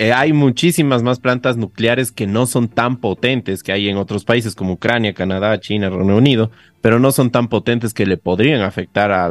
Eh, 0.00 0.12
hay 0.12 0.32
muchísimas 0.32 1.02
más 1.02 1.18
plantas 1.18 1.56
nucleares 1.56 2.12
que 2.12 2.28
no 2.28 2.46
son 2.46 2.68
tan 2.68 2.98
potentes 2.98 3.64
que 3.64 3.72
hay 3.72 3.88
en 3.88 3.96
otros 3.96 4.24
países 4.24 4.54
como 4.54 4.74
Ucrania, 4.74 5.12
Canadá, 5.12 5.58
China, 5.58 5.90
Reino 5.90 6.16
Unido, 6.16 6.52
pero 6.80 7.00
no 7.00 7.10
son 7.10 7.30
tan 7.30 7.48
potentes 7.48 7.92
que 7.92 8.06
le 8.06 8.16
podrían 8.16 8.62
afectar 8.62 9.10
a, 9.10 9.30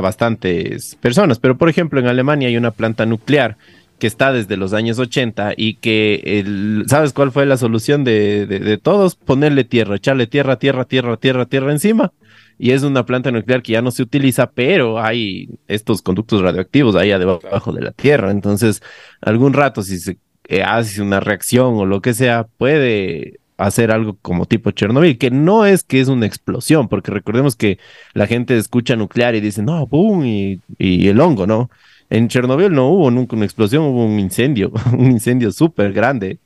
bastantes 0.00 0.96
personas. 0.96 1.38
Pero 1.38 1.56
por 1.56 1.68
ejemplo 1.68 2.00
en 2.00 2.08
Alemania 2.08 2.48
hay 2.48 2.56
una 2.56 2.72
planta 2.72 3.06
nuclear 3.06 3.58
que 4.00 4.06
está 4.08 4.32
desde 4.32 4.56
los 4.56 4.72
años 4.72 4.98
80 4.98 5.54
y 5.56 5.74
que, 5.74 6.44
¿sabes 6.88 7.12
cuál 7.12 7.30
fue 7.30 7.46
la 7.46 7.56
solución 7.56 8.02
de, 8.02 8.46
de, 8.46 8.78
todos? 8.78 9.14
Ponerle 9.14 9.64
tierra, 9.64 9.96
echarle 9.96 10.26
tierra, 10.26 10.58
tierra, 10.58 10.86
tierra, 10.86 11.16
tierra, 11.16 11.46
tierra 11.46 11.72
encima 11.72 12.12
y 12.58 12.70
es 12.70 12.82
una 12.82 13.04
planta 13.04 13.30
nuclear 13.30 13.62
que 13.62 13.72
ya 13.72 13.82
no 13.82 13.90
se 13.90 14.02
utiliza, 14.02 14.50
pero 14.50 15.00
hay 15.00 15.48
estos 15.68 16.02
conductos 16.02 16.40
radioactivos 16.40 16.96
ahí 16.96 17.08
debajo 17.10 17.72
de 17.72 17.82
la 17.82 17.92
Tierra. 17.92 18.30
Entonces, 18.30 18.82
algún 19.20 19.52
rato, 19.52 19.82
si 19.82 19.98
se 19.98 20.18
eh, 20.48 20.62
hace 20.62 21.02
una 21.02 21.20
reacción 21.20 21.74
o 21.74 21.86
lo 21.86 22.00
que 22.00 22.14
sea, 22.14 22.46
puede 22.56 23.40
hacer 23.58 23.90
algo 23.90 24.18
como 24.22 24.46
tipo 24.46 24.70
Chernobyl, 24.70 25.18
que 25.18 25.30
no 25.30 25.66
es 25.66 25.82
que 25.82 26.00
es 26.00 26.08
una 26.08 26.26
explosión, 26.26 26.88
porque 26.88 27.10
recordemos 27.10 27.56
que 27.56 27.78
la 28.14 28.26
gente 28.26 28.56
escucha 28.56 28.96
nuclear 28.96 29.34
y 29.34 29.40
dice, 29.40 29.62
no, 29.62 29.86
boom, 29.86 30.24
y, 30.26 30.60
y 30.78 31.08
el 31.08 31.20
hongo, 31.20 31.46
¿no? 31.46 31.70
En 32.10 32.28
Chernobyl 32.28 32.72
no 32.72 32.88
hubo 32.88 33.10
nunca 33.10 33.36
una 33.36 33.44
explosión, 33.44 33.84
hubo 33.84 34.04
un 34.04 34.20
incendio, 34.20 34.72
un 34.92 35.10
incendio 35.10 35.52
súper 35.52 35.92
grande 35.92 36.38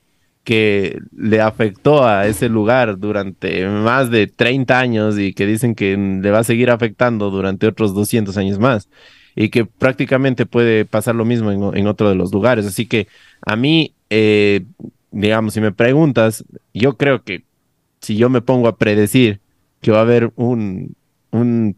que 0.44 0.98
le 1.16 1.40
afectó 1.40 2.06
a 2.06 2.26
ese 2.26 2.48
lugar 2.48 2.98
durante 2.98 3.66
más 3.68 4.10
de 4.10 4.26
30 4.26 4.78
años 4.78 5.18
y 5.18 5.34
que 5.34 5.46
dicen 5.46 5.74
que 5.74 5.96
le 5.96 6.30
va 6.30 6.40
a 6.40 6.44
seguir 6.44 6.70
afectando 6.70 7.30
durante 7.30 7.66
otros 7.66 7.94
200 7.94 8.36
años 8.36 8.58
más 8.58 8.88
y 9.36 9.50
que 9.50 9.64
prácticamente 9.64 10.46
puede 10.46 10.84
pasar 10.84 11.14
lo 11.14 11.24
mismo 11.24 11.72
en, 11.72 11.86
otro 11.86 12.08
de 12.08 12.14
los 12.14 12.32
lugares. 12.32 12.66
Así 12.66 12.86
que 12.86 13.06
a 13.42 13.56
mí, 13.56 13.94
eh, 14.08 14.64
digamos, 15.10 15.54
si 15.54 15.60
me 15.60 15.72
preguntas, 15.72 16.44
yo 16.74 16.96
creo 16.96 17.22
que 17.22 17.44
si 18.00 18.16
yo 18.16 18.28
me 18.30 18.40
pongo 18.40 18.68
a 18.68 18.76
predecir 18.76 19.40
que 19.80 19.92
va 19.92 19.98
a 19.98 20.02
haber 20.02 20.32
un, 20.36 20.96
un 21.30 21.76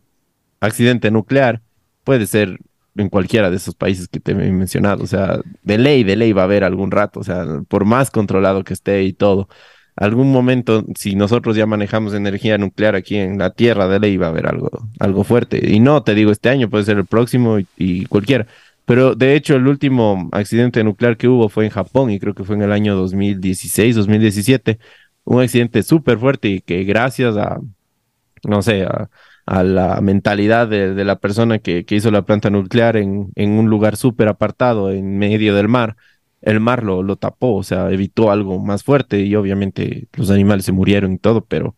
accidente 0.61 1.11
nuclear, 1.11 1.61
puede 2.05 2.27
ser 2.27 2.59
en 2.97 3.09
cualquiera 3.09 3.51
de 3.51 3.57
esos 3.57 3.75
países 3.75 4.09
que 4.09 4.21
te 4.21 4.33
he 4.33 4.35
mencionado. 4.35 5.05
O 5.05 5.07
sea, 5.07 5.41
de 5.63 5.79
ley, 5.79 6.05
de 6.05 6.17
ley 6.17 6.33
va 6.33 6.43
a 6.43 6.45
haber 6.45 6.65
algún 6.65 6.91
rato, 6.91 7.21
o 7.21 7.25
sea, 7.25 7.45
por 7.69 7.85
más 7.85 8.11
controlado 8.11 8.65
que 8.65 8.75
esté 8.75 9.03
y 9.05 9.13
todo. 9.13 9.49
Algún 9.97 10.33
momento, 10.33 10.85
si 10.97 11.15
nosotros 11.15 11.55
ya 11.57 11.67
manejamos 11.67 12.15
energía 12.15 12.57
nuclear 12.59 12.95
aquí 12.95 13.17
en 13.17 13.39
la 13.39 13.51
Tierra, 13.51 13.89
de 13.89 14.01
ley 14.01 14.17
va 14.17 14.27
a 14.27 14.31
haber 14.31 14.47
algo, 14.47 14.71
algo 14.99 15.25
fuerte. 15.25 15.61
Y 15.71 15.81
no, 15.81 16.03
te 16.03 16.15
digo, 16.15 16.33
este 16.33 16.49
año 16.49 16.71
puede 16.71 16.85
ser 16.85 16.97
el 16.99 17.07
próximo 17.07 17.59
y, 17.59 17.67
y 17.77 18.07
cualquiera. 18.07 18.47
Pero 18.85 19.15
de 19.15 19.35
hecho, 19.37 19.55
el 19.57 19.67
último 19.69 20.29
accidente 20.33 20.83
nuclear 20.85 21.17
que 21.17 21.29
hubo 21.29 21.49
fue 21.49 21.65
en 21.65 21.71
Japón 21.71 22.11
y 22.11 22.19
creo 22.19 22.35
que 22.35 22.45
fue 22.45 22.57
en 22.57 22.63
el 22.63 22.73
año 22.73 22.97
2016, 22.97 23.97
2017. 23.97 24.79
Un 25.25 25.41
accidente 25.43 25.83
súper 25.83 26.19
fuerte 26.19 26.49
y 26.49 26.61
que 26.61 26.85
gracias 26.85 27.37
a, 27.37 27.61
no 28.45 28.63
sé, 28.63 28.85
a, 28.85 29.09
a 29.47 29.63
la 29.63 30.01
mentalidad 30.01 30.69
de, 30.69 31.05
la 31.05 31.19
persona 31.19 31.59
que, 31.59 31.85
hizo 31.89 32.11
la 32.11 32.23
planta 32.23 32.51
nuclear 32.51 32.97
en, 32.97 33.33
un 33.37 33.71
lugar 33.71 33.97
súper 33.97 34.29
apartado, 34.29 34.91
en 34.91 35.19
medio 35.19 35.55
del 35.55 35.69
mar. 35.69 35.97
El 36.41 36.61
mar 36.61 36.83
lo, 36.83 37.03
lo 37.03 37.17
tapó, 37.17 37.57
o 37.57 37.63
sea, 37.63 37.91
evitó 37.91 38.31
algo 38.31 38.59
más 38.59 38.83
fuerte 38.83 39.21
y 39.21 39.35
obviamente 39.37 40.09
los 40.15 40.31
animales 40.31 40.65
se 40.65 40.73
murieron 40.73 41.13
y 41.13 41.19
todo, 41.19 41.45
pero 41.45 41.77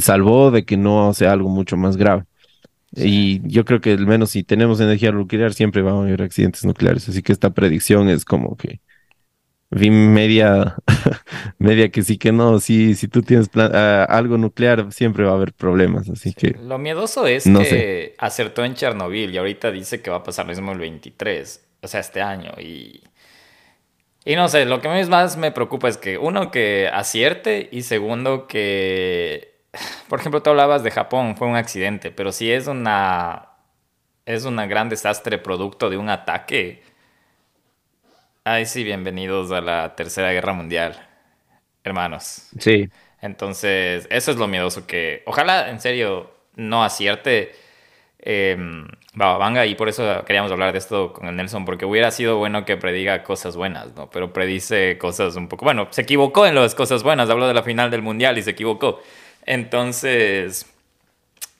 salvó 0.00 0.50
de 0.50 0.64
que 0.64 0.76
no 0.76 1.14
sea 1.14 1.32
algo 1.32 1.48
mucho 1.48 1.76
más 1.76 1.96
grave. 1.96 2.24
Y 2.94 3.46
yo 3.48 3.64
creo 3.64 3.80
que 3.80 3.92
al 3.92 4.06
menos 4.06 4.30
si 4.30 4.42
tenemos 4.42 4.80
energía 4.80 5.12
nuclear 5.12 5.52
siempre 5.54 5.82
van 5.82 5.96
a 5.96 5.98
haber 6.00 6.22
accidentes 6.22 6.64
nucleares, 6.64 7.08
así 7.08 7.22
que 7.22 7.32
esta 7.32 7.50
predicción 7.50 8.08
es 8.08 8.24
como 8.24 8.56
que 8.56 8.80
vi 9.70 9.90
media, 9.90 10.76
media 11.58 11.90
que 11.90 12.02
sí 12.02 12.18
que 12.18 12.32
no, 12.32 12.60
si, 12.60 12.94
si 12.94 13.08
tú 13.08 13.22
tienes 13.22 13.48
ah, 13.56 14.06
algo 14.08 14.38
nuclear 14.38 14.92
siempre 14.92 15.24
va 15.24 15.32
a 15.32 15.34
haber 15.34 15.52
problemas, 15.52 16.08
así 16.08 16.32
que... 16.32 16.50
Lo 16.50 16.78
miedoso 16.78 17.26
es 17.26 17.44
que 17.44 18.14
acertó 18.18 18.64
en 18.64 18.74
Chernobyl 18.74 19.34
y 19.34 19.38
ahorita 19.38 19.70
dice 19.70 20.00
que 20.00 20.10
va 20.10 20.18
a 20.18 20.22
pasar 20.22 20.46
lo 20.46 20.50
mismo 20.50 20.72
el 20.72 20.78
23, 20.78 21.66
o 21.82 21.88
sea, 21.88 22.00
este 22.00 22.22
año 22.22 22.52
y... 22.58 23.02
Y 24.28 24.34
no 24.34 24.48
sé, 24.48 24.64
lo 24.64 24.80
que 24.80 24.88
más 24.88 25.36
me 25.36 25.52
preocupa 25.52 25.88
es 25.88 25.98
que 25.98 26.18
uno 26.18 26.50
que 26.50 26.90
acierte 26.92 27.68
y 27.70 27.82
segundo 27.82 28.48
que, 28.48 29.62
por 30.08 30.18
ejemplo, 30.18 30.42
tú 30.42 30.50
hablabas 30.50 30.82
de 30.82 30.90
Japón, 30.90 31.36
fue 31.36 31.46
un 31.46 31.54
accidente, 31.54 32.10
pero 32.10 32.32
si 32.32 32.50
es 32.50 32.66
una, 32.66 33.50
es 34.24 34.44
un 34.44 34.56
gran 34.56 34.88
desastre 34.88 35.38
producto 35.38 35.90
de 35.90 35.96
un 35.96 36.08
ataque, 36.08 36.82
Ay, 38.48 38.64
sí, 38.64 38.84
bienvenidos 38.84 39.50
a 39.50 39.60
la 39.60 39.96
Tercera 39.96 40.30
Guerra 40.30 40.52
Mundial, 40.52 40.94
hermanos. 41.82 42.48
Sí. 42.60 42.88
Entonces, 43.20 44.06
eso 44.08 44.30
es 44.30 44.36
lo 44.36 44.46
miedoso 44.46 44.86
que, 44.86 45.24
ojalá, 45.26 45.68
en 45.68 45.80
serio, 45.80 46.30
no 46.54 46.84
acierte 46.84 47.56
eh, 48.20 48.56
Bababanga 49.14 49.66
y 49.66 49.74
por 49.74 49.88
eso 49.88 50.24
queríamos 50.24 50.52
hablar 50.52 50.70
de 50.70 50.78
esto 50.78 51.12
con 51.12 51.26
el 51.26 51.34
Nelson, 51.34 51.64
porque 51.64 51.86
hubiera 51.86 52.12
sido 52.12 52.36
bueno 52.36 52.64
que 52.64 52.76
prediga 52.76 53.24
cosas 53.24 53.56
buenas, 53.56 53.96
¿no? 53.96 54.10
Pero 54.10 54.32
predice 54.32 54.96
cosas 54.96 55.34
un 55.34 55.48
poco, 55.48 55.64
bueno, 55.64 55.88
se 55.90 56.02
equivocó 56.02 56.46
en 56.46 56.54
las 56.54 56.76
cosas 56.76 57.02
buenas, 57.02 57.28
habló 57.28 57.48
de 57.48 57.54
la 57.54 57.64
final 57.64 57.90
del 57.90 58.02
Mundial 58.02 58.38
y 58.38 58.42
se 58.42 58.52
equivocó. 58.52 59.02
Entonces, 59.44 60.72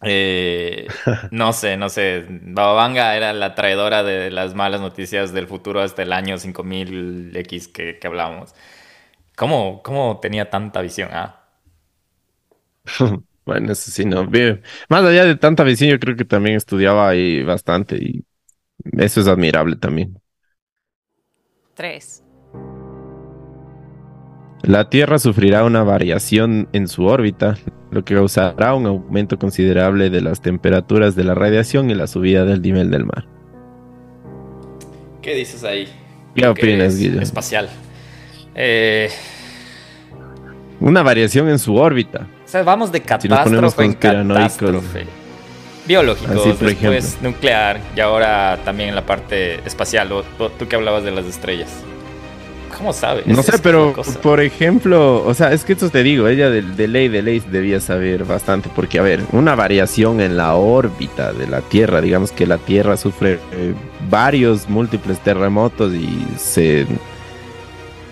eh, 0.02 0.86
no 1.30 1.52
sé, 1.52 1.76
no 1.76 1.88
sé. 1.88 2.26
Bababanga 2.28 3.16
era 3.16 3.32
la 3.32 3.54
traidora 3.54 4.02
de 4.02 4.30
las 4.30 4.54
malas 4.54 4.80
noticias 4.80 5.32
del 5.32 5.46
futuro 5.46 5.80
hasta 5.80 6.02
el 6.02 6.12
año 6.12 6.36
5000X 6.38 7.72
que, 7.72 7.98
que 7.98 8.06
hablamos. 8.06 8.54
¿Cómo, 9.36 9.82
¿Cómo, 9.82 10.18
tenía 10.20 10.50
tanta 10.50 10.80
visión? 10.80 11.10
Ah? 11.12 11.42
bueno, 13.44 13.72
eso 13.72 13.90
sí, 13.90 14.04
no. 14.04 14.24
Más 14.88 15.04
allá 15.04 15.24
de 15.24 15.36
tanta 15.36 15.62
visión, 15.62 15.90
yo 15.90 15.98
creo 15.98 16.16
que 16.16 16.24
también 16.24 16.56
estudiaba 16.56 17.08
ahí 17.08 17.42
bastante 17.42 17.96
y 17.96 18.24
eso 18.98 19.20
es 19.20 19.28
admirable 19.28 19.76
también. 19.76 20.18
Tres. 21.74 22.22
La 24.62 24.88
Tierra 24.88 25.18
sufrirá 25.18 25.64
una 25.64 25.82
variación 25.84 26.68
en 26.72 26.88
su 26.88 27.04
órbita, 27.04 27.56
lo 27.90 28.04
que 28.04 28.14
causará 28.14 28.74
un 28.74 28.86
aumento 28.86 29.38
considerable 29.38 30.10
de 30.10 30.20
las 30.20 30.40
temperaturas 30.40 31.14
de 31.14 31.24
la 31.24 31.34
radiación 31.34 31.90
y 31.90 31.94
la 31.94 32.06
subida 32.06 32.44
del 32.44 32.62
nivel 32.62 32.90
del 32.90 33.04
mar. 33.04 33.26
¿Qué 35.22 35.34
dices 35.34 35.62
ahí? 35.64 35.88
¿Qué 36.34 36.46
opinas, 36.46 36.96
Guillermo? 36.96 37.22
Espacial. 37.22 37.68
Eh, 38.54 39.10
una 40.80 41.02
variación 41.02 41.48
en 41.48 41.58
su 41.58 41.74
órbita. 41.76 42.26
O 42.44 42.48
sea, 42.48 42.62
vamos 42.62 42.92
de 42.92 43.00
catástrofe 43.02 43.84
en 43.84 43.94
catástrofe. 43.94 45.06
Biológico, 45.86 46.54
después 46.58 47.18
nuclear 47.22 47.80
y 47.94 48.00
ahora 48.00 48.58
también 48.64 48.90
en 48.90 48.94
la 48.96 49.06
parte 49.06 49.60
espacial. 49.66 50.10
Tú 50.58 50.68
que 50.68 50.76
hablabas 50.76 51.04
de 51.04 51.12
las 51.12 51.26
estrellas. 51.26 51.84
¿Cómo 52.76 52.92
sabe? 52.92 53.22
No 53.26 53.42
sé, 53.42 53.58
pero 53.58 53.94
por 54.22 54.40
ejemplo, 54.40 55.24
o 55.26 55.32
sea, 55.32 55.52
es 55.52 55.64
que 55.64 55.72
esto 55.72 55.88
te 55.88 56.02
digo, 56.02 56.28
ella 56.28 56.50
de, 56.50 56.62
ley 56.88 57.08
de 57.08 57.22
ley 57.22 57.40
debía 57.40 57.80
saber 57.80 58.24
bastante, 58.24 58.68
porque 58.74 58.98
a 58.98 59.02
ver, 59.02 59.22
una 59.32 59.54
variación 59.54 60.20
en 60.20 60.36
la 60.36 60.54
órbita 60.56 61.32
de 61.32 61.46
la 61.46 61.62
Tierra, 61.62 62.00
digamos 62.00 62.32
que 62.32 62.46
la 62.46 62.58
Tierra 62.58 62.96
sufre 62.96 63.38
eh, 63.52 63.74
varios 64.10 64.68
múltiples 64.68 65.18
terremotos 65.20 65.94
y 65.94 66.26
se, 66.36 66.86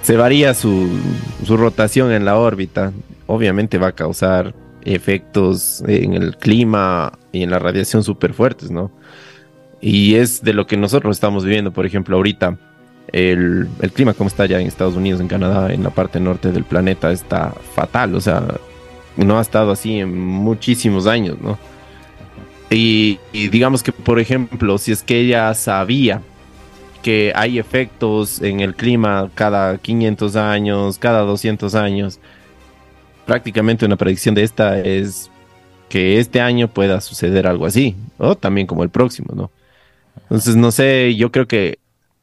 se 0.02 0.16
varía 0.16 0.54
su, 0.54 0.88
su 1.44 1.56
rotación 1.58 2.10
en 2.12 2.24
la 2.24 2.38
órbita, 2.38 2.92
obviamente 3.26 3.76
va 3.76 3.88
a 3.88 3.92
causar 3.92 4.54
efectos 4.82 5.82
en 5.86 6.14
el 6.14 6.36
clima 6.36 7.12
y 7.32 7.42
en 7.42 7.50
la 7.50 7.58
radiación 7.58 8.02
súper 8.02 8.32
fuertes, 8.32 8.70
¿no? 8.70 8.90
Y 9.80 10.14
es 10.14 10.42
de 10.42 10.54
lo 10.54 10.66
que 10.66 10.78
nosotros 10.78 11.16
estamos 11.16 11.44
viviendo, 11.44 11.70
por 11.70 11.84
ejemplo, 11.84 12.16
ahorita. 12.16 12.56
El, 13.14 13.68
el 13.80 13.92
clima 13.92 14.12
como 14.12 14.26
está 14.26 14.44
ya 14.44 14.58
en 14.58 14.66
Estados 14.66 14.96
Unidos, 14.96 15.20
en 15.20 15.28
Canadá, 15.28 15.72
en 15.72 15.84
la 15.84 15.90
parte 15.90 16.18
norte 16.18 16.50
del 16.50 16.64
planeta, 16.64 17.12
está 17.12 17.54
fatal. 17.76 18.16
O 18.16 18.20
sea, 18.20 18.42
no 19.16 19.38
ha 19.38 19.40
estado 19.40 19.70
así 19.70 20.00
en 20.00 20.18
muchísimos 20.18 21.06
años, 21.06 21.36
¿no? 21.40 21.56
Y, 22.70 23.20
y, 23.32 23.50
digamos 23.50 23.84
que, 23.84 23.92
por 23.92 24.18
ejemplo, 24.18 24.78
si 24.78 24.90
es 24.90 25.04
que 25.04 25.20
ella 25.20 25.54
sabía 25.54 26.22
que 27.04 27.30
hay 27.36 27.60
efectos 27.60 28.42
en 28.42 28.58
el 28.58 28.74
clima 28.74 29.30
cada 29.36 29.78
500 29.78 30.34
años, 30.34 30.98
cada 30.98 31.20
200 31.20 31.72
años, 31.76 32.18
prácticamente 33.26 33.86
una 33.86 33.94
predicción 33.94 34.34
de 34.34 34.42
esta 34.42 34.80
es 34.80 35.30
que 35.88 36.18
este 36.18 36.40
año 36.40 36.66
pueda 36.66 37.00
suceder 37.00 37.46
algo 37.46 37.66
así, 37.66 37.94
o 38.18 38.34
también 38.34 38.66
como 38.66 38.82
el 38.82 38.90
próximo, 38.90 39.34
¿no? 39.36 39.52
Entonces, 40.22 40.56
no 40.56 40.72
sé, 40.72 41.14
yo 41.14 41.30
creo 41.30 41.46
que 41.46 41.78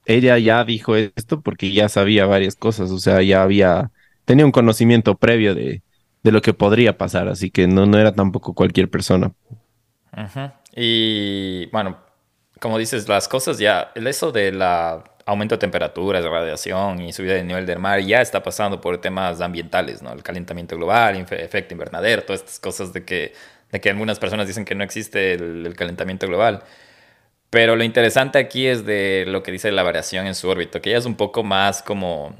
ella 0.05 0.37
ya 0.37 0.63
dijo 0.63 0.95
esto 0.95 1.41
porque 1.41 1.71
ya 1.71 1.89
sabía 1.89 2.25
varias 2.25 2.55
cosas, 2.55 2.91
o 2.91 2.99
sea, 2.99 3.21
ya 3.21 3.43
había, 3.43 3.91
tenía 4.25 4.45
un 4.45 4.51
conocimiento 4.51 5.15
previo 5.17 5.55
de, 5.55 5.81
de 6.23 6.31
lo 6.31 6.41
que 6.41 6.53
podría 6.53 6.97
pasar, 6.97 7.27
así 7.27 7.51
que 7.51 7.67
no, 7.67 7.85
no 7.85 7.97
era 7.97 8.13
tampoco 8.13 8.53
cualquier 8.53 8.89
persona. 8.89 9.33
Y 10.75 11.67
bueno, 11.67 11.97
como 12.59 12.77
dices, 12.77 13.07
las 13.07 13.27
cosas 13.27 13.57
ya, 13.57 13.91
el 13.95 14.07
eso 14.07 14.31
de 14.31 14.51
la 14.51 15.03
aumento 15.25 15.55
de 15.55 15.59
temperaturas, 15.59 16.23
radiación 16.23 17.01
y 17.01 17.13
subida 17.13 17.33
del 17.33 17.47
nivel 17.47 17.65
del 17.65 17.79
mar 17.79 17.99
ya 18.01 18.21
está 18.21 18.43
pasando 18.43 18.81
por 18.81 18.99
temas 18.99 19.41
ambientales, 19.41 20.01
¿no? 20.01 20.11
El 20.13 20.23
calentamiento 20.23 20.75
global, 20.75 21.15
efecto 21.15 21.73
invernadero, 21.73 22.23
todas 22.23 22.41
estas 22.41 22.59
cosas 22.59 22.93
de 22.93 23.05
que, 23.05 23.33
de 23.71 23.81
que 23.81 23.89
algunas 23.89 24.19
personas 24.19 24.47
dicen 24.47 24.65
que 24.65 24.75
no 24.75 24.83
existe 24.83 25.33
el, 25.33 25.73
calentamiento 25.75 26.27
global. 26.27 26.63
Pero 27.51 27.75
lo 27.75 27.83
interesante 27.83 28.39
aquí 28.39 28.65
es 28.65 28.85
de 28.85 29.25
lo 29.27 29.43
que 29.43 29.51
dice 29.51 29.71
la 29.73 29.83
variación 29.83 30.25
en 30.25 30.35
su 30.35 30.47
órbita, 30.47 30.79
que 30.79 30.89
ya 30.91 30.97
es 30.97 31.05
un 31.05 31.15
poco 31.15 31.43
más 31.43 31.83
como, 31.83 32.33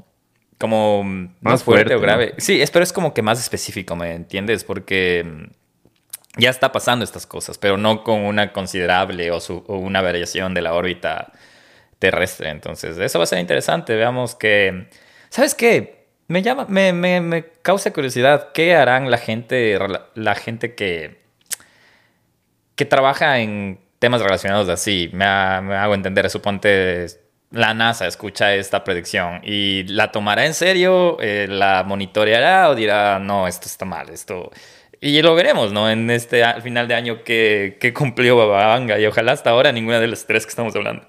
como 0.56 1.04
más, 1.04 1.30
más 1.42 1.62
fuerte, 1.62 1.90
fuerte, 1.90 1.94
o 1.96 2.00
grave. 2.00 2.30
¿no? 2.30 2.34
Sí, 2.38 2.62
es, 2.62 2.70
pero 2.70 2.82
es 2.82 2.94
como 2.94 3.12
que 3.12 3.20
más 3.20 3.38
específico, 3.38 3.94
¿me 3.94 4.14
entiendes? 4.14 4.64
Porque 4.64 5.50
ya 6.38 6.48
está 6.48 6.72
pasando 6.72 7.04
estas 7.04 7.26
cosas, 7.26 7.58
pero 7.58 7.76
no 7.76 8.02
con 8.04 8.20
una 8.20 8.54
considerable 8.54 9.30
o, 9.30 9.40
su, 9.40 9.62
o, 9.66 9.76
una 9.76 10.00
variación 10.00 10.54
de 10.54 10.62
la 10.62 10.72
órbita 10.72 11.30
terrestre. 11.98 12.48
Entonces, 12.48 12.96
eso 12.96 13.18
va 13.18 13.24
a 13.24 13.26
ser 13.26 13.38
interesante. 13.38 13.94
Veamos 13.94 14.34
que. 14.34 14.88
¿Sabes 15.28 15.54
qué? 15.54 16.06
Me 16.28 16.40
llama, 16.40 16.64
me, 16.70 16.94
me, 16.94 17.20
me 17.20 17.44
causa 17.60 17.92
curiosidad. 17.92 18.52
¿Qué 18.54 18.74
harán 18.74 19.10
la 19.10 19.18
gente, 19.18 19.78
la 20.14 20.34
gente 20.34 20.74
que, 20.74 21.20
que 22.76 22.86
trabaja 22.86 23.40
en 23.40 23.78
temas 24.02 24.20
relacionados 24.20 24.68
así? 24.68 25.08
Me, 25.12 25.24
hago 25.24 25.94
entender, 25.94 26.28
suponte 26.28 27.06
la 27.52 27.72
NASA 27.74 28.06
escucha 28.06 28.54
esta 28.54 28.82
predicción 28.82 29.40
y 29.44 29.84
la 29.84 30.10
tomará 30.10 30.44
en 30.46 30.54
serio, 30.54 31.18
eh, 31.20 31.46
la 31.48 31.84
monitoreará 31.86 32.70
o 32.70 32.74
dirá, 32.74 33.20
no, 33.20 33.46
esto 33.46 33.68
está 33.68 33.84
mal, 33.84 34.08
esto 34.08 34.50
y 35.00 35.22
lo 35.22 35.34
veremos, 35.34 35.72
¿no? 35.72 35.88
En 35.88 36.10
este 36.10 36.42
al 36.42 36.62
final 36.62 36.88
de 36.88 36.94
año 36.94 37.22
que, 37.24 37.76
que 37.80 37.92
cumplió 37.92 38.36
Babanga 38.36 38.98
y 38.98 39.06
ojalá 39.06 39.32
hasta 39.32 39.50
ahora 39.50 39.70
ninguna 39.70 40.00
de 40.00 40.08
las 40.08 40.26
tres 40.26 40.44
que 40.44 40.50
estamos 40.50 40.74
hablando. 40.74 41.06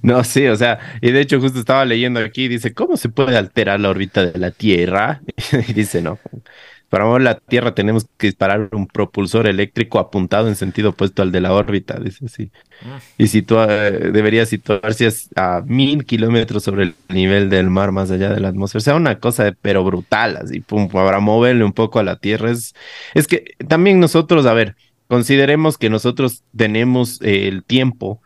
No, 0.02 0.24
sí, 0.24 0.46
o 0.48 0.56
sea, 0.56 0.98
y 1.00 1.12
de 1.12 1.20
hecho 1.20 1.40
justo 1.40 1.60
estaba 1.60 1.84
leyendo 1.84 2.20
aquí, 2.20 2.48
dice, 2.48 2.74
¿cómo 2.74 2.96
se 2.96 3.08
puede 3.08 3.38
alterar 3.38 3.78
la 3.78 3.88
órbita 3.90 4.26
de 4.26 4.38
la 4.38 4.50
Tierra? 4.50 5.20
y 5.68 5.72
dice, 5.72 6.02
no, 6.02 6.18
para 6.88 7.04
mover 7.04 7.22
la 7.22 7.38
Tierra 7.38 7.74
tenemos 7.74 8.06
que 8.16 8.28
disparar 8.28 8.70
un 8.72 8.86
propulsor 8.86 9.46
eléctrico 9.46 9.98
apuntado 9.98 10.48
en 10.48 10.56
sentido 10.56 10.90
opuesto 10.90 11.22
al 11.22 11.32
de 11.32 11.40
la 11.40 11.52
órbita, 11.52 11.98
dice 12.00 12.26
así. 12.26 12.50
Mm. 12.82 13.22
Y 13.22 13.26
situa 13.26 13.66
debería 13.66 14.46
situarse 14.46 15.08
a 15.36 15.62
mil 15.66 16.04
kilómetros 16.06 16.62
sobre 16.62 16.84
el 16.84 16.94
nivel 17.08 17.50
del 17.50 17.68
mar, 17.68 17.92
más 17.92 18.10
allá 18.10 18.30
de 18.32 18.40
la 18.40 18.48
atmósfera. 18.48 18.78
O 18.78 18.84
sea, 18.84 18.94
una 18.94 19.18
cosa 19.18 19.44
de, 19.44 19.52
pero 19.52 19.84
brutal, 19.84 20.38
así, 20.38 20.60
pum, 20.60 20.88
para 20.88 21.20
moverle 21.20 21.64
un 21.64 21.72
poco 21.72 21.98
a 21.98 22.02
la 22.02 22.16
Tierra. 22.16 22.50
Es, 22.50 22.74
es 23.14 23.26
que 23.26 23.54
también 23.68 24.00
nosotros, 24.00 24.46
a 24.46 24.54
ver, 24.54 24.74
consideremos 25.08 25.76
que 25.76 25.90
nosotros 25.90 26.42
tenemos 26.56 27.20
eh, 27.22 27.48
el 27.48 27.64
tiempo 27.64 28.22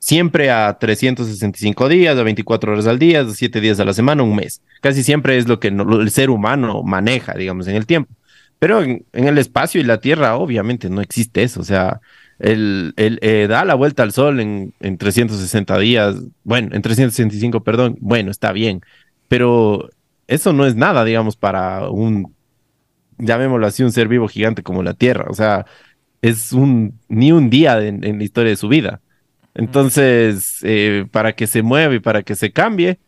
siempre 0.00 0.50
a 0.50 0.78
365 0.78 1.88
días, 1.88 2.18
a 2.18 2.22
24 2.24 2.72
horas 2.72 2.86
al 2.86 2.98
día, 2.98 3.20
a 3.20 3.28
7 3.30 3.60
días 3.60 3.78
a 3.78 3.84
la 3.84 3.94
semana, 3.94 4.24
un 4.24 4.34
mes. 4.34 4.62
Casi 4.80 5.04
siempre 5.04 5.36
es 5.36 5.46
lo 5.46 5.60
que 5.60 5.68
el 5.68 6.10
ser 6.10 6.30
humano 6.30 6.82
maneja, 6.82 7.34
digamos, 7.34 7.68
en 7.68 7.76
el 7.76 7.86
tiempo. 7.86 8.12
Pero 8.58 8.82
en, 8.82 9.04
el 9.12 9.38
espacio 9.38 9.80
y 9.80 9.84
la 9.84 10.00
Tierra, 10.00 10.36
obviamente, 10.36 10.90
no 10.90 11.00
existe 11.02 11.42
eso. 11.42 11.60
O 11.60 11.64
sea, 11.64 12.00
el, 12.38 12.94
el 12.96 13.18
eh, 13.22 13.46
da 13.48 13.64
la 13.64 13.74
vuelta 13.74 14.02
al 14.02 14.12
Sol 14.12 14.40
en, 14.40 14.74
en 14.80 14.98
360 14.98 15.78
días, 15.78 16.16
bueno, 16.44 16.74
en 16.74 16.82
365, 16.82 17.62
perdón, 17.62 17.96
bueno, 18.00 18.30
está 18.30 18.52
bien. 18.52 18.82
Pero 19.28 19.90
eso 20.28 20.52
no 20.52 20.66
es 20.66 20.76
nada, 20.76 21.04
digamos, 21.04 21.36
para 21.36 21.88
un, 21.90 22.34
llamémoslo 23.18 23.66
así, 23.66 23.82
un 23.82 23.92
ser 23.92 24.08
vivo 24.08 24.28
gigante 24.28 24.62
como 24.62 24.82
la 24.82 24.94
Tierra. 24.94 25.26
O 25.30 25.34
sea, 25.34 25.66
es 26.22 26.52
un, 26.52 26.98
ni 27.08 27.32
un 27.32 27.50
día 27.50 27.78
en 27.86 28.18
la 28.18 28.24
historia 28.24 28.50
de 28.50 28.56
su 28.56 28.68
vida. 28.68 29.00
Entonces, 29.60 30.60
eh, 30.62 31.04
para 31.10 31.34
que 31.34 31.46
se 31.46 31.62
mueva 31.62 31.94
y 31.94 31.98
para 31.98 32.22
que 32.22 32.34
se 32.34 32.50
cambie, 32.50 32.98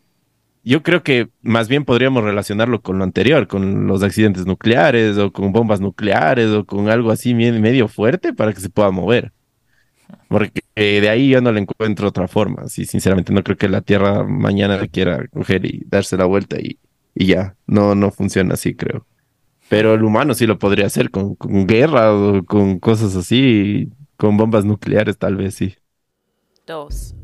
yo 0.63 0.83
creo 0.83 1.01
que 1.01 1.29
más 1.41 1.67
bien 1.67 1.83
podríamos 1.83 2.23
relacionarlo 2.23 2.83
con 2.83 2.99
lo 2.99 3.03
anterior, 3.03 3.47
con 3.47 3.87
los 3.87 4.03
accidentes 4.03 4.45
nucleares 4.45 5.17
o 5.17 5.33
con 5.33 5.51
bombas 5.51 5.81
nucleares 5.81 6.51
o 6.51 6.63
con 6.63 6.89
algo 6.89 7.09
así 7.09 7.33
medio 7.33 7.87
fuerte 7.87 8.33
para 8.33 8.53
que 8.53 8.61
se 8.61 8.69
pueda 8.69 8.91
mover. 8.91 9.33
Porque 10.27 10.61
eh, 10.75 11.01
de 11.01 11.09
ahí 11.09 11.29
yo 11.29 11.41
no 11.41 11.51
le 11.51 11.61
encuentro 11.61 12.07
otra 12.07 12.27
forma. 12.27 12.67
Sí, 12.67 12.85
sinceramente 12.85 13.33
no 13.33 13.43
creo 13.43 13.57
que 13.57 13.67
la 13.67 13.81
Tierra 13.81 14.23
mañana 14.23 14.79
quiera 14.87 15.27
coger 15.29 15.65
y 15.65 15.83
darse 15.87 16.17
la 16.17 16.25
vuelta 16.25 16.57
y, 16.59 16.77
ya. 17.15 17.55
No, 17.65 17.95
no 17.95 18.11
funciona 18.11 18.53
así, 18.53 18.75
creo. 18.75 19.07
Pero 19.69 19.95
el 19.95 20.03
humano 20.03 20.35
sí 20.35 20.45
lo 20.45 20.59
podría 20.59 20.85
hacer 20.85 21.09
con, 21.09 21.33
con 21.33 21.65
guerra 21.65 22.13
o 22.13 22.43
con 22.45 22.77
cosas 22.77 23.15
así, 23.15 23.89
con 24.17 24.37
bombas 24.37 24.65
nucleares 24.65 25.17
tal 25.17 25.35
vez 25.35 25.55
sí. 25.55 25.75
2. 26.65 27.15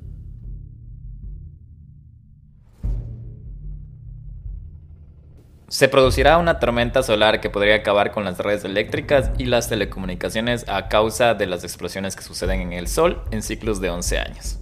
Se 5.70 5.88
producirá 5.88 6.40
una 6.40 6.60
tormenta 6.60 7.04
solar 7.04 7.40
que 7.40 7.50
podría 7.50 7.76
acabar 7.76 8.12
con 8.12 8.26
las 8.26 8.40
redes 8.40 8.66
eléctricas 8.66 9.32
y 9.38 9.46
las 9.46 9.70
telecomunicaciones 9.70 10.68
a 10.68 10.88
causa 10.88 11.36
de 11.36 11.46
las 11.46 11.64
explosiones 11.64 12.16
que 12.16 12.24
suceden 12.24 12.60
en 12.62 12.74
el 12.74 12.88
Sol 12.88 13.22
en 13.32 13.44
ciclos 13.44 13.80
de 13.80 13.92
11 13.92 14.18
años. 14.18 14.60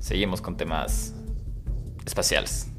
Seguimos 0.00 0.42
con 0.42 0.56
temas 0.56 1.14
espaciales. 2.04 2.72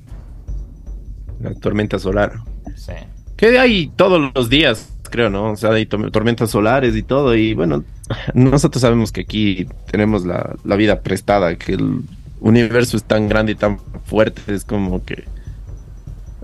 La 1.40 1.54
tormenta 1.56 1.98
solar. 1.98 2.34
Sí. 2.76 2.94
Que 3.38 3.58
hay 3.58 3.88
todos 3.96 4.32
los 4.36 4.50
días, 4.50 4.94
creo, 5.10 5.30
¿no? 5.30 5.52
O 5.52 5.56
sea, 5.56 5.72
hay 5.72 5.86
tormentas 5.86 6.52
solares 6.52 6.96
y 6.96 7.02
todo. 7.02 7.34
Y 7.34 7.54
bueno, 7.54 7.86
nosotros 8.34 8.82
sabemos 8.82 9.12
que 9.12 9.22
aquí 9.22 9.68
tenemos 9.90 10.26
la, 10.26 10.56
la, 10.64 10.76
vida 10.76 11.02
prestada, 11.02 11.56
que 11.56 11.74
el 11.74 12.02
universo 12.40 12.98
es 12.98 13.04
tan 13.04 13.28
grande 13.28 13.54
y 13.54 13.56
tan 13.56 13.80
fuerte, 14.06 14.54
es 14.54 14.64
como 14.64 15.04
que 15.04 15.26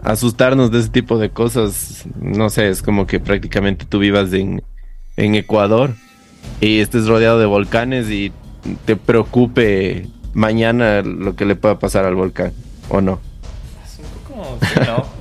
asustarnos 0.04 0.72
de 0.72 0.80
ese 0.80 0.90
tipo 0.90 1.18
de 1.18 1.30
cosas, 1.30 2.06
no 2.22 2.50
sé, 2.50 2.70
es 2.70 2.82
como 2.82 3.08
que 3.08 3.20
prácticamente 3.20 3.86
tú 3.86 4.00
vivas 4.00 4.32
en, 4.34 4.64
en 5.16 5.36
Ecuador 5.36 5.94
y 6.62 6.80
estés 6.80 7.08
rodeado 7.08 7.40
de 7.40 7.46
volcanes 7.46 8.10
y 8.10 8.32
te 8.86 8.96
preocupe 8.96 10.08
mañana 10.34 11.02
lo 11.02 11.36
que 11.36 11.46
le 11.46 11.56
pueda 11.56 11.80
pasar 11.80 12.06
al 12.06 12.16
volcán, 12.16 12.54
¿o 12.90 13.02
no? 13.02 13.20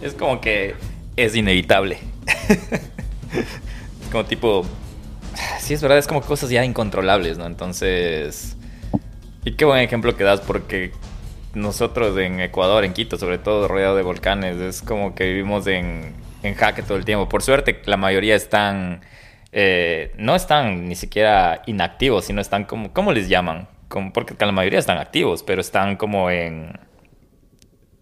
Es 0.03 0.15
como 0.15 0.41
que 0.41 0.75
es 1.17 1.35
inevitable. 1.35 1.99
como 4.13 4.25
tipo, 4.25 4.65
sí 5.61 5.75
es 5.75 5.83
verdad, 5.83 5.99
es 5.99 6.07
como 6.07 6.23
cosas 6.23 6.51
ya 6.51 6.65
incontrolables, 6.65 7.39
¿no? 7.39 7.47
Entonces, 7.47 8.57
y 9.45 9.53
qué 9.53 9.65
buen 9.65 9.81
ejemplo 9.81 10.17
que 10.17 10.25
das 10.25 10.41
porque 10.41 10.93
nosotros 11.55 12.17
en 12.19 12.41
Ecuador, 12.41 12.85
en 12.85 12.93
Quito, 12.93 13.17
sobre 13.17 13.39
todo 13.39 13.67
rodeado 13.69 13.97
de 13.97 14.03
volcanes, 14.03 14.57
es 14.59 14.83
como 14.83 15.15
que 15.15 15.25
vivimos 15.25 15.67
en, 15.67 16.15
en 16.43 16.55
jaque 16.55 16.83
todo 16.83 16.99
el 16.99 17.05
tiempo. 17.05 17.29
Por 17.29 17.43
suerte, 17.43 17.81
la 17.87 17.97
mayoría 17.97 18.35
están, 18.35 19.01
eh, 19.53 20.13
no 20.19 20.35
están 20.35 20.89
ni 20.89 20.95
siquiera 20.95 21.63
inactivos, 21.67 22.27
sino 22.27 22.41
están 22.41 22.65
como, 22.65 22.93
¿cómo 22.93 23.13
les 23.13 23.29
llaman? 23.29 23.69
Como, 23.89 24.13
porque 24.13 24.35
la 24.45 24.53
mayoría 24.53 24.79
están 24.79 24.99
activos, 24.99 25.43
pero 25.43 25.61
están 25.61 25.97
como 25.97 26.31
en... 26.31 26.79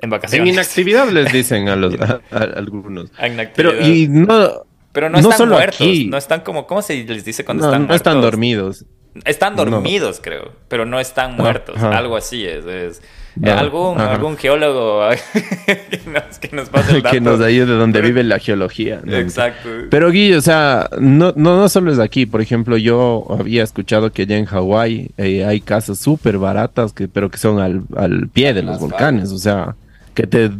En 0.00 0.10
vacaciones. 0.10 0.48
En 0.48 0.54
inactividad 0.54 1.08
les 1.08 1.32
dicen 1.32 1.68
a, 1.68 1.76
los, 1.76 1.94
a, 2.00 2.20
a 2.30 2.38
algunos. 2.56 3.10
Pero 3.54 3.80
y 3.80 4.08
no, 4.08 4.64
pero 4.94 5.10
no, 5.10 5.20
no 5.20 5.30
están 5.30 5.48
muertos. 5.48 5.80
Aquí. 5.80 6.06
No 6.06 6.16
están 6.16 6.40
como. 6.42 6.66
¿Cómo 6.68 6.80
se 6.80 7.02
les 7.04 7.24
dice 7.24 7.44
cuando 7.44 7.64
no, 7.64 7.68
están 7.68 7.82
no 7.82 7.88
muertos? 7.88 7.96
están 7.96 8.20
dormidos. 8.22 8.84
Están 9.24 9.56
dormidos, 9.56 10.20
creo. 10.22 10.52
Pero 10.68 10.86
no 10.86 11.00
están 11.00 11.36
muertos. 11.36 11.76
Ajá. 11.76 11.98
Algo 11.98 12.16
así 12.16 12.44
es, 12.46 12.64
es, 12.64 13.02
Eh, 13.42 13.50
algún, 13.50 14.00
algún 14.00 14.36
geólogo 14.36 15.08
que, 15.66 16.00
nos, 16.06 16.38
que 16.38 16.54
nos 16.54 16.68
pase 16.68 16.96
el 16.96 17.02
dato. 17.02 17.12
que 17.14 17.20
nos 17.20 17.40
ayude 17.40 17.74
donde 17.74 18.00
vive 18.00 18.22
la 18.22 18.38
geología. 18.38 19.00
Exacto. 19.06 19.68
Pero 19.90 20.10
Guillo, 20.12 20.38
o 20.38 20.40
sea, 20.40 20.88
no, 21.00 21.32
no, 21.34 21.56
no 21.56 21.68
solo 21.68 21.92
es 21.92 21.98
aquí. 21.98 22.26
Por 22.26 22.40
ejemplo, 22.40 22.76
yo 22.76 23.26
había 23.36 23.64
escuchado 23.64 24.12
que 24.12 24.22
allá 24.22 24.36
en 24.36 24.44
Hawái 24.46 25.10
eh, 25.16 25.44
hay 25.44 25.60
casas 25.60 25.98
súper 25.98 26.38
baratas, 26.38 26.92
que, 26.92 27.08
pero 27.08 27.30
que 27.30 27.38
son 27.38 27.58
al, 27.60 27.82
al 27.96 28.28
pie 28.28 28.54
de 28.54 28.62
los 28.62 28.78
volcanes. 28.78 29.32
O 29.32 29.38
sea, 29.38 29.74
que 30.14 30.28
te 30.28 30.50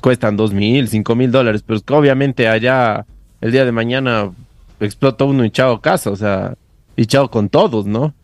cuestan 0.00 0.36
dos 0.36 0.52
mil, 0.52 0.88
cinco 0.88 1.16
mil 1.16 1.32
dólares. 1.32 1.64
Pero 1.66 1.76
es 1.78 1.82
que 1.84 1.94
obviamente 1.94 2.46
allá 2.48 3.04
el 3.42 3.52
día 3.52 3.66
de 3.66 3.72
mañana 3.72 4.32
explota 4.80 5.24
uno 5.24 5.44
y 5.44 5.50
chao 5.50 5.82
casa. 5.82 6.10
O 6.10 6.16
sea, 6.16 6.54
y 6.96 7.06
con 7.30 7.48
todos, 7.50 7.86
¿no? 7.86 8.14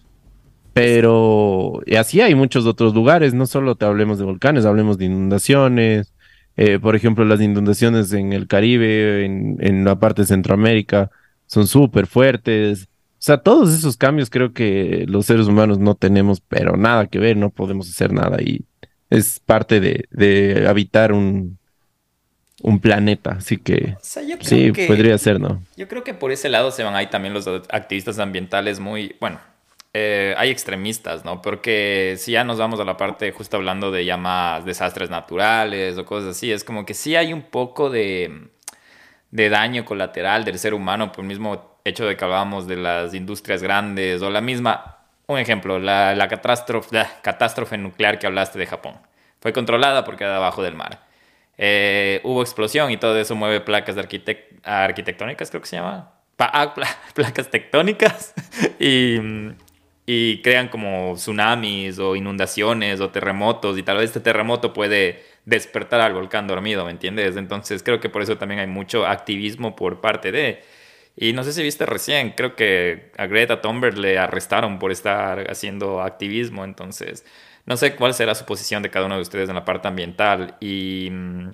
Pero 0.73 1.83
así 1.99 2.21
hay 2.21 2.35
muchos 2.35 2.65
otros 2.65 2.95
lugares, 2.95 3.35
no 3.35 3.47
solo 3.47 3.75
te 3.75 3.85
hablemos 3.85 4.19
de 4.19 4.25
volcanes, 4.25 4.65
hablemos 4.65 4.97
de 4.97 5.07
inundaciones, 5.07 6.13
eh, 6.57 6.79
por 6.79 6.95
ejemplo, 6.95 7.25
las 7.25 7.41
inundaciones 7.41 8.13
en 8.13 8.33
el 8.33 8.47
Caribe, 8.47 9.25
en, 9.25 9.57
en 9.61 9.85
la 9.85 9.99
parte 9.99 10.23
de 10.23 10.29
Centroamérica, 10.29 11.11
son 11.47 11.67
súper 11.67 12.07
fuertes. 12.07 12.85
O 12.85 13.21
sea, 13.21 13.39
todos 13.39 13.75
esos 13.75 13.97
cambios 13.97 14.31
creo 14.31 14.53
que 14.53 15.05
los 15.09 15.27
seres 15.27 15.49
humanos 15.49 15.81
no 15.81 15.97
tenemos, 15.97 16.41
pero 16.41 16.77
nada 16.77 17.07
que 17.07 17.19
ver, 17.19 17.37
no 17.37 17.51
podemos 17.51 17.89
hacer 17.91 18.13
nada 18.13 18.41
y 18.41 18.65
es 19.11 19.41
parte 19.41 19.81
de, 19.81 20.05
de 20.13 20.67
habitar 20.69 21.13
un, 21.13 21.58
un 22.63 22.81
planeta, 22.81 23.37
así 23.39 23.57
que 23.59 23.97
sí, 24.01 24.73
podría 24.87 25.17
ser, 25.19 25.41
¿no? 25.41 25.63
Yo 25.77 25.87
creo 25.89 26.03
que 26.05 26.15
por 26.15 26.33
ese 26.33 26.49
lado 26.49 26.71
se 26.71 26.83
van 26.83 26.97
ahí 26.97 27.07
también 27.07 27.35
los 27.35 27.47
activistas 27.47 28.19
ambientales 28.19 28.81
muy, 28.81 29.17
bueno, 29.21 29.39
eh, 29.95 30.35
hay 30.37 30.51
extremistas, 30.51 31.25
¿no? 31.25 31.41
Porque 31.41 32.17
si 32.19 32.33
ya 32.33 32.45
nos 32.45 32.59
vamos 32.59 32.79
a 32.81 32.85
la 32.85 32.97
parte 32.97 33.33
justo 33.33 33.57
hablando 33.57 33.91
de 33.91 34.05
ya 34.05 34.17
más 34.17 34.65
desastres 34.65 35.09
naturales 35.09 35.97
o 35.99 36.05
cosas 36.05 36.31
así, 36.31 36.53
es 36.53 36.65
como 36.65 36.85
que 36.85 36.95
sí 36.95 37.17
hay 37.17 37.33
un 37.33 37.43
poco 37.43 37.91
de, 37.91 38.49
de 39.31 39.49
daño 39.49 39.85
colateral 39.85 40.45
del 40.45 40.59
ser 40.59 40.75
humano 40.75 41.13
por 41.13 41.23
el 41.23 41.29
mismo 41.29 41.79
hecho 41.85 42.07
de 42.07 42.17
que 42.17 42.25
hablábamos 42.25 42.67
de 42.67 42.77
las 42.77 43.15
industrias 43.15 43.63
grandes 43.63 44.21
o 44.21 44.31
la 44.31 44.41
misma, 44.41 44.99
un 45.27 45.39
ejemplo, 45.39 45.79
la, 45.79 46.15
la 46.15 46.29
catástrofe, 46.29 46.95
la 46.95 47.21
catástrofe 47.23 47.79
nuclear 47.79 48.19
que 48.19 48.27
hablaste 48.27 48.59
de 48.59 48.67
Japón. 48.67 48.95
Fue 49.41 49.53
controlada 49.53 50.05
porque 50.05 50.25
era 50.25 50.35
debajo 50.35 50.63
del 50.63 50.75
mar. 50.75 51.08
Eh, 51.59 52.21
hubo 52.23 52.41
explosión 52.41 52.91
y 52.91 52.97
todo 52.97 53.19
eso 53.19 53.35
mueve 53.35 53.61
placas 53.61 53.97
de 53.97 54.03
arquitectónicas, 54.63 55.51
creo 55.51 55.61
que 55.61 55.69
se 55.69 55.77
llama. 55.77 56.13
Ah, 56.39 56.75
placas 57.15 57.51
tectónicas 57.51 58.33
y 58.79 59.19
y 60.11 60.41
crean 60.41 60.69
como 60.69 61.13
tsunamis 61.17 61.99
o 61.99 62.17
inundaciones 62.17 62.99
o 63.03 63.11
terremotos 63.11 63.77
y 63.77 63.83
tal 63.83 63.99
vez 63.99 64.07
este 64.07 64.21
terremoto 64.21 64.73
puede 64.73 65.23
despertar 65.45 66.01
al 66.01 66.15
volcán 66.15 66.47
dormido, 66.47 66.87
¿me 66.87 66.93
entiendes? 66.93 67.37
Entonces 67.37 67.83
creo 67.83 68.01
que 68.01 68.09
por 68.09 68.23
eso 68.23 68.39
también 68.39 68.59
hay 68.59 68.67
mucho 68.69 69.07
activismo 69.07 69.77
por 69.77 70.01
parte 70.01 70.33
de... 70.33 70.63
Y 71.15 71.35
no 71.35 71.45
sé 71.45 71.53
si 71.53 71.63
viste 71.63 71.85
recién, 71.85 72.31
creo 72.31 72.57
que 72.57 73.13
a 73.19 73.27
Greta 73.27 73.61
Thunberg 73.61 73.99
le 73.99 74.19
arrestaron 74.19 74.79
por 74.79 74.93
estar 74.93 75.51
haciendo 75.51 76.01
activismo, 76.01 76.65
entonces 76.65 77.27
no 77.69 77.77
sé 77.77 77.95
cuál 77.95 78.15
será 78.15 78.35
su 78.35 78.47
posición 78.47 78.83
de 78.83 78.91
cada 78.91 79.05
uno 79.05 79.17
de 79.17 79.21
ustedes 79.21 79.49
en 79.51 79.55
la 79.55 79.65
parte 79.67 79.89
ambiental 79.89 80.57
y 80.59 81.11
mm, 81.13 81.51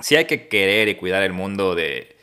sí 0.00 0.16
hay 0.16 0.24
que 0.24 0.48
querer 0.48 0.88
y 0.88 0.96
cuidar 0.96 1.22
el 1.22 1.32
mundo 1.32 1.76
de 1.76 2.16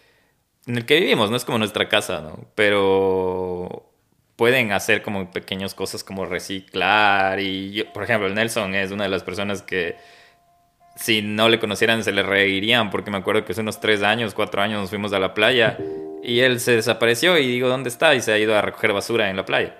en 0.67 0.77
el 0.77 0.85
que 0.85 0.99
vivimos, 0.99 1.29
no 1.29 1.37
es 1.37 1.45
como 1.45 1.57
nuestra 1.57 1.89
casa, 1.89 2.21
¿no? 2.21 2.45
Pero 2.55 3.89
pueden 4.35 4.71
hacer 4.73 5.01
como 5.03 5.31
pequeñas 5.31 5.73
cosas 5.73 6.03
como 6.03 6.25
reciclar 6.25 7.39
y 7.39 7.83
por 7.93 8.03
ejemplo 8.03 8.27
el 8.27 8.35
Nelson 8.35 8.75
es 8.75 8.91
una 8.91 9.05
de 9.05 9.09
las 9.09 9.23
personas 9.23 9.61
que 9.61 9.95
si 10.97 11.21
no 11.21 11.47
le 11.47 11.59
conocieran 11.59 12.03
se 12.03 12.11
le 12.11 12.23
reirían 12.23 12.89
porque 12.89 13.09
me 13.09 13.17
acuerdo 13.17 13.45
que 13.45 13.53
hace 13.53 13.61
unos 13.61 13.79
tres 13.79 14.03
años, 14.03 14.33
cuatro 14.33 14.61
años 14.61 14.81
nos 14.81 14.89
fuimos 14.89 15.13
a 15.13 15.19
la 15.19 15.33
playa 15.33 15.77
y 16.21 16.41
él 16.41 16.59
se 16.59 16.73
desapareció 16.73 17.37
y 17.37 17.47
digo, 17.47 17.69
¿dónde 17.69 17.87
está? 17.87 18.15
Y 18.15 18.21
se 18.21 18.33
ha 18.33 18.37
ido 18.37 18.57
a 18.57 18.61
recoger 18.61 18.91
basura 18.91 19.29
en 19.29 19.37
la 19.37 19.45
playa. 19.45 19.75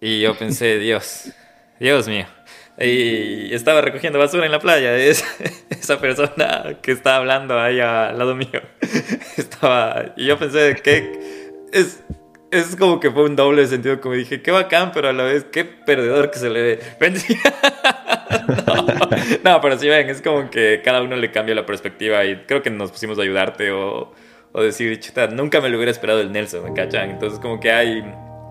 Y 0.00 0.20
yo 0.20 0.36
pensé, 0.36 0.78
Dios, 0.78 1.32
Dios 1.80 2.06
mío. 2.06 2.35
Y 2.78 3.54
estaba 3.54 3.80
recogiendo 3.80 4.18
basura 4.18 4.44
en 4.44 4.52
la 4.52 4.60
playa. 4.60 4.96
Es, 5.06 5.24
esa 5.70 6.00
persona 6.00 6.78
que 6.82 6.92
está 6.92 7.16
hablando 7.16 7.58
ahí 7.58 7.80
al 7.80 8.18
lado 8.18 8.34
mío. 8.34 8.60
Estaba. 9.36 10.12
Y 10.16 10.26
yo 10.26 10.38
pensé 10.38 10.76
que 10.82 11.50
es, 11.72 12.02
es 12.50 12.76
como 12.76 13.00
que 13.00 13.10
fue 13.10 13.24
un 13.24 13.36
doble 13.36 13.66
sentido, 13.66 14.00
como 14.00 14.14
dije, 14.14 14.42
qué 14.42 14.50
bacán, 14.50 14.92
pero 14.92 15.08
a 15.08 15.12
la 15.12 15.24
vez 15.24 15.44
qué 15.44 15.64
perdedor 15.64 16.30
que 16.30 16.38
se 16.38 16.50
le 16.50 16.62
ve. 16.62 16.80
no, 19.44 19.60
pero 19.60 19.78
sí 19.78 19.88
ven, 19.88 20.08
es 20.08 20.22
como 20.22 20.50
que 20.50 20.80
cada 20.84 21.02
uno 21.02 21.16
le 21.16 21.30
cambia 21.30 21.54
la 21.54 21.66
perspectiva 21.66 22.24
y 22.24 22.44
creo 22.46 22.62
que 22.62 22.70
nos 22.70 22.92
pusimos 22.92 23.18
a 23.18 23.22
ayudarte 23.22 23.70
o, 23.70 24.12
o 24.52 24.62
decir, 24.62 24.98
chuta, 25.00 25.26
nunca 25.28 25.60
me 25.60 25.68
lo 25.68 25.76
hubiera 25.76 25.92
esperado 25.92 26.20
el 26.20 26.32
Nelson, 26.32 26.64
¿me 26.64 26.72
cachan? 26.72 27.10
Entonces 27.10 27.38
como 27.40 27.60
que 27.60 27.72
hay, 27.72 28.04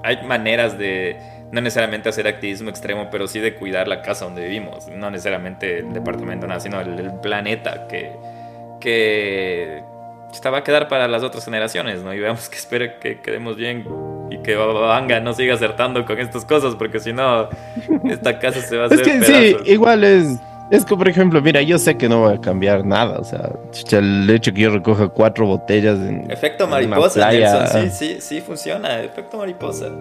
hay 0.04 0.24
maneras 0.24 0.78
de 0.78 1.18
no 1.52 1.62
necesariamente 1.62 2.10
hacer 2.10 2.28
activismo 2.28 2.70
extremo, 2.70 3.10
pero 3.12 3.28
sí 3.28 3.40
de 3.40 3.56
cuidar 3.56 3.88
la 3.88 4.02
casa 4.02 4.26
donde 4.26 4.44
vivimos, 4.44 4.88
no 4.88 5.10
necesariamente 5.10 5.80
el 5.80 5.94
departamento, 5.94 6.48
nada, 6.48 6.60
sino 6.60 6.80
el, 6.82 7.00
el 7.00 7.14
planeta 7.22 7.88
que, 7.88 8.12
que 8.80 9.84
esta 10.36 10.50
va 10.50 10.60
a 10.60 10.64
quedar 10.64 10.88
para 10.88 11.08
las 11.08 11.24
otras 11.24 11.46
generaciones, 11.46 12.04
¿no? 12.04 12.14
Y 12.14 12.20
veamos 12.20 12.50
que 12.50 12.58
espere 12.58 12.98
que 13.00 13.22
quedemos 13.22 13.56
bien 13.56 13.86
y 14.30 14.38
que 14.40 14.56
Banga 14.56 15.20
no 15.20 15.34
siga 15.34 15.56
acertando 15.56 16.06
con 16.06 16.20
estas 16.20 16.46
cosas, 16.46 16.76
porque 16.76 17.00
si 17.00 17.14
no, 17.14 17.50
esta 18.10 18.38
casa 18.40 18.62
se 18.62 18.78
va 18.78 18.84
a 18.84 18.86
hacer. 18.88 19.00
Es 19.00 19.08
que 19.08 19.24
sí, 19.24 19.58
igual 19.66 20.04
es. 20.04 20.38
Es 20.72 20.84
que, 20.84 20.96
por 20.96 21.08
ejemplo, 21.08 21.42
mira, 21.44 21.62
yo 21.62 21.78
sé 21.78 21.96
que 21.96 22.10
no 22.10 22.24
va 22.24 22.34
a 22.34 22.42
cambiar 22.42 22.84
nada. 22.84 23.20
O 23.20 23.24
sea, 23.24 23.52
el 24.00 24.28
hecho 24.32 24.52
que 24.52 24.62
yo 24.62 24.72
recoja 24.72 25.08
cuatro 25.08 25.46
botellas 25.46 26.00
en. 26.00 26.30
Efecto 26.30 26.68
mariposa, 26.68 27.32
Nelson. 27.32 27.68
Sí, 27.68 27.90
sí, 27.92 28.18
sí 28.20 28.42
funciona. 28.42 29.00
Efecto 29.02 29.38
mariposa. 29.38 29.92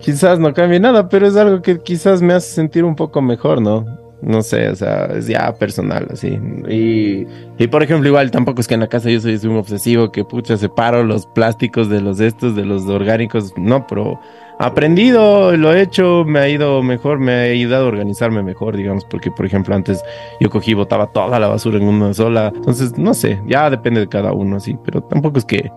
Quizás 0.00 0.38
no 0.38 0.52
cambie 0.54 0.80
nada, 0.80 1.08
pero 1.08 1.26
es 1.26 1.36
algo 1.36 1.62
que 1.62 1.78
quizás 1.80 2.22
me 2.22 2.32
hace 2.32 2.54
sentir 2.54 2.84
un 2.84 2.96
poco 2.96 3.20
mejor, 3.20 3.60
¿no? 3.60 3.84
No 4.22 4.42
sé, 4.42 4.68
o 4.68 4.76
sea, 4.76 5.06
es 5.06 5.26
ya 5.26 5.54
personal, 5.54 6.06
así. 6.12 6.38
Y, 6.68 7.26
y 7.58 7.66
por 7.68 7.82
ejemplo, 7.82 8.06
igual 8.08 8.30
tampoco 8.30 8.60
es 8.60 8.68
que 8.68 8.74
en 8.74 8.80
la 8.80 8.86
casa 8.86 9.08
yo 9.08 9.20
soy, 9.20 9.38
un 9.44 9.56
obsesivo 9.56 10.12
que 10.12 10.24
pucha 10.24 10.56
separo 10.58 11.04
los 11.04 11.26
plásticos 11.26 11.88
de 11.88 12.02
los 12.02 12.20
estos, 12.20 12.54
de 12.54 12.66
los 12.66 12.86
orgánicos. 12.86 13.54
No, 13.56 13.86
pero 13.86 14.20
aprendido, 14.58 15.56
lo 15.56 15.72
he 15.72 15.80
hecho, 15.80 16.24
me 16.26 16.38
ha 16.38 16.48
ido 16.48 16.82
mejor, 16.82 17.18
me 17.18 17.32
ha 17.32 17.42
ayudado 17.44 17.86
a 17.86 17.88
organizarme 17.88 18.42
mejor, 18.42 18.76
digamos, 18.76 19.06
porque 19.06 19.30
por 19.30 19.46
ejemplo 19.46 19.74
antes 19.74 20.02
yo 20.38 20.50
cogí 20.50 20.72
y 20.72 20.74
botaba 20.74 21.06
toda 21.06 21.38
la 21.38 21.48
basura 21.48 21.78
en 21.78 21.84
una 21.84 22.12
sola. 22.12 22.52
Entonces, 22.54 22.98
no 22.98 23.14
sé, 23.14 23.40
ya 23.46 23.70
depende 23.70 24.00
de 24.00 24.08
cada 24.08 24.32
uno, 24.32 24.56
así, 24.56 24.76
pero 24.84 25.02
tampoco 25.02 25.38
es 25.38 25.46
que 25.46 25.70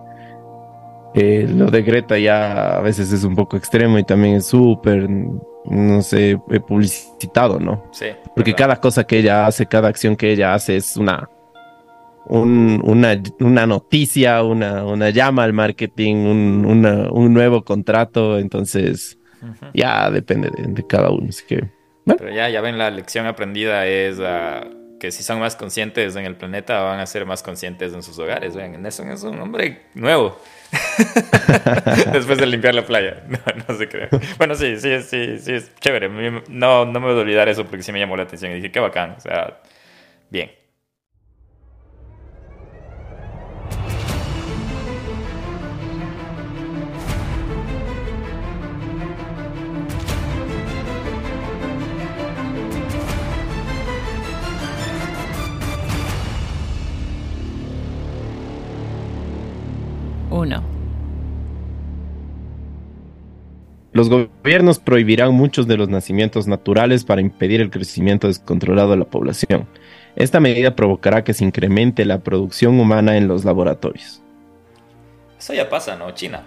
eh, 1.14 1.46
lo 1.48 1.70
de 1.70 1.82
Greta 1.82 2.18
ya 2.18 2.76
a 2.76 2.80
veces 2.80 3.12
es 3.12 3.24
un 3.24 3.34
poco 3.34 3.56
extremo 3.56 3.98
y 3.98 4.04
también 4.04 4.36
es 4.36 4.46
súper 4.46 5.08
no 5.64 6.02
sé, 6.02 6.38
publicitado, 6.66 7.58
¿no? 7.58 7.84
Sí. 7.92 8.06
Porque 8.34 8.54
cada 8.54 8.76
cosa 8.76 9.04
que 9.04 9.18
ella 9.18 9.46
hace, 9.46 9.66
cada 9.66 9.88
acción 9.88 10.16
que 10.16 10.30
ella 10.30 10.54
hace 10.54 10.76
es 10.76 10.96
una, 10.96 11.28
una, 12.26 13.22
una, 13.40 13.66
noticia, 13.66 14.42
una, 14.42 14.84
una 14.84 15.10
llama 15.10 15.44
al 15.44 15.52
marketing, 15.52 16.16
un, 16.16 16.86
un 17.10 17.34
nuevo 17.34 17.64
contrato, 17.64 18.38
entonces 18.38 19.18
ya 19.72 20.10
depende 20.10 20.50
de, 20.50 20.86
cada 20.86 21.10
uno, 21.10 21.28
así 21.28 21.44
que... 21.46 21.70
Pero 22.04 22.30
ya, 22.30 22.50
ya 22.50 22.60
ven, 22.60 22.76
la 22.76 22.90
lección 22.90 23.26
aprendida 23.26 23.86
es 23.86 24.18
ah, 24.20 24.68
que 25.00 25.10
si 25.10 25.22
son 25.22 25.40
más 25.40 25.56
conscientes 25.56 26.16
en 26.16 26.26
el 26.26 26.36
planeta, 26.36 26.82
van 26.82 27.00
a 27.00 27.06
ser 27.06 27.24
más 27.24 27.42
conscientes 27.42 27.94
en 27.94 28.02
sus 28.02 28.18
hogares. 28.18 28.54
Ven, 28.54 28.82
Nelson 28.82 29.10
es 29.10 29.22
un 29.22 29.40
hombre 29.40 29.86
nuevo. 29.94 30.36
Después 32.12 32.38
de 32.38 32.46
limpiar 32.46 32.74
la 32.74 32.84
playa. 32.84 33.22
No, 33.28 33.38
no 33.68 33.76
se 33.76 33.88
cree. 33.88 34.08
Bueno, 34.38 34.54
sí, 34.54 34.76
sí, 34.78 35.02
sí, 35.02 35.38
sí, 35.38 35.52
es 35.52 35.74
chévere. 35.76 36.08
No, 36.48 36.84
no 36.84 37.00
me 37.00 37.06
voy 37.06 37.18
a 37.18 37.20
olvidar 37.20 37.48
eso 37.48 37.64
porque 37.64 37.82
sí 37.82 37.92
me 37.92 37.98
llamó 37.98 38.16
la 38.16 38.24
atención. 38.24 38.52
Y 38.52 38.56
dije, 38.56 38.70
qué 38.70 38.80
bacán. 38.80 39.14
O 39.16 39.20
sea, 39.20 39.58
bien. 40.30 40.50
Los 63.92 64.08
gobiernos 64.08 64.80
prohibirán 64.80 65.34
muchos 65.34 65.68
de 65.68 65.76
los 65.76 65.88
nacimientos 65.88 66.48
naturales 66.48 67.04
para 67.04 67.20
impedir 67.20 67.60
el 67.60 67.70
crecimiento 67.70 68.26
descontrolado 68.26 68.90
de 68.90 68.96
la 68.96 69.04
población. 69.04 69.68
Esta 70.16 70.40
medida 70.40 70.74
provocará 70.74 71.22
que 71.22 71.32
se 71.32 71.44
incremente 71.44 72.04
la 72.04 72.20
producción 72.20 72.80
humana 72.80 73.16
en 73.16 73.28
los 73.28 73.44
laboratorios. 73.44 74.20
Eso 75.38 75.54
ya 75.54 75.68
pasa, 75.68 75.94
¿no? 75.96 76.10
China. 76.10 76.42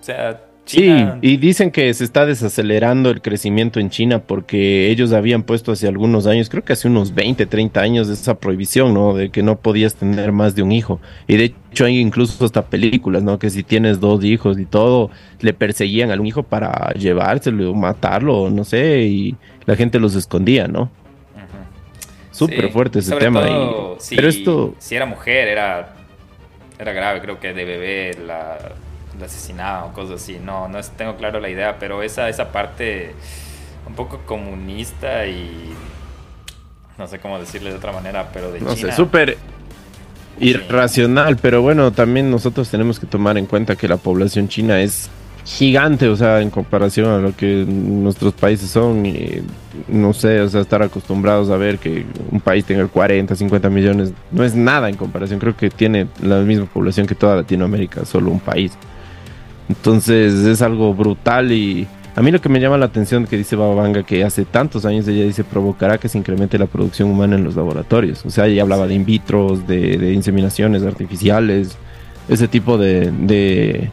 O 0.00 0.02
sea, 0.02 0.44
Sí, 0.66 0.90
y 1.20 1.36
dicen 1.36 1.70
que 1.70 1.92
se 1.92 2.04
está 2.04 2.24
desacelerando 2.24 3.10
el 3.10 3.20
crecimiento 3.20 3.80
en 3.80 3.90
China 3.90 4.20
porque 4.20 4.90
ellos 4.90 5.12
habían 5.12 5.42
puesto 5.42 5.72
hace 5.72 5.86
algunos 5.86 6.26
años, 6.26 6.48
creo 6.48 6.64
que 6.64 6.72
hace 6.72 6.88
unos 6.88 7.14
20, 7.14 7.44
30 7.44 7.80
años, 7.80 8.08
esa 8.08 8.38
prohibición, 8.38 8.94
¿no? 8.94 9.12
De 9.12 9.28
que 9.28 9.42
no 9.42 9.58
podías 9.58 9.94
tener 9.94 10.32
más 10.32 10.54
de 10.54 10.62
un 10.62 10.72
hijo. 10.72 11.00
Y 11.26 11.36
de 11.36 11.54
hecho 11.70 11.84
hay 11.84 11.98
incluso 11.98 12.42
hasta 12.44 12.64
películas, 12.64 13.22
¿no? 13.22 13.38
Que 13.38 13.50
si 13.50 13.62
tienes 13.62 14.00
dos 14.00 14.24
hijos 14.24 14.58
y 14.58 14.64
todo, 14.64 15.10
le 15.40 15.52
perseguían 15.52 16.10
al 16.10 16.20
un 16.20 16.26
hijo 16.26 16.42
para 16.42 16.94
llevárselo, 16.94 17.74
matarlo, 17.74 18.48
no 18.48 18.64
sé, 18.64 19.02
y 19.02 19.36
la 19.66 19.76
gente 19.76 20.00
los 20.00 20.14
escondía, 20.14 20.66
¿no? 20.66 20.90
Súper 22.30 22.70
fuerte 22.72 22.98
ese 23.00 23.14
tema. 23.16 23.46
Si, 23.98 24.16
Pero 24.16 24.28
esto... 24.28 24.74
Si 24.78 24.96
era 24.96 25.06
mujer, 25.06 25.46
era, 25.46 25.94
era 26.78 26.92
grave, 26.92 27.20
creo 27.20 27.38
que 27.38 27.52
de 27.52 27.64
bebé 27.64 28.18
la 28.26 28.58
de 29.18 29.24
asesinado 29.24 29.86
o 29.86 29.92
cosas 29.92 30.22
así. 30.22 30.40
No, 30.42 30.68
no 30.68 30.80
tengo 30.96 31.16
claro 31.16 31.40
la 31.40 31.48
idea, 31.48 31.78
pero 31.78 32.02
esa, 32.02 32.28
esa 32.28 32.50
parte 32.52 33.14
un 33.86 33.94
poco 33.94 34.20
comunista 34.26 35.26
y 35.26 35.74
no 36.98 37.06
sé 37.06 37.18
cómo 37.18 37.38
decirle 37.38 37.70
de 37.70 37.76
otra 37.76 37.92
manera, 37.92 38.30
pero 38.32 38.52
de 38.52 38.60
no 38.60 38.74
sé, 38.76 38.92
súper 38.92 39.36
irracional, 40.38 41.36
pero 41.36 41.62
bueno, 41.62 41.92
también 41.92 42.30
nosotros 42.30 42.68
tenemos 42.68 42.98
que 42.98 43.06
tomar 43.06 43.38
en 43.38 43.46
cuenta 43.46 43.76
que 43.76 43.88
la 43.88 43.96
población 43.96 44.48
china 44.48 44.80
es 44.80 45.10
gigante, 45.44 46.08
o 46.08 46.16
sea, 46.16 46.40
en 46.40 46.50
comparación 46.50 47.10
a 47.10 47.18
lo 47.18 47.36
que 47.36 47.64
nuestros 47.66 48.32
países 48.32 48.70
son, 48.70 49.04
y, 49.04 49.42
no 49.88 50.12
sé, 50.14 50.40
o 50.40 50.48
sea, 50.48 50.62
estar 50.62 50.82
acostumbrados 50.82 51.50
a 51.50 51.56
ver 51.56 51.78
que 51.78 52.06
un 52.30 52.40
país 52.40 52.64
tenga 52.64 52.86
40, 52.86 53.34
50 53.34 53.68
millones, 53.70 54.12
no 54.30 54.42
es 54.42 54.54
nada 54.54 54.88
en 54.88 54.96
comparación, 54.96 55.38
creo 55.38 55.56
que 55.56 55.68
tiene 55.68 56.06
la 56.22 56.38
misma 56.38 56.66
población 56.66 57.06
que 57.06 57.14
toda 57.14 57.36
Latinoamérica, 57.36 58.04
solo 58.04 58.30
un 58.30 58.40
país. 58.40 58.72
Entonces 59.68 60.34
es 60.34 60.62
algo 60.62 60.94
brutal 60.94 61.52
y 61.52 61.86
a 62.16 62.22
mí 62.22 62.30
lo 62.30 62.40
que 62.40 62.48
me 62.48 62.60
llama 62.60 62.78
la 62.78 62.86
atención 62.86 63.26
que 63.26 63.36
dice 63.36 63.56
Babanga 63.56 64.04
que 64.04 64.22
hace 64.22 64.44
tantos 64.44 64.84
años 64.84 65.08
ella 65.08 65.24
dice 65.24 65.42
provocará 65.42 65.98
que 65.98 66.08
se 66.08 66.16
incremente 66.16 66.58
la 66.58 66.66
producción 66.66 67.10
humana 67.10 67.34
en 67.34 67.42
los 67.44 67.56
laboratorios. 67.56 68.24
O 68.24 68.30
sea, 68.30 68.46
ella 68.46 68.62
hablaba 68.62 68.86
de 68.86 68.94
in 68.94 69.04
vitro, 69.04 69.56
de, 69.56 70.12
inseminaciones 70.12 70.84
artificiales, 70.84 71.76
ese 72.28 72.46
tipo 72.46 72.78
de, 72.78 73.10
de, 73.10 73.90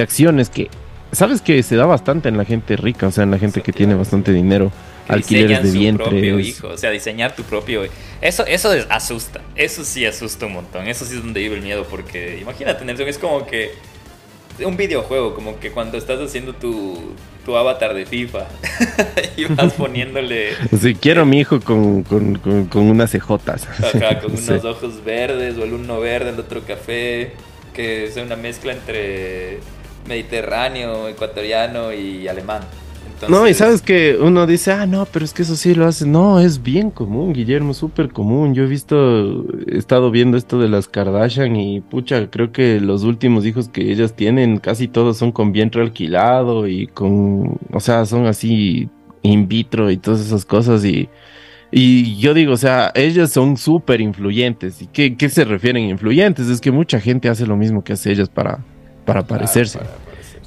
acciones 0.00 0.48
que, 0.48 0.70
sabes 1.12 1.42
que 1.42 1.62
se 1.62 1.76
da 1.76 1.84
bastante 1.84 2.30
en 2.30 2.38
la 2.38 2.46
gente 2.46 2.76
rica, 2.76 3.08
o 3.08 3.12
sea, 3.12 3.24
en 3.24 3.30
la 3.30 3.38
gente 3.38 3.60
que 3.60 3.72
tiene 3.72 3.94
bastante 3.94 4.32
dinero. 4.32 4.72
alquileres 5.06 5.62
de 5.62 5.70
vientre. 5.70 6.54
o 6.62 6.78
sea, 6.78 6.90
diseñar 6.90 7.36
tu 7.36 7.42
propio. 7.42 7.82
Eso, 8.22 8.46
eso 8.46 8.70
asusta. 8.88 9.42
Eso 9.54 9.84
sí 9.84 10.06
asusta 10.06 10.46
un 10.46 10.54
montón. 10.54 10.86
Eso 10.86 11.04
sí 11.04 11.16
es 11.16 11.22
donde 11.22 11.40
vive 11.40 11.56
el 11.56 11.62
miedo. 11.62 11.84
Porque 11.90 12.38
imagínate, 12.40 12.84
Nelson, 12.84 13.08
es 13.08 13.18
como 13.18 13.44
que 13.44 13.72
un 14.64 14.76
videojuego, 14.76 15.34
como 15.34 15.58
que 15.58 15.70
cuando 15.70 15.98
estás 15.98 16.20
haciendo 16.20 16.54
tu, 16.54 17.14
tu 17.44 17.56
avatar 17.56 17.94
de 17.94 18.06
FIFA 18.06 18.46
y 19.36 19.44
vas 19.46 19.72
poniéndole... 19.74 20.52
Sí, 20.80 20.94
quiero 20.94 21.22
a 21.22 21.24
mi 21.24 21.40
hijo 21.40 21.60
con, 21.60 22.02
con, 22.02 22.36
con, 22.36 22.82
unas 22.82 23.10
cejotas. 23.10 23.66
Ajá, 23.68 24.20
con 24.20 24.32
unos 24.36 24.64
ojos 24.64 25.04
verdes 25.04 25.56
o 25.58 25.64
el 25.64 25.72
uno 25.72 26.00
verde, 26.00 26.30
el 26.30 26.40
otro 26.40 26.62
café, 26.62 27.32
que 27.74 28.10
sea 28.12 28.22
una 28.22 28.36
mezcla 28.36 28.72
entre 28.72 29.60
mediterráneo, 30.06 31.08
ecuatoriano 31.08 31.92
y 31.92 32.28
alemán. 32.28 32.62
No, 33.28 33.46
y 33.46 33.54
sabes 33.54 33.82
que 33.82 34.16
uno 34.20 34.46
dice, 34.46 34.72
ah, 34.72 34.86
no, 34.86 35.06
pero 35.06 35.24
es 35.24 35.32
que 35.32 35.42
eso 35.42 35.56
sí 35.56 35.74
lo 35.74 35.86
hace. 35.86 36.06
No, 36.06 36.40
es 36.40 36.62
bien 36.62 36.90
común, 36.90 37.32
Guillermo, 37.32 37.74
súper 37.74 38.10
común. 38.10 38.54
Yo 38.54 38.64
he 38.64 38.66
visto, 38.66 39.44
he 39.66 39.76
estado 39.76 40.10
viendo 40.10 40.36
esto 40.36 40.58
de 40.58 40.68
las 40.68 40.88
Kardashian 40.88 41.56
y 41.56 41.80
pucha, 41.80 42.30
creo 42.30 42.52
que 42.52 42.80
los 42.80 43.04
últimos 43.04 43.44
hijos 43.44 43.68
que 43.68 43.92
ellas 43.92 44.14
tienen, 44.14 44.58
casi 44.58 44.88
todos 44.88 45.18
son 45.18 45.32
con 45.32 45.52
vientre 45.52 45.82
alquilado 45.82 46.66
y 46.66 46.86
con, 46.86 47.58
o 47.72 47.80
sea, 47.80 48.06
son 48.06 48.26
así 48.26 48.88
in 49.22 49.48
vitro 49.48 49.90
y 49.90 49.96
todas 49.96 50.20
esas 50.20 50.44
cosas. 50.44 50.84
Y, 50.84 51.08
y 51.70 52.16
yo 52.16 52.34
digo, 52.34 52.52
o 52.52 52.56
sea, 52.56 52.90
ellas 52.94 53.30
son 53.30 53.56
súper 53.56 54.00
influyentes. 54.00 54.82
¿Y 54.82 54.86
qué, 54.86 55.16
qué, 55.16 55.28
se 55.28 55.44
refieren 55.44 55.84
influyentes? 55.84 56.48
Es 56.48 56.60
que 56.60 56.70
mucha 56.70 57.00
gente 57.00 57.28
hace 57.28 57.46
lo 57.46 57.56
mismo 57.56 57.84
que 57.84 57.92
hace 57.92 58.12
ellas 58.12 58.28
para, 58.28 58.60
para 59.04 59.26
parecerse. 59.26 59.78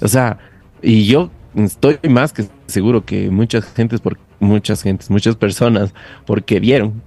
O 0.02 0.08
sea, 0.08 0.40
y 0.82 1.06
yo 1.06 1.30
estoy 1.56 1.98
más 2.10 2.34
que 2.34 2.46
seguro 2.68 3.06
que 3.06 3.30
muchas 3.30 3.66
gentes, 3.74 4.02
por, 4.02 4.18
muchas 4.40 4.82
gentes, 4.82 5.10
muchas 5.10 5.36
personas, 5.36 5.94
porque 6.26 6.60
vieron 6.60 7.02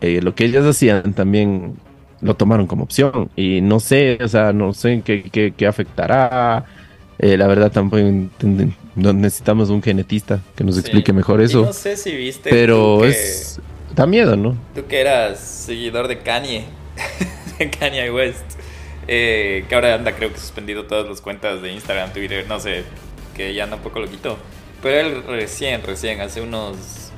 eh, 0.00 0.20
lo 0.22 0.34
que 0.34 0.44
ellas 0.44 0.64
hacían, 0.64 1.14
también 1.14 1.76
lo 2.20 2.34
tomaron 2.34 2.66
como 2.66 2.84
opción. 2.84 3.30
Y 3.36 3.60
no 3.60 3.80
sé, 3.80 4.18
o 4.22 4.28
sea, 4.28 4.52
no 4.52 4.72
sé 4.72 5.02
qué, 5.04 5.52
qué, 5.56 5.66
afectará. 5.66 6.64
Eh, 7.18 7.36
la 7.36 7.46
verdad, 7.48 7.72
tampoco 7.72 8.00
necesitamos 8.94 9.70
un 9.70 9.82
genetista 9.82 10.40
que 10.54 10.64
nos 10.64 10.78
explique 10.78 11.12
mejor 11.12 11.40
eso. 11.40 11.64
no 11.64 11.72
sé 11.72 11.96
si 11.96 12.14
viste. 12.14 12.50
Pero 12.50 13.04
es. 13.04 13.60
Da 13.94 14.06
miedo, 14.06 14.36
¿no? 14.36 14.56
Tú 14.74 14.86
que 14.86 15.00
eras 15.00 15.40
seguidor 15.40 16.06
de 16.06 16.18
Kanye, 16.18 16.64
de 17.58 17.70
Kanye 17.70 18.12
West, 18.12 18.44
eh, 19.08 19.64
que 19.68 19.74
ahora 19.74 19.94
anda, 19.94 20.14
creo 20.14 20.32
que 20.32 20.38
suspendido 20.38 20.84
todas 20.84 21.08
las 21.08 21.20
cuentas 21.20 21.62
de 21.62 21.72
Instagram, 21.72 22.12
Twitter, 22.12 22.44
no 22.46 22.60
sé, 22.60 22.84
que 23.38 23.54
ya 23.54 23.64
anda 23.64 23.76
un 23.76 23.82
poco 23.82 24.00
loquito. 24.00 24.36
Pero 24.82 25.00
él 25.00 25.22
recién, 25.26 25.82
recién, 25.82 26.20
hace 26.20 26.42
unos. 26.42 27.12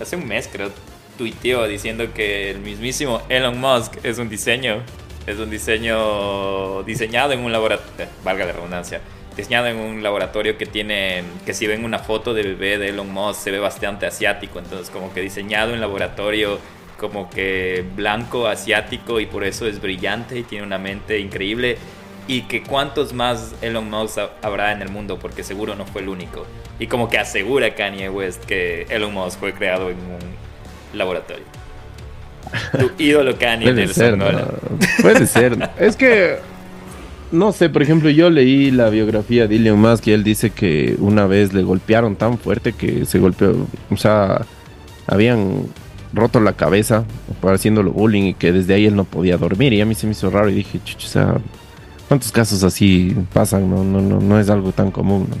Hace 0.00 0.16
un 0.16 0.26
mes 0.26 0.48
creo, 0.50 0.70
tuiteó 1.18 1.66
diciendo 1.68 2.12
que 2.14 2.50
el 2.50 2.58
mismísimo 2.60 3.22
Elon 3.28 3.60
Musk 3.60 3.96
es 4.02 4.18
un 4.18 4.30
diseño. 4.30 4.82
Es 5.26 5.38
un 5.38 5.50
diseño 5.50 6.82
diseñado 6.84 7.32
en 7.32 7.40
un 7.40 7.52
laboratorio. 7.52 8.06
Valga 8.24 8.46
la 8.46 8.52
redundancia. 8.52 9.00
Diseñado 9.36 9.66
en 9.66 9.76
un 9.76 10.02
laboratorio 10.02 10.56
que 10.56 10.66
tiene. 10.66 11.24
Que 11.44 11.54
si 11.54 11.66
ven 11.66 11.84
una 11.84 11.98
foto 11.98 12.32
de 12.34 12.42
bebé 12.42 12.78
de 12.78 12.88
Elon 12.90 13.12
Musk 13.12 13.40
se 13.40 13.50
ve 13.50 13.58
bastante 13.58 14.06
asiático. 14.06 14.58
Entonces, 14.58 14.90
como 14.90 15.12
que 15.12 15.20
diseñado 15.20 15.74
en 15.74 15.80
laboratorio 15.80 16.58
como 16.96 17.28
que 17.28 17.84
blanco, 17.96 18.46
asiático 18.46 19.18
y 19.18 19.26
por 19.26 19.44
eso 19.44 19.66
es 19.66 19.80
brillante 19.80 20.38
y 20.38 20.44
tiene 20.44 20.64
una 20.64 20.78
mente 20.78 21.18
increíble 21.18 21.76
y 22.26 22.42
que 22.42 22.62
cuántos 22.62 23.12
más 23.12 23.54
Elon 23.60 23.90
Musk 23.90 24.18
habrá 24.42 24.72
en 24.72 24.82
el 24.82 24.88
mundo, 24.88 25.18
porque 25.18 25.42
seguro 25.42 25.74
no 25.74 25.86
fue 25.86 26.02
el 26.02 26.08
único. 26.08 26.46
Y 26.78 26.86
como 26.86 27.08
que 27.08 27.18
asegura 27.18 27.74
Kanye 27.74 28.08
West 28.08 28.44
que 28.44 28.86
Elon 28.88 29.12
Musk 29.12 29.38
fue 29.38 29.52
creado 29.52 29.90
en 29.90 29.96
un 29.96 30.98
laboratorio. 30.98 31.44
Tu 32.78 32.90
ídolo 33.02 33.36
Kanye 33.38 33.72
Puede 33.72 33.88
ser, 33.88 34.18
Puede 35.02 35.26
ser. 35.26 35.70
es 35.78 35.96
que, 35.96 36.36
no 37.30 37.52
sé, 37.52 37.68
por 37.68 37.82
ejemplo, 37.82 38.08
yo 38.08 38.30
leí 38.30 38.70
la 38.70 38.88
biografía 38.88 39.46
de 39.46 39.56
Elon 39.56 39.78
Musk 39.78 40.06
y 40.06 40.12
él 40.12 40.24
dice 40.24 40.50
que 40.50 40.96
una 40.98 41.26
vez 41.26 41.52
le 41.52 41.62
golpearon 41.62 42.16
tan 42.16 42.38
fuerte 42.38 42.72
que 42.72 43.04
se 43.04 43.18
golpeó, 43.18 43.66
o 43.90 43.96
sea, 43.96 44.46
habían 45.06 45.66
roto 46.14 46.40
la 46.40 46.52
cabeza 46.52 47.04
haciéndolo 47.42 47.90
bullying 47.90 48.22
y 48.22 48.34
que 48.34 48.52
desde 48.52 48.72
ahí 48.72 48.86
él 48.86 48.96
no 48.96 49.04
podía 49.04 49.36
dormir. 49.36 49.74
Y 49.74 49.82
a 49.82 49.84
mí 49.84 49.94
se 49.94 50.06
me 50.06 50.12
hizo 50.12 50.30
raro 50.30 50.48
y 50.48 50.54
dije, 50.54 50.80
o 50.96 51.00
sea 51.00 51.34
¿Cuántos 52.08 52.32
casos 52.32 52.62
así 52.62 53.16
pasan? 53.32 53.70
No, 53.70 53.82
no, 53.84 54.00
no, 54.00 54.20
no 54.20 54.38
es 54.38 54.50
algo 54.50 54.72
tan 54.72 54.90
común. 54.90 55.26
¿no? 55.30 55.36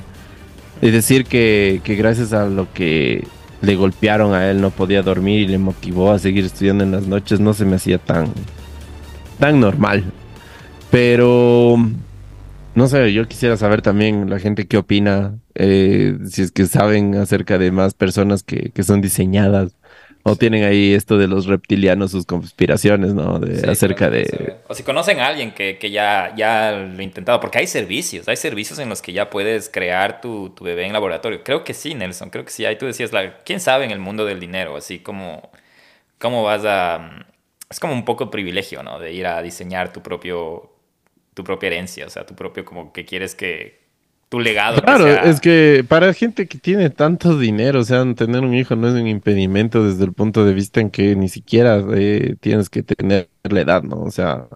Es 0.80 0.92
decir, 0.92 1.26
que, 1.26 1.80
que 1.84 1.94
gracias 1.94 2.32
a 2.32 2.46
lo 2.46 2.72
que 2.72 3.26
le 3.62 3.76
golpearon 3.76 4.34
a 4.34 4.50
él 4.50 4.60
no 4.60 4.70
podía 4.70 5.02
dormir 5.02 5.42
y 5.42 5.46
le 5.48 5.58
motivó 5.58 6.12
a 6.12 6.18
seguir 6.18 6.44
estudiando 6.44 6.84
en 6.84 6.90
las 6.90 7.06
noches, 7.06 7.40
no 7.40 7.54
se 7.54 7.64
me 7.64 7.76
hacía 7.76 7.98
tan, 7.98 8.28
tan 9.38 9.60
normal. 9.60 10.04
Pero, 10.90 11.76
no 12.74 12.88
sé, 12.88 13.12
yo 13.12 13.26
quisiera 13.26 13.56
saber 13.56 13.82
también 13.82 14.30
la 14.30 14.38
gente 14.38 14.66
qué 14.66 14.76
opina, 14.76 15.34
eh, 15.54 16.18
si 16.28 16.42
es 16.42 16.52
que 16.52 16.66
saben 16.66 17.14
acerca 17.16 17.58
de 17.58 17.70
más 17.70 17.94
personas 17.94 18.42
que, 18.42 18.70
que 18.70 18.82
son 18.82 19.00
diseñadas 19.00 19.76
o 20.26 20.36
tienen 20.36 20.64
ahí 20.64 20.94
esto 20.94 21.18
de 21.18 21.28
los 21.28 21.44
reptilianos, 21.44 22.10
sus 22.10 22.24
conspiraciones, 22.24 23.12
¿no? 23.12 23.38
De, 23.38 23.70
acerca 23.70 24.08
de... 24.08 24.56
O 24.68 24.74
si 24.74 24.82
conocen 24.82 25.20
a 25.20 25.26
alguien 25.26 25.52
que, 25.52 25.76
que, 25.76 25.90
ya, 25.90 26.34
ya 26.34 26.72
lo 26.72 26.98
ha 26.98 27.02
intentado, 27.02 27.40
porque 27.40 27.58
hay 27.58 27.66
servicios, 27.66 28.26
hay 28.26 28.36
servicios 28.36 28.78
en 28.78 28.88
los 28.88 29.02
que 29.02 29.12
ya 29.12 29.28
puedes 29.28 29.68
crear 29.68 30.22
tu, 30.22 30.48
tu 30.48 30.64
bebé 30.64 30.86
en 30.86 30.94
laboratorio. 30.94 31.44
Creo 31.44 31.62
que 31.62 31.74
sí, 31.74 31.94
Nelson, 31.94 32.30
creo 32.30 32.42
que 32.46 32.52
sí. 32.52 32.64
Ahí 32.64 32.78
tú 32.78 32.86
decías, 32.86 33.12
la, 33.12 33.36
¿quién 33.44 33.60
sabe 33.60 33.84
en 33.84 33.90
el 33.90 33.98
mundo 33.98 34.24
del 34.24 34.40
dinero? 34.40 34.76
Así 34.76 34.98
como, 34.98 35.50
¿cómo 36.18 36.42
vas 36.42 36.64
a...? 36.64 37.26
Es 37.68 37.78
como 37.78 37.92
un 37.92 38.06
poco 38.06 38.30
privilegio, 38.30 38.82
¿no? 38.82 38.98
De 38.98 39.12
ir 39.12 39.26
a 39.26 39.42
diseñar 39.42 39.92
tu 39.92 40.02
propio, 40.02 40.72
tu 41.34 41.44
propia 41.44 41.66
herencia, 41.66 42.06
o 42.06 42.10
sea, 42.10 42.24
tu 42.24 42.34
propio, 42.34 42.64
como 42.64 42.94
que 42.94 43.04
quieres 43.04 43.34
que, 43.34 43.83
legado. 44.40 44.82
Claro, 44.82 45.06
es 45.06 45.40
que 45.40 45.84
para 45.86 46.12
gente 46.14 46.46
que 46.46 46.58
tiene 46.58 46.90
tanto 46.90 47.38
dinero, 47.38 47.80
o 47.80 47.84
sea, 47.84 48.04
tener 48.14 48.42
un 48.42 48.54
hijo 48.54 48.76
no 48.76 48.88
es 48.88 48.94
un 48.94 49.06
impedimento 49.06 49.84
desde 49.84 50.04
el 50.04 50.12
punto 50.12 50.44
de 50.44 50.54
vista 50.54 50.80
en 50.80 50.90
que 50.90 51.14
ni 51.16 51.28
siquiera 51.28 51.82
eh, 51.94 52.36
tienes 52.40 52.70
que 52.70 52.82
tener 52.82 53.28
la 53.44 53.60
edad, 53.60 53.82
¿no? 53.82 53.96
O 54.00 54.10
sea, 54.10 54.48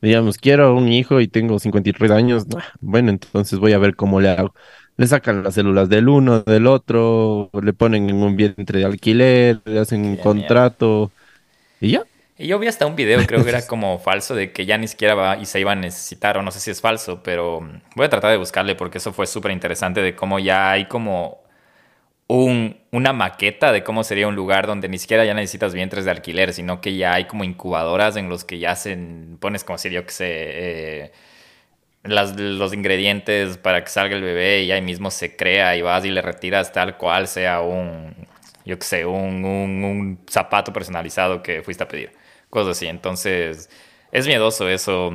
digamos, 0.00 0.38
quiero 0.38 0.76
un 0.76 0.88
hijo 0.88 1.20
y 1.20 1.28
tengo 1.28 1.58
53 1.58 2.10
años, 2.10 2.46
bueno, 2.80 3.10
entonces 3.10 3.58
voy 3.58 3.72
a 3.72 3.78
ver 3.78 3.96
cómo 3.96 4.20
le 4.20 4.30
hago. 4.30 4.54
Le 4.96 5.06
sacan 5.06 5.42
las 5.42 5.54
células 5.54 5.88
del 5.88 6.08
uno, 6.08 6.40
del 6.40 6.66
otro, 6.66 7.50
le 7.62 7.72
ponen 7.74 8.08
en 8.08 8.16
un 8.16 8.36
vientre 8.36 8.78
de 8.80 8.84
alquiler, 8.86 9.60
le 9.64 9.78
hacen 9.78 10.04
un 10.06 10.16
contrato 10.16 11.12
y 11.80 11.92
ya. 11.92 12.04
Y 12.38 12.48
yo 12.48 12.58
vi 12.58 12.66
hasta 12.66 12.86
un 12.86 12.96
video, 12.96 13.24
creo 13.26 13.42
que 13.42 13.48
era 13.50 13.62
como 13.66 13.98
falso, 13.98 14.34
de 14.34 14.52
que 14.52 14.66
ya 14.66 14.76
ni 14.78 14.88
siquiera 14.88 15.14
va 15.14 15.36
y 15.38 15.46
se 15.46 15.60
iba 15.60 15.72
a 15.72 15.74
necesitar, 15.74 16.36
o 16.38 16.42
no 16.42 16.50
sé 16.50 16.60
si 16.60 16.70
es 16.70 16.80
falso, 16.80 17.22
pero 17.22 17.60
voy 17.94 18.06
a 18.06 18.10
tratar 18.10 18.30
de 18.30 18.36
buscarle 18.36 18.74
porque 18.74 18.98
eso 18.98 19.12
fue 19.12 19.26
súper 19.26 19.52
interesante 19.52 20.02
de 20.02 20.14
cómo 20.14 20.38
ya 20.38 20.70
hay 20.72 20.86
como 20.86 21.42
un, 22.28 22.78
una 22.92 23.12
maqueta 23.12 23.72
de 23.72 23.84
cómo 23.84 24.04
sería 24.04 24.28
un 24.28 24.36
lugar 24.36 24.66
donde 24.66 24.88
ni 24.88 24.98
siquiera 24.98 25.24
ya 25.24 25.34
necesitas 25.34 25.74
vientres 25.74 26.04
de 26.04 26.10
alquiler, 26.10 26.52
sino 26.52 26.80
que 26.80 26.96
ya 26.96 27.14
hay 27.14 27.26
como 27.26 27.44
incubadoras 27.44 28.16
en 28.16 28.28
los 28.28 28.44
que 28.44 28.58
ya 28.58 28.76
se 28.76 28.96
pones 29.40 29.64
como 29.64 29.78
si 29.78 29.90
yo 29.90 30.04
que 30.04 30.12
sé, 30.12 30.26
eh, 30.28 31.12
las, 32.04 32.36
los 32.38 32.72
ingredientes 32.74 33.58
para 33.58 33.82
que 33.84 33.90
salga 33.90 34.16
el 34.16 34.22
bebé 34.22 34.62
y 34.64 34.72
ahí 34.72 34.82
mismo 34.82 35.10
se 35.10 35.36
crea 35.36 35.76
y 35.76 35.82
vas 35.82 36.04
y 36.04 36.10
le 36.10 36.22
retiras 36.22 36.72
tal 36.72 36.96
cual 36.98 37.28
sea 37.28 37.60
un, 37.62 38.14
yo 38.64 38.78
que 38.78 38.84
sé, 38.86 39.06
un, 39.06 39.44
un, 39.44 39.84
un 39.84 40.18
zapato 40.30 40.72
personalizado 40.72 41.42
que 41.42 41.62
fuiste 41.62 41.84
a 41.84 41.88
pedir 41.88 42.12
cosas 42.50 42.76
así. 42.76 42.86
Entonces, 42.86 43.70
es 44.12 44.26
miedoso 44.26 44.68
eso. 44.68 45.12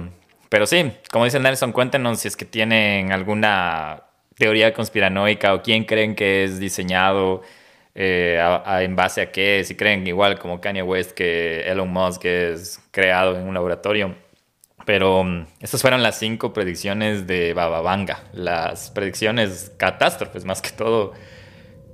Pero 0.49 0.65
sí, 0.67 0.91
como 1.11 1.25
dice 1.25 1.39
Nelson, 1.39 1.71
cuéntenos 1.71 2.19
si 2.19 2.27
es 2.27 2.36
que 2.36 2.45
tienen 2.45 3.11
alguna 3.11 4.03
teoría 4.38 4.73
conspiranoica 4.73 5.53
o 5.53 5.61
quién 5.61 5.86
creen 5.86 6.15
que 6.15 6.43
es 6.43 6.59
diseñado 6.59 7.41
eh, 7.93 8.39
en 8.82 8.95
base 8.95 9.21
a 9.21 9.32
qué, 9.32 9.63
si 9.63 9.75
creen 9.75 10.05
igual 10.07 10.39
como 10.39 10.61
Kanye 10.61 10.82
West 10.82 11.11
que 11.11 11.61
Elon 11.69 11.89
Musk 11.89 12.25
es 12.25 12.79
creado 12.91 13.38
en 13.38 13.47
un 13.47 13.53
laboratorio. 13.53 14.15
Pero 14.86 15.19
um, 15.21 15.45
estas 15.59 15.82
fueron 15.82 16.01
las 16.01 16.17
cinco 16.17 16.53
predicciones 16.53 17.27
de 17.27 17.53
Bababanga, 17.53 18.23
las 18.34 18.89
predicciones 18.89 19.71
catástrofes 19.77 20.43
más 20.43 20.61
que 20.61 20.71
todo 20.71 21.13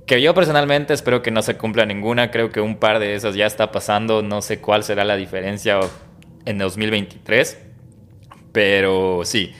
que 0.08 0.22
yo 0.22 0.34
personalmente 0.34 0.94
espero 0.94 1.22
que 1.22 1.30
no 1.30 1.42
se 1.42 1.58
cumpla 1.58 1.84
ninguna. 1.84 2.30
Creo 2.30 2.50
que 2.50 2.62
un 2.62 2.78
par 2.78 2.98
de 2.98 3.14
esas 3.14 3.34
ya 3.34 3.46
está 3.46 3.70
pasando. 3.70 4.22
No 4.22 4.40
sé 4.40 4.58
cuál 4.58 4.82
será 4.82 5.04
la 5.04 5.16
diferencia 5.16 5.78
en 6.46 6.56
2023. 6.56 7.58
Pero 8.50 9.20
sí, 9.24 9.52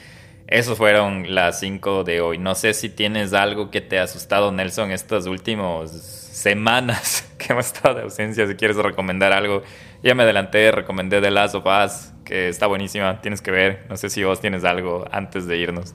esos 0.47 0.75
fueron 0.75 1.35
las 1.35 1.59
cinco 1.59 2.03
de 2.03 2.19
hoy. 2.19 2.39
No 2.39 2.55
sé 2.55 2.73
si 2.73 2.89
tienes 2.89 3.33
algo 3.33 3.69
que 3.69 3.79
te 3.79 3.99
ha 3.99 4.03
asustado, 4.03 4.51
Nelson, 4.51 4.89
estas 4.89 5.27
últimas 5.27 5.91
semanas 5.91 7.31
que 7.37 7.53
hemos 7.53 7.67
estado 7.67 7.95
de 7.95 8.01
ausencia. 8.01 8.47
Si 8.47 8.55
quieres 8.55 8.75
recomendar 8.75 9.31
algo, 9.31 9.61
ya 10.01 10.15
me 10.15 10.23
adelanté, 10.23 10.71
recomendé 10.71 11.21
The 11.21 11.29
Last 11.29 11.53
of 11.53 11.65
Us, 11.67 12.11
que 12.25 12.49
está 12.49 12.65
buenísima. 12.65 13.21
Tienes 13.21 13.41
que 13.41 13.51
ver. 13.51 13.85
No 13.87 13.97
sé 13.97 14.09
si 14.09 14.23
vos 14.23 14.41
tienes 14.41 14.63
algo 14.63 15.05
antes 15.11 15.45
de 15.45 15.57
irnos. 15.59 15.93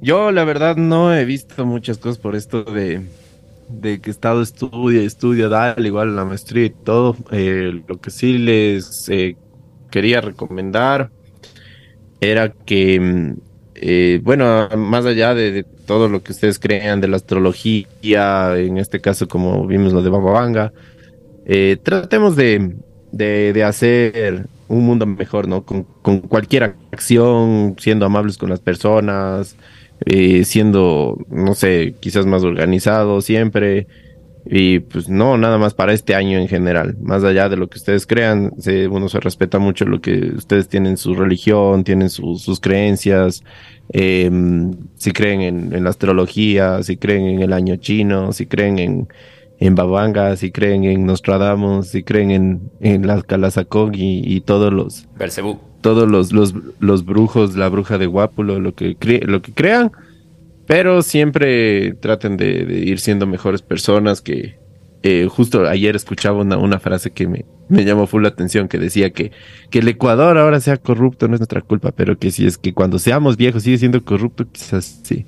Yo, 0.00 0.32
la 0.32 0.42
verdad, 0.42 0.74
no 0.74 1.14
he 1.14 1.24
visto 1.24 1.64
muchas 1.64 1.98
cosas 1.98 2.18
por 2.18 2.34
esto 2.34 2.64
de 2.64 3.02
de 3.68 4.00
que 4.00 4.10
estado 4.10 4.42
estudia, 4.42 5.02
estudia, 5.02 5.48
dale, 5.48 5.86
igual 5.86 6.16
la 6.16 6.24
maestría 6.24 6.66
y 6.66 6.70
todo. 6.70 7.16
Eh, 7.30 7.82
lo 7.86 8.00
que 8.00 8.10
sí 8.10 8.38
les 8.38 9.08
eh, 9.08 9.36
quería 9.90 10.20
recomendar 10.20 11.10
era 12.20 12.52
que, 12.52 12.98
mm, 13.00 13.32
eh, 13.76 14.20
bueno, 14.22 14.68
más 14.76 15.06
allá 15.06 15.34
de, 15.34 15.64
todo 15.86 16.08
lo 16.08 16.22
que 16.22 16.32
ustedes 16.32 16.58
crean 16.58 17.00
de 17.00 17.08
la 17.08 17.16
astrología, 17.16 18.58
en 18.58 18.76
este 18.76 19.00
caso 19.00 19.26
como 19.26 19.66
vimos 19.66 19.92
lo 19.92 20.02
de 20.02 20.10
Bababanga, 20.10 20.72
tratemos 21.82 22.36
de, 22.36 22.76
de, 23.10 23.64
hacer 23.64 24.46
un 24.68 24.84
mundo 24.84 25.06
mejor, 25.06 25.48
¿no? 25.48 25.64
Con, 25.64 25.84
con 26.02 26.20
cualquier 26.20 26.76
acción, 26.92 27.74
siendo 27.78 28.04
amables 28.04 28.36
con 28.36 28.50
las 28.50 28.60
personas, 28.60 29.56
eh, 30.06 30.44
siendo, 30.44 31.18
no 31.28 31.54
sé, 31.54 31.94
quizás 32.00 32.26
más 32.26 32.44
organizado 32.44 33.20
siempre. 33.20 33.86
Y 34.50 34.78
pues 34.80 35.08
no, 35.10 35.36
nada 35.36 35.58
más 35.58 35.74
para 35.74 35.92
este 35.92 36.14
año 36.14 36.38
en 36.38 36.48
general. 36.48 36.96
Más 37.02 37.22
allá 37.22 37.48
de 37.50 37.56
lo 37.56 37.68
que 37.68 37.78
ustedes 37.78 38.06
crean, 38.06 38.52
se, 38.58 38.88
uno 38.88 39.08
se 39.08 39.20
respeta 39.20 39.58
mucho 39.58 39.84
lo 39.84 40.00
que 40.00 40.32
ustedes 40.36 40.68
tienen 40.68 40.96
su 40.96 41.14
religión, 41.14 41.84
tienen 41.84 42.08
sus 42.08 42.60
creencias, 42.60 43.44
em, 43.90 44.72
si 44.96 45.12
creen 45.12 45.42
en, 45.42 45.84
la 45.84 45.90
astrología, 45.90 46.82
si 46.82 46.96
creen 46.96 47.26
en 47.26 47.42
el 47.42 47.52
año 47.52 47.76
chino, 47.76 48.32
si 48.32 48.46
creen 48.46 48.78
en, 48.78 49.08
en 49.60 49.74
Babanga, 49.74 50.36
si 50.36 50.50
creen 50.50 50.84
en 50.84 51.04
Nostradamus, 51.04 51.88
si 51.88 52.02
creen 52.02 52.30
en, 52.30 52.70
en 52.80 53.06
las 53.06 53.24
y, 53.92 54.36
y 54.36 54.40
todos 54.40 54.72
los 54.72 55.06
todos 55.80 56.08
los, 56.08 56.32
los, 56.32 56.54
los, 56.80 57.04
brujos, 57.04 57.56
la 57.56 57.68
bruja 57.68 57.98
de 57.98 58.06
Guápulo, 58.06 58.58
lo 58.58 58.74
que, 58.74 58.96
lo 59.24 59.42
que 59.42 59.52
crean, 59.52 59.92
pero 60.66 61.02
siempre 61.02 61.94
traten 61.94 62.36
de, 62.36 62.82
ir 62.84 62.98
siendo 62.98 63.26
mejores 63.26 63.62
personas 63.62 64.20
que 64.20 64.58
eh, 65.04 65.28
justo 65.30 65.66
ayer 65.68 65.94
escuchaba 65.94 66.40
una, 66.40 66.56
una 66.56 66.80
frase 66.80 67.12
que 67.12 67.28
me, 67.28 67.44
me, 67.68 67.84
llamó 67.84 68.08
full 68.08 68.22
la 68.22 68.28
atención 68.28 68.66
que 68.66 68.78
decía 68.78 69.10
que, 69.10 69.30
que 69.70 69.78
el 69.78 69.88
Ecuador 69.88 70.36
ahora 70.36 70.60
sea 70.60 70.76
corrupto 70.76 71.28
no 71.28 71.34
es 71.34 71.40
nuestra 71.40 71.60
culpa, 71.60 71.92
pero 71.92 72.18
que 72.18 72.32
si 72.32 72.46
es 72.46 72.58
que 72.58 72.74
cuando 72.74 72.98
seamos 72.98 73.36
viejos 73.36 73.62
sigue 73.62 73.78
siendo 73.78 74.04
corrupto, 74.04 74.46
quizás 74.50 75.00
sí. 75.04 75.24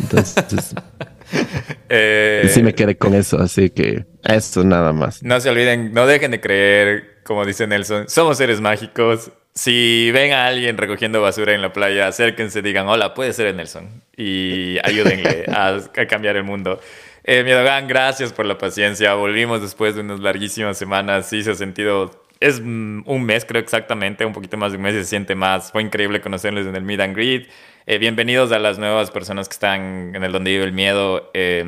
Entonces, 0.00 0.74
eh, 1.88 2.50
sí 2.52 2.62
me 2.62 2.74
quedé 2.74 2.96
con 2.96 3.14
eso, 3.14 3.38
así 3.38 3.70
que 3.70 4.06
eso 4.22 4.64
nada 4.64 4.92
más. 4.92 5.22
No 5.22 5.40
se 5.40 5.50
olviden, 5.50 5.92
no 5.92 6.06
dejen 6.06 6.30
de 6.30 6.40
creer, 6.40 7.20
como 7.24 7.44
dice 7.44 7.66
Nelson, 7.66 8.08
somos 8.08 8.38
seres 8.38 8.60
mágicos, 8.60 9.30
si 9.54 10.10
ven 10.10 10.32
a 10.32 10.46
alguien 10.46 10.76
recogiendo 10.76 11.22
basura 11.22 11.54
en 11.54 11.62
la 11.62 11.72
playa, 11.72 12.08
acérquense, 12.08 12.60
digan, 12.60 12.88
hola, 12.88 13.14
puede 13.14 13.32
ser 13.32 13.54
Nelson. 13.54 14.02
Y 14.16 14.78
ayúdenle 14.84 15.46
a, 15.48 15.80
cambiar 16.08 16.36
el 16.36 16.44
mundo. 16.44 16.80
Eh, 17.22 17.44
Miedogan, 17.44 17.86
gracias 17.86 18.32
por 18.32 18.46
la 18.46 18.58
paciencia. 18.58 19.14
Volvimos 19.14 19.62
después 19.62 19.94
de 19.94 20.00
unas 20.00 20.20
larguísimas 20.20 20.76
semanas. 20.76 21.28
Sí, 21.28 21.42
se 21.42 21.52
ha 21.52 21.54
sentido. 21.54 22.10
Es 22.40 22.58
un 22.58 23.24
mes, 23.24 23.44
creo 23.44 23.62
exactamente, 23.62 24.26
un 24.26 24.32
poquito 24.32 24.56
más 24.56 24.72
de 24.72 24.76
un 24.76 24.82
mes 24.82 24.94
se 24.94 25.04
siente 25.04 25.34
más. 25.36 25.70
Fue 25.70 25.82
increíble 25.82 26.20
conocerles 26.20 26.66
en 26.66 26.74
el 26.74 26.82
Meet 26.82 27.00
and 27.00 27.16
Greet. 27.16 27.48
Eh, 27.86 27.98
bienvenidos 27.98 28.50
a 28.52 28.58
las 28.58 28.78
nuevas 28.78 29.10
personas 29.10 29.46
que 29.46 29.52
están 29.52 30.16
en 30.16 30.24
el 30.24 30.32
Donde 30.32 30.52
Vive 30.52 30.64
el 30.64 30.72
Miedo. 30.72 31.30
Eh, 31.34 31.62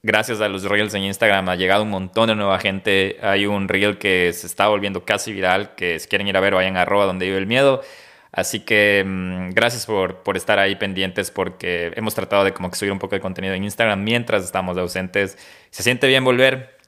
gracias 0.00 0.40
a 0.40 0.48
los 0.48 0.62
reels 0.62 0.94
en 0.94 1.02
Instagram 1.02 1.48
ha 1.48 1.56
llegado 1.56 1.82
un 1.82 1.90
montón 1.90 2.28
de 2.28 2.36
nueva 2.36 2.60
gente. 2.60 3.16
Hay 3.22 3.46
un 3.46 3.66
reel 3.66 3.98
que 3.98 4.32
se 4.34 4.46
está 4.46 4.68
volviendo 4.68 5.04
casi 5.04 5.32
viral, 5.32 5.74
que 5.74 5.98
si 5.98 6.06
quieren 6.06 6.28
ir 6.28 6.36
a 6.36 6.40
ver, 6.40 6.54
vayan 6.54 6.76
a 6.76 6.84
donde 6.84 7.26
vive 7.26 7.38
el 7.38 7.48
miedo. 7.48 7.82
Así 8.30 8.60
que 8.60 9.02
mm, 9.04 9.50
gracias 9.50 9.84
por, 9.84 10.22
por, 10.22 10.36
estar 10.36 10.60
ahí 10.60 10.76
pendientes 10.76 11.32
porque 11.32 11.92
hemos 11.96 12.14
tratado 12.14 12.44
de 12.44 12.52
como 12.54 12.70
que 12.70 12.76
subir 12.76 12.92
un 12.92 13.00
poco 13.00 13.16
de 13.16 13.20
contenido 13.20 13.52
en 13.54 13.64
Instagram 13.64 14.00
mientras 14.04 14.44
estamos 14.44 14.78
ausentes. 14.78 15.36
Se 15.70 15.82
siente 15.82 16.06
bien 16.06 16.24
volver. 16.24 16.78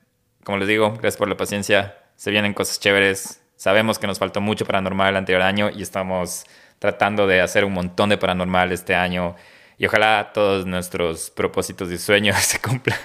Como 0.44 0.58
les 0.58 0.68
digo, 0.68 0.92
gracias 0.92 1.16
por 1.16 1.28
la 1.28 1.36
paciencia. 1.36 1.96
Se 2.14 2.30
vienen 2.30 2.54
cosas 2.54 2.78
chéveres. 2.78 3.42
Sabemos 3.56 3.98
que 3.98 4.06
nos 4.06 4.20
faltó 4.20 4.40
mucho 4.40 4.64
paranormal 4.64 5.08
el 5.08 5.16
anterior 5.16 5.42
año 5.42 5.70
y 5.74 5.82
estamos 5.82 6.46
tratando 6.84 7.26
de 7.26 7.40
hacer 7.40 7.64
un 7.64 7.72
montón 7.72 8.10
de 8.10 8.18
paranormal 8.18 8.70
este 8.70 8.94
año. 8.94 9.36
Y 9.78 9.86
ojalá 9.86 10.32
todos 10.34 10.66
nuestros 10.66 11.30
propósitos 11.30 11.90
y 11.90 11.96
sueños 11.96 12.36
se 12.40 12.60
cumplan. 12.60 12.98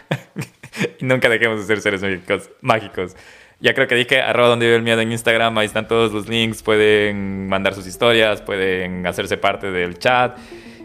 nunca 0.99 1.29
dejemos 1.29 1.65
de 1.65 1.65
ser 1.65 1.81
seres 1.81 2.01
mágicos. 2.01 2.49
mágicos. 2.59 3.15
Ya 3.61 3.73
creo 3.73 3.87
que 3.87 3.95
dije 3.95 4.19
arroba 4.21 4.49
donde 4.49 4.65
vive 4.65 4.75
el 4.75 4.83
miedo 4.83 4.99
en 4.99 5.13
Instagram. 5.13 5.57
Ahí 5.57 5.67
están 5.67 5.87
todos 5.87 6.11
los 6.11 6.27
links. 6.27 6.61
Pueden 6.61 7.47
mandar 7.47 7.73
sus 7.73 7.87
historias, 7.87 8.41
pueden 8.41 9.07
hacerse 9.07 9.37
parte 9.37 9.71
del 9.71 9.97
chat. 9.97 10.37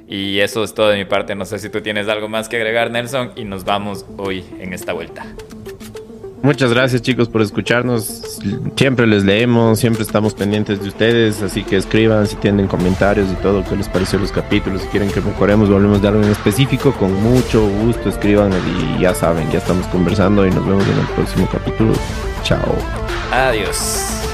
Y 0.07 0.39
eso 0.39 0.63
es 0.63 0.73
todo 0.73 0.91
de 0.91 0.97
mi 0.97 1.05
parte. 1.05 1.35
No 1.35 1.47
sé 1.47 1.59
si 1.59 1.71
tú 1.71 1.81
tienes 1.81 2.07
algo 2.07 2.29
más 2.29 2.49
que 2.49 2.59
agregar, 2.59 2.93
Nelson. 2.93 3.33
Y 3.35 3.45
nos 3.45 3.65
vamos 3.65 4.07
hoy 4.19 4.45
en 4.61 4.73
esta 4.73 4.93
vuelta. 4.93 5.27
Muchas 6.45 6.75
gracias 6.75 7.01
chicos 7.01 7.31
por 7.31 7.41
escucharnos. 7.41 8.05
Siempre 8.77 9.07
les 9.07 9.25
leemos, 9.25 9.81
siempre 9.81 10.03
estamos 10.03 10.35
pendientes 10.35 10.79
de 10.83 10.89
ustedes, 10.89 11.41
así 11.41 11.65
que 11.65 11.79
escriban 11.79 12.27
si 12.27 12.37
tienen 12.37 12.67
comentarios 12.67 13.33
y 13.33 13.35
todo, 13.37 13.65
qué 13.65 13.75
les 13.75 13.89
pareció 13.89 14.19
los 14.19 14.31
capítulos, 14.31 14.83
si 14.83 14.89
quieren 14.89 15.11
que 15.11 15.23
mejoremos, 15.23 15.71
volvemos 15.71 16.03
de 16.03 16.09
algo 16.09 16.23
en 16.23 16.29
específico, 16.29 16.93
con 16.93 17.15
mucho 17.23 17.67
gusto 17.67 18.11
escriban 18.11 18.53
y 18.53 19.01
ya 19.01 19.15
saben, 19.15 19.51
ya 19.51 19.57
estamos 19.57 19.87
conversando 19.87 20.47
y 20.47 20.51
nos 20.51 20.67
vemos 20.67 20.87
en 20.87 20.99
el 20.99 21.07
próximo 21.15 21.49
capítulo. 21.51 21.95
Chao. 22.43 22.77
Adiós. 23.33 24.34